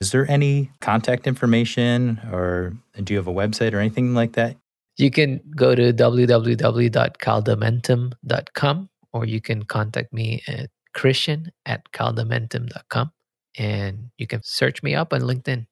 is 0.00 0.12
there 0.12 0.30
any 0.30 0.70
contact 0.80 1.26
information 1.26 2.20
or 2.32 2.74
do 3.02 3.12
you 3.12 3.18
have 3.18 3.26
a 3.26 3.32
website 3.32 3.72
or 3.72 3.78
anything 3.78 4.14
like 4.14 4.32
that? 4.32 4.56
You 5.00 5.10
can 5.10 5.40
go 5.56 5.74
to 5.74 5.92
www.caldamentum.com 5.92 8.88
or 9.12 9.24
you 9.24 9.40
can 9.40 9.64
contact 9.64 10.12
me 10.12 10.40
at 10.46 10.70
christian 10.92 11.50
at 11.66 11.90
caldamentum.com 11.92 13.12
and 13.58 14.10
you 14.18 14.26
can 14.26 14.42
search 14.42 14.82
me 14.82 14.94
up 14.94 15.12
on 15.12 15.20
LinkedIn. 15.22 15.66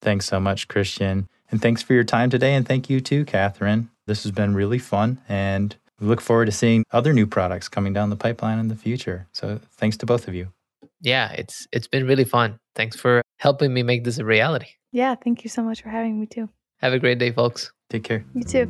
Thanks 0.00 0.26
so 0.26 0.40
much, 0.40 0.68
Christian. 0.68 1.28
And 1.50 1.60
thanks 1.62 1.82
for 1.82 1.94
your 1.94 2.04
time 2.04 2.30
today. 2.30 2.54
And 2.54 2.64
thank 2.66 2.90
you 2.90 3.00
too, 3.00 3.24
Catherine. 3.24 3.90
This 4.06 4.22
has 4.24 4.32
been 4.32 4.54
really 4.54 4.78
fun. 4.78 5.20
And 5.28 5.76
we 6.00 6.06
look 6.06 6.20
forward 6.20 6.46
to 6.46 6.52
seeing 6.52 6.84
other 6.90 7.12
new 7.12 7.26
products 7.26 7.68
coming 7.68 7.92
down 7.92 8.10
the 8.10 8.16
pipeline 8.16 8.58
in 8.58 8.68
the 8.68 8.74
future. 8.74 9.28
So 9.32 9.60
thanks 9.70 9.96
to 9.98 10.06
both 10.06 10.26
of 10.26 10.34
you. 10.34 10.48
Yeah, 11.00 11.30
it's 11.32 11.68
it's 11.72 11.88
been 11.88 12.06
really 12.06 12.24
fun. 12.24 12.58
Thanks 12.74 12.96
for 12.96 13.22
helping 13.38 13.74
me 13.74 13.82
make 13.82 14.04
this 14.04 14.18
a 14.18 14.24
reality. 14.24 14.68
Yeah, 14.92 15.14
thank 15.14 15.44
you 15.44 15.50
so 15.50 15.62
much 15.62 15.82
for 15.82 15.88
having 15.88 16.20
me 16.20 16.26
too. 16.26 16.48
Have 16.82 16.92
a 16.92 16.98
great 16.98 17.18
day, 17.18 17.30
folks. 17.30 17.70
Take 17.90 18.02
care. 18.02 18.24
You 18.34 18.42
too. 18.42 18.68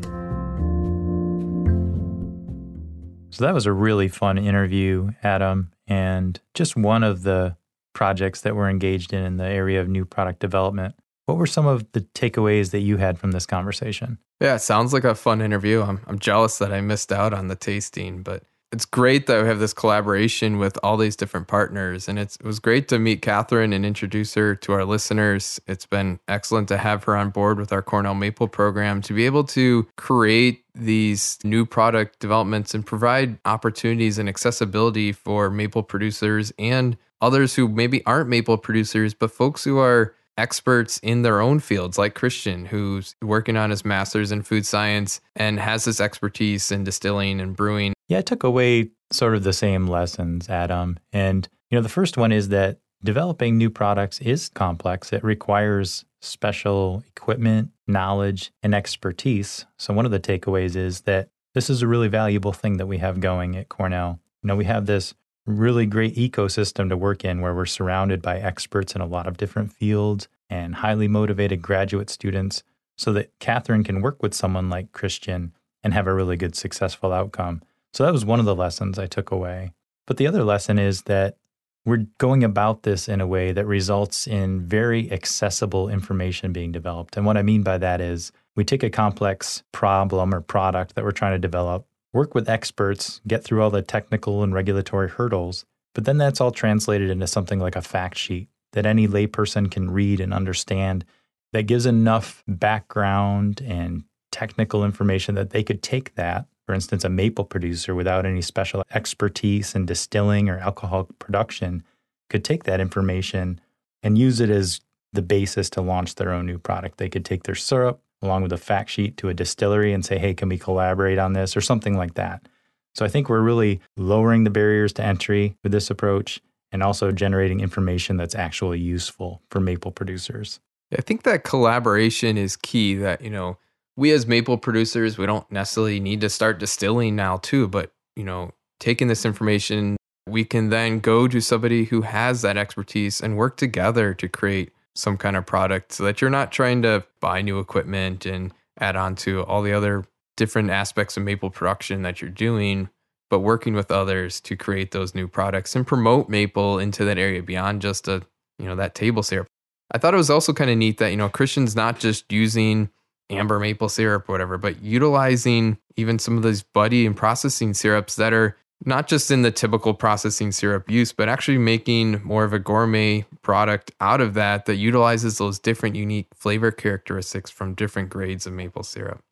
So 3.31 3.45
that 3.45 3.55
was 3.55 3.65
a 3.65 3.73
really 3.73 4.09
fun 4.09 4.37
interview, 4.37 5.13
Adam, 5.23 5.73
and 5.87 6.39
just 6.53 6.77
one 6.77 7.03
of 7.03 7.23
the 7.23 7.57
projects 7.95 8.43
that 8.43 8.55
we're 8.55 8.69
engaged 8.69 9.15
in 9.15 9.25
in 9.25 9.39
the 9.39 9.47
area 9.47 9.81
of 9.81 9.89
new 9.89 10.05
product 10.05 10.41
development. 10.41 10.95
What 11.25 11.39
were 11.39 11.47
some 11.47 11.67
of 11.67 11.91
the 11.93 12.03
takeaways 12.03 12.73
that 12.73 12.81
you 12.81 12.99
had 12.99 13.19
from 13.19 13.31
this 13.31 13.47
conversation? 13.47 14.19
Yeah, 14.41 14.57
it 14.57 14.59
sounds 14.59 14.93
like 14.93 15.05
a 15.05 15.15
fun 15.15 15.41
interview. 15.41 15.81
I'm 15.81 16.01
I'm 16.07 16.19
jealous 16.19 16.59
that 16.59 16.73
I 16.73 16.83
missed 16.83 17.13
out 17.13 17.33
on 17.33 17.49
the 17.49 17.57
tasting, 17.57 18.23
but 18.23 18.43
it's 18.73 18.87
great 18.87 19.27
that 19.27 19.43
we 19.43 19.49
have 19.49 19.59
this 19.59 19.75
collaboration 19.75 20.59
with 20.59 20.79
all 20.83 20.97
these 20.97 21.15
different 21.15 21.47
partners. 21.47 22.09
And 22.09 22.19
it 22.19 22.39
was 22.43 22.59
great 22.59 22.89
to 22.89 22.99
meet 22.99 23.21
Catherine 23.21 23.75
and 23.75 23.85
introduce 23.85 24.35
her 24.35 24.55
to 24.57 24.73
our 24.73 24.85
listeners. 24.87 25.61
It's 25.67 25.85
been 25.85 26.19
excellent 26.27 26.69
to 26.69 26.79
have 26.79 27.05
her 27.05 27.15
on 27.15 27.31
board 27.31 27.59
with 27.59 27.71
our 27.71 27.83
Cornell 27.83 28.15
Maple 28.15 28.49
program 28.49 29.03
to 29.03 29.13
be 29.13 29.27
able 29.27 29.45
to 29.45 29.87
create 29.97 30.65
these 30.75 31.39
new 31.45 31.67
product 31.67 32.19
developments 32.19 32.75
and 32.75 32.85
provide 32.85 33.39
opportunities 33.45 34.17
and 34.17 34.27
accessibility 34.27 35.13
for 35.13 35.51
maple 35.51 35.83
producers 35.83 36.51
and 36.59 36.97
others 37.21 37.55
who 37.55 37.69
maybe 37.69 38.05
aren't 38.07 38.29
maple 38.29 38.57
producers, 38.57 39.13
but 39.13 39.31
folks 39.31 39.65
who 39.65 39.79
are 39.79 40.15
experts 40.39 40.99
in 41.03 41.23
their 41.23 41.41
own 41.41 41.61
fields, 41.61 41.99
like 41.99 42.15
Christian, 42.15 42.67
who's 42.67 43.15
working 43.23 43.57
on 43.57 43.71
his 43.71 43.85
master's 43.85 44.33
in 44.33 44.43
food 44.43 44.67
science 44.67 45.21
and 45.37 45.61
has 45.61 45.85
this 45.85 46.01
expertise 46.01 46.73
in 46.73 46.85
distilling 46.85 47.41
and 47.41 47.57
brewing 47.57 47.93
yeah, 48.13 48.19
I 48.19 48.23
took 48.23 48.43
away 48.45 48.91
sort 49.11 49.35
of 49.35 49.43
the 49.43 49.55
same 49.55 49.87
lessons, 49.87 50.51
Adam. 50.51 50.99
And, 51.15 51.49
you 51.71 51.79
know, 51.79 51.83
the 51.83 51.89
first 51.89 52.19
one 52.19 52.31
is 52.31 52.51
that 52.51 52.79
developing 53.03 53.57
new 53.57 53.71
products 53.71 54.21
is 54.21 54.51
complex. 54.51 55.15
It 55.15 55.25
requires 55.25 56.05
special 56.21 57.03
equipment, 57.07 57.71
knowledge, 57.87 58.53
and 58.63 58.75
expertise. 58.75 59.65
So, 59.79 59.95
one 59.95 60.05
of 60.05 60.13
the 60.13 60.21
takeaways 60.21 60.77
is 60.77 61.03
that 61.03 61.31
this 61.55 61.71
is 61.71 61.81
a 61.81 61.87
really 61.87 62.09
valuable 62.09 62.53
thing 62.53 62.77
that 62.77 62.87
we 62.87 62.99
have 62.99 63.19
going 63.21 63.57
at 63.57 63.71
Cornell. 63.71 64.21
You 64.43 64.49
know, 64.49 64.57
we 64.57 64.67
have 64.67 64.85
this 64.85 65.15
really 65.47 65.87
great 65.87 66.15
ecosystem 66.17 66.89
to 66.89 66.97
work 66.97 67.25
in 67.25 67.41
where 67.41 67.55
we're 67.55 67.67
surrounded 67.67 68.23
by 68.23 68.39
experts 68.39 68.95
in 68.95 69.01
a 69.01 69.07
lot 69.07 69.27
of 69.27 69.37
different 69.37 69.73
fields 69.73 70.29
and 70.49 70.77
highly 70.77 71.09
motivated 71.09 71.63
graduate 71.63 72.11
students 72.11 72.63
so 72.97 73.13
that 73.13 73.33
Catherine 73.41 73.85
can 73.85 74.03
work 74.03 74.23
with 74.23 74.35
someone 74.35 74.71
like 74.71 74.93
Christian 74.93 75.53
and 75.83 75.93
have 75.93 76.07
a 76.07 76.15
really 76.15 76.37
good, 76.37 76.55
successful 76.55 77.13
outcome. 77.13 77.63
So 77.93 78.05
that 78.05 78.13
was 78.13 78.25
one 78.25 78.39
of 78.39 78.47
the 78.47 78.55
lessons 78.55 78.99
I 78.99 79.07
took 79.07 79.31
away. 79.31 79.73
But 80.07 80.17
the 80.17 80.27
other 80.27 80.45
lesson 80.45 80.79
is 80.79 81.03
that 81.03 81.37
we're 81.85 82.07
going 82.19 82.45
about 82.45 82.85
this 82.85 83.09
in 83.09 83.21
a 83.21 83.27
way 83.27 83.53
that 83.53 83.67
results 83.67 84.29
in 84.29 84.61
very 84.67 85.11
accessible 85.11 85.89
information 85.89 86.53
being 86.53 86.71
developed. 86.71 87.17
And 87.17 87.27
what 87.27 87.37
I 87.37 87.43
mean 87.43 87.63
by 87.63 87.79
that 87.79 88.01
is 88.01 88.31
we 88.55 88.65
take 88.65 88.85
a 88.85 88.91
complex 88.91 89.65
problem 89.73 90.33
or 90.33 90.41
product 90.41 90.95
that 90.95 91.05
we're 91.05 91.11
trying 91.11 91.33
to 91.33 91.39
develop, 91.39 91.87
work 92.13 92.35
with 92.35 92.49
experts, 92.49 93.21
get 93.27 93.43
through 93.45 93.63
all 93.63 93.71
the 93.71 93.83
technical 93.83 94.43
and 94.43 94.55
regulatory 94.55 95.09
hurdles, 95.09 95.65
but 95.95 96.05
then 96.05 96.19
that's 96.19 96.41
all 96.41 96.51
translated 96.51 97.11
into 97.11 97.27
something 97.27 97.59
like 97.59 97.77
a 97.77 97.83
fact 97.83 98.19
sheet 98.19 98.49
that 98.73 98.87
any 98.87 99.07
layperson 99.07 99.71
can 99.71 99.91
read 99.91 100.21
and 100.21 100.33
understand 100.33 101.05
that 101.53 101.67
gives 101.67 101.85
enough 101.85 102.43
background 102.49 103.61
and 103.61 104.05
technical 104.31 104.85
information 104.85 105.35
that 105.35 105.51
they 105.51 105.63
could 105.63 105.83
take 105.83 106.15
that 106.15 106.47
for 106.67 106.75
instance, 106.75 107.05
a 107.05 107.09
maple 107.09 107.45
producer 107.45 107.95
without 107.95 108.25
any 108.25 108.41
special 108.41 108.83
expertise 108.95 109.75
in 109.75 109.87
distilling 109.87 110.49
or 110.49 110.59
alcohol 110.59 111.09
production 111.19 111.83
could 112.31 112.45
take 112.45 112.65
that 112.65 112.81
information 112.81 113.61
and 114.03 114.17
use 114.17 114.41
it 114.41 114.51
as 114.51 114.81
the 115.13 115.23
basis 115.23 115.69
to 115.71 115.83
launch 115.83 116.15
their 116.15 116.33
own 116.33 116.47
new 116.47 116.59
product. 116.59 116.99
They 116.99 117.09
could 117.09 117.25
take 117.25 117.43
their 117.43 117.55
syrup 117.55 118.01
along 118.23 118.43
with 118.43 118.53
a 118.53 118.59
fact 118.59 118.91
sheet 118.91 119.17
to 119.19 119.29
a 119.29 119.35
distillery 119.35 119.93
and 119.93 120.05
say, 120.05 120.19
hey, 120.19 120.33
can 120.33 120.49
we 120.49 120.59
collaborate 120.59 121.19
on 121.19 121.33
this 121.33 121.57
or 121.57 121.61
something 121.61 121.97
like 121.97 122.15
that. 122.15 122.49
So 122.95 123.05
I 123.05 123.09
think 123.09 123.29
we're 123.29 123.41
really 123.41 123.81
lowering 123.97 124.45
the 124.45 124.51
barriers 124.51 124.93
to 124.95 125.05
entry 125.05 125.57
with 125.63 125.73
this 125.73 125.91
approach 125.91 126.41
and 126.71 126.83
also 126.83 127.11
generating 127.11 127.61
information 127.61 128.17
that's 128.17 128.35
actually 128.35 128.81
useful 128.81 129.43
for 129.51 129.61
maple 129.61 129.93
producers. 129.93 130.61
I 130.97 131.01
think 131.01 131.23
that 131.23 131.45
collaboration 131.45 132.37
is 132.37 132.57
key 132.57 132.95
that, 132.97 133.23
you 133.23 133.31
know, 133.31 133.59
we 133.97 134.11
as 134.13 134.27
maple 134.27 134.59
producers, 134.59 135.19
we 135.19 135.27
don't 135.27 135.51
necessarily 135.51 136.01
need 136.01 136.21
to 136.23 136.31
start 136.31 136.59
distilling 136.59 137.17
now 137.17 137.39
too, 137.39 137.69
but 137.69 137.93
you 138.17 138.25
know, 138.25 138.53
taking 138.79 139.09
this 139.09 139.25
information, 139.25 139.97
we 140.27 140.45
can 140.45 140.69
then 140.69 141.01
go 141.01 141.29
to 141.29 141.41
somebody 141.41 141.85
who 141.85 142.03
has 142.03 142.43
that 142.43 142.57
expertise 142.57 143.21
and 143.21 143.37
work 143.37 143.57
together 143.57 144.15
to 144.15 144.29
create 144.29 144.73
some 144.95 145.17
kind 145.17 145.37
of 145.37 145.47
product 145.47 145.93
so 145.93 146.05
that 146.05 146.21
you're 146.21 146.31
not 146.31 146.53
trying 146.53 146.83
to 146.83 147.05
buy 147.21 147.43
new 147.43 147.59
equipment 147.59 148.27
and 148.27 148.53
add 148.79 148.97
on 148.97 149.15
to 149.15 149.43
all 149.45 149.63
the 149.63 149.73
other 149.73 150.05
different 150.37 150.71
aspects 150.71 151.17
of 151.17 151.23
maple 151.23 151.51
production 151.51 152.03
that 152.03 152.21
you're 152.21 152.31
doing, 152.31 152.89
but 153.31 153.41
working 153.41 153.75
with 153.75 153.91
others 153.91 154.41
to 154.41 154.57
create 154.57 154.91
those 154.91 155.15
new 155.15 155.29
products 155.29 155.75
and 155.77 155.87
promote 155.87 156.29
maple 156.29 156.79
into 156.79 157.05
that 157.05 157.19
area 157.19 157.43
beyond 157.43 157.83
just 157.83 158.09
a, 158.09 158.23
you 158.59 158.67
know, 158.67 158.77
that 158.77 158.95
table 158.95 159.23
syrup. 159.23 159.47
I 159.91 159.99
thought 159.99 160.15
it 160.15 160.19
was 160.19 160.31
also 160.31 160.53
kind 160.53 160.71
of 160.71 160.79
neat 160.79 160.99
that, 160.99 161.11
you 161.11 161.17
know, 161.17 161.29
Christian's 161.29 161.77
not 161.77 161.99
just 161.99 162.31
using 162.33 162.89
amber 163.31 163.59
maple 163.59 163.89
syrup, 163.89 164.29
or 164.29 164.33
whatever, 164.33 164.59
but 164.59 164.83
utilizing 164.83 165.79
even 165.97 166.19
some 166.19 166.37
of 166.37 166.43
those 166.43 166.63
buddy 166.63 167.07
and 167.07 167.17
processing 167.17 167.75
syrups 167.75 168.17
that 168.17 168.33
are 168.33 168.57
not 168.85 169.07
just 169.09 169.31
in 169.31 169.43
the 169.43 169.51
typical 169.51 169.95
processing 169.95 170.53
syrup 170.53 170.91
use, 170.91 171.13
but 171.13 171.29
actually 171.29 171.59
making 171.59 172.23
more 172.25 172.45
of 172.45 172.53
a 172.53 172.59
gourmet 172.59 173.25
product 173.43 173.93
out 174.01 174.21
of 174.21 174.35
that 174.35 174.67
that 174.67 174.77
utilizes 174.77 175.39
those 175.39 175.59
different 175.59 175.97
unique 175.97 176.29
flavor 176.35 176.71
characteristics 176.71 177.51
from 177.51 177.75
different 177.75 178.11
grades 178.11 178.47
of 178.47 178.53
maple 178.53 178.83
syrup. 178.83 179.23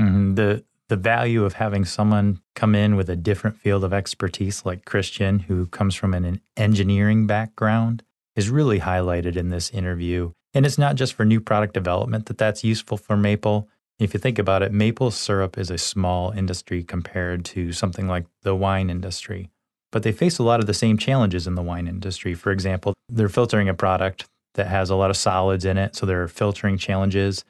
Mm-hmm. 0.00 0.34
The 0.34 0.64
the 0.88 0.96
value 0.96 1.44
of 1.44 1.54
having 1.54 1.84
someone 1.84 2.40
come 2.54 2.74
in 2.74 2.96
with 2.96 3.10
a 3.10 3.16
different 3.16 3.58
field 3.58 3.84
of 3.84 3.92
expertise 3.92 4.64
like 4.64 4.86
Christian, 4.86 5.40
who 5.40 5.66
comes 5.66 5.94
from 5.94 6.14
an 6.14 6.40
engineering 6.56 7.26
background, 7.26 8.02
is 8.34 8.48
really 8.48 8.80
highlighted 8.80 9.36
in 9.36 9.50
this 9.50 9.70
interview. 9.70 10.32
And 10.54 10.64
it's 10.64 10.78
not 10.78 10.96
just 10.96 11.12
for 11.12 11.26
new 11.26 11.40
product 11.40 11.74
development 11.74 12.26
that 12.26 12.38
that's 12.38 12.64
useful 12.64 12.96
for 12.96 13.16
maple. 13.16 13.68
If 13.98 14.14
you 14.14 14.20
think 14.20 14.38
about 14.38 14.62
it, 14.62 14.72
maple 14.72 15.10
syrup 15.10 15.58
is 15.58 15.70
a 15.70 15.78
small 15.78 16.30
industry 16.30 16.84
compared 16.84 17.44
to 17.46 17.72
something 17.72 18.06
like 18.06 18.26
the 18.42 18.54
wine 18.54 18.90
industry. 18.90 19.50
But 19.90 20.04
they 20.04 20.12
face 20.12 20.38
a 20.38 20.44
lot 20.44 20.60
of 20.60 20.66
the 20.66 20.74
same 20.74 20.98
challenges 20.98 21.48
in 21.48 21.56
the 21.56 21.62
wine 21.62 21.88
industry. 21.88 22.34
For 22.34 22.52
example, 22.52 22.94
they're 23.08 23.28
filtering 23.28 23.68
a 23.68 23.74
product 23.74 24.26
that 24.54 24.68
has 24.68 24.90
a 24.90 24.94
lot 24.94 25.10
of 25.10 25.16
solids 25.16 25.64
in 25.64 25.78
it, 25.78 25.96
so 25.96 26.06
there 26.06 26.22
are 26.22 26.28
filtering 26.28 26.78
challenges. 26.78 27.44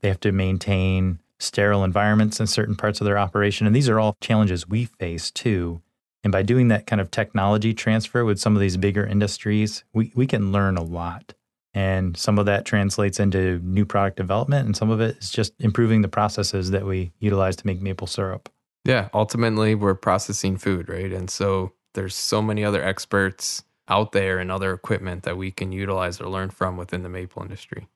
They 0.00 0.08
have 0.08 0.20
to 0.20 0.32
maintain 0.32 1.18
sterile 1.38 1.84
environments 1.84 2.40
in 2.40 2.46
certain 2.46 2.76
parts 2.76 3.00
of 3.00 3.06
their 3.06 3.18
operation. 3.18 3.66
And 3.66 3.74
these 3.74 3.88
are 3.88 3.98
all 3.98 4.16
challenges 4.20 4.68
we 4.68 4.84
face 4.84 5.30
too. 5.30 5.80
And 6.24 6.32
by 6.32 6.42
doing 6.42 6.68
that 6.68 6.86
kind 6.86 7.00
of 7.00 7.10
technology 7.10 7.72
transfer 7.72 8.24
with 8.24 8.38
some 8.38 8.54
of 8.54 8.60
these 8.60 8.76
bigger 8.76 9.06
industries, 9.06 9.84
we, 9.94 10.12
we 10.14 10.26
can 10.26 10.52
learn 10.52 10.76
a 10.76 10.82
lot. 10.82 11.34
And 11.76 12.16
some 12.16 12.38
of 12.38 12.46
that 12.46 12.64
translates 12.64 13.20
into 13.20 13.60
new 13.62 13.84
product 13.84 14.16
development, 14.16 14.64
and 14.64 14.74
some 14.74 14.88
of 14.88 15.02
it 15.02 15.18
is 15.18 15.30
just 15.30 15.52
improving 15.60 16.00
the 16.00 16.08
processes 16.08 16.70
that 16.70 16.86
we 16.86 17.12
utilize 17.18 17.54
to 17.56 17.66
make 17.66 17.82
maple 17.82 18.06
syrup. 18.06 18.48
Yeah, 18.86 19.10
ultimately, 19.12 19.74
we're 19.74 19.94
processing 19.94 20.56
food, 20.56 20.88
right? 20.88 21.12
And 21.12 21.28
so 21.28 21.72
there's 21.92 22.14
so 22.14 22.40
many 22.40 22.64
other 22.64 22.82
experts 22.82 23.62
out 23.88 24.12
there 24.12 24.38
and 24.38 24.50
other 24.50 24.72
equipment 24.72 25.24
that 25.24 25.36
we 25.36 25.50
can 25.50 25.70
utilize 25.70 26.18
or 26.18 26.30
learn 26.30 26.48
from 26.48 26.78
within 26.78 27.02
the 27.02 27.10
maple 27.10 27.42
industry. 27.42 27.86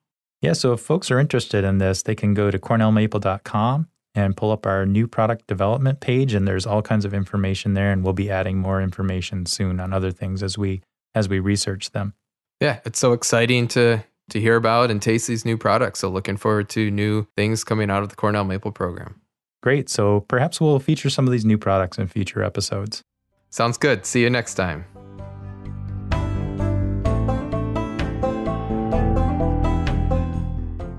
Yeah, 0.43 0.53
so 0.53 0.75
if 0.75 0.81
folks 0.81 1.11
are 1.11 1.19
interested 1.19 1.65
in 1.65 1.79
this, 1.79 2.03
they 2.03 2.15
can 2.15 2.35
go 2.35 2.51
to 2.51 2.59
cornellmaple.com 2.59 3.89
and 4.15 4.37
pull 4.37 4.51
up 4.51 4.67
our 4.67 4.85
new 4.85 5.07
product 5.07 5.47
development 5.47 6.01
page 6.01 6.35
and 6.35 6.47
there's 6.47 6.67
all 6.67 6.83
kinds 6.83 7.07
of 7.07 7.15
information 7.15 7.73
there 7.73 7.93
and 7.93 8.05
we'll 8.05 8.13
be 8.13 8.31
adding 8.31 8.59
more 8.59 8.83
information 8.83 9.47
soon 9.47 9.81
on 9.81 9.93
other 9.95 10.11
things 10.11 10.43
as 10.43 10.59
we 10.59 10.83
as 11.15 11.29
we 11.29 11.39
research 11.39 11.91
them. 11.93 12.13
Yeah, 12.61 12.81
it's 12.85 12.99
so 12.99 13.13
exciting 13.13 13.69
to 13.69 14.05
to 14.29 14.41
hear 14.41 14.55
about 14.55 14.91
and 14.91 15.03
taste 15.03 15.27
these 15.27 15.45
new 15.45 15.57
products. 15.57 16.01
So 16.01 16.09
looking 16.09 16.37
forward 16.37 16.69
to 16.71 16.91
new 16.91 17.27
things 17.37 17.65
coming 17.65 17.91
out 17.91 18.05
of 18.05 18.11
the 18.11 18.17
Cornell 18.17 18.45
Maple 18.45 18.71
program. 18.71 19.21
Great. 19.61 19.89
So 19.89 20.21
perhaps 20.21 20.61
we'll 20.61 20.79
feature 20.79 21.11
some 21.11 21.27
of 21.27 21.33
these 21.33 21.45
new 21.45 21.59
products 21.59 21.99
in 21.99 22.07
future 22.07 22.43
episodes. 22.43 23.03
Sounds 23.49 23.77
good. 23.77 24.07
See 24.07 24.23
you 24.23 24.31
next 24.31 24.55
time. 24.55 24.85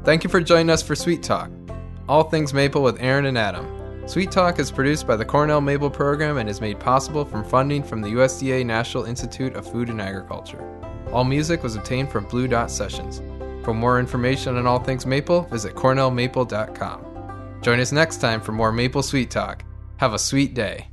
Thank 0.03 0.23
you 0.23 0.29
for 0.29 0.41
joining 0.41 0.71
us 0.71 0.81
for 0.81 0.95
Sweet 0.95 1.23
Talk, 1.23 1.51
all 2.09 2.23
things 2.23 2.53
maple 2.53 2.81
with 2.83 3.01
Aaron 3.01 3.27
and 3.27 3.37
Adam. 3.37 4.07
Sweet 4.07 4.31
Talk 4.31 4.59
is 4.59 4.71
produced 4.71 5.07
by 5.07 5.15
the 5.15 5.23
Cornell 5.23 5.61
Maple 5.61 5.91
Program 5.91 6.37
and 6.37 6.49
is 6.49 6.59
made 6.59 6.79
possible 6.79 7.23
from 7.23 7.45
funding 7.45 7.83
from 7.83 8.01
the 8.01 8.09
USDA 8.09 8.65
National 8.65 9.05
Institute 9.05 9.55
of 9.55 9.71
Food 9.71 9.89
and 9.89 10.01
Agriculture. 10.01 10.67
All 11.11 11.23
music 11.23 11.63
was 11.63 11.75
obtained 11.75 12.09
from 12.09 12.25
Blue 12.25 12.47
Dot 12.47 12.71
Sessions. 12.71 13.21
For 13.63 13.73
more 13.73 13.99
information 13.99 14.57
on 14.57 14.65
all 14.65 14.79
things 14.79 15.05
maple, 15.05 15.41
visit 15.43 15.75
cornellmaple.com. 15.75 17.59
Join 17.61 17.79
us 17.79 17.91
next 17.91 18.17
time 18.17 18.41
for 18.41 18.51
more 18.51 18.71
Maple 18.71 19.03
Sweet 19.03 19.29
Talk. 19.29 19.63
Have 19.97 20.13
a 20.13 20.19
sweet 20.19 20.53
day. 20.53 20.90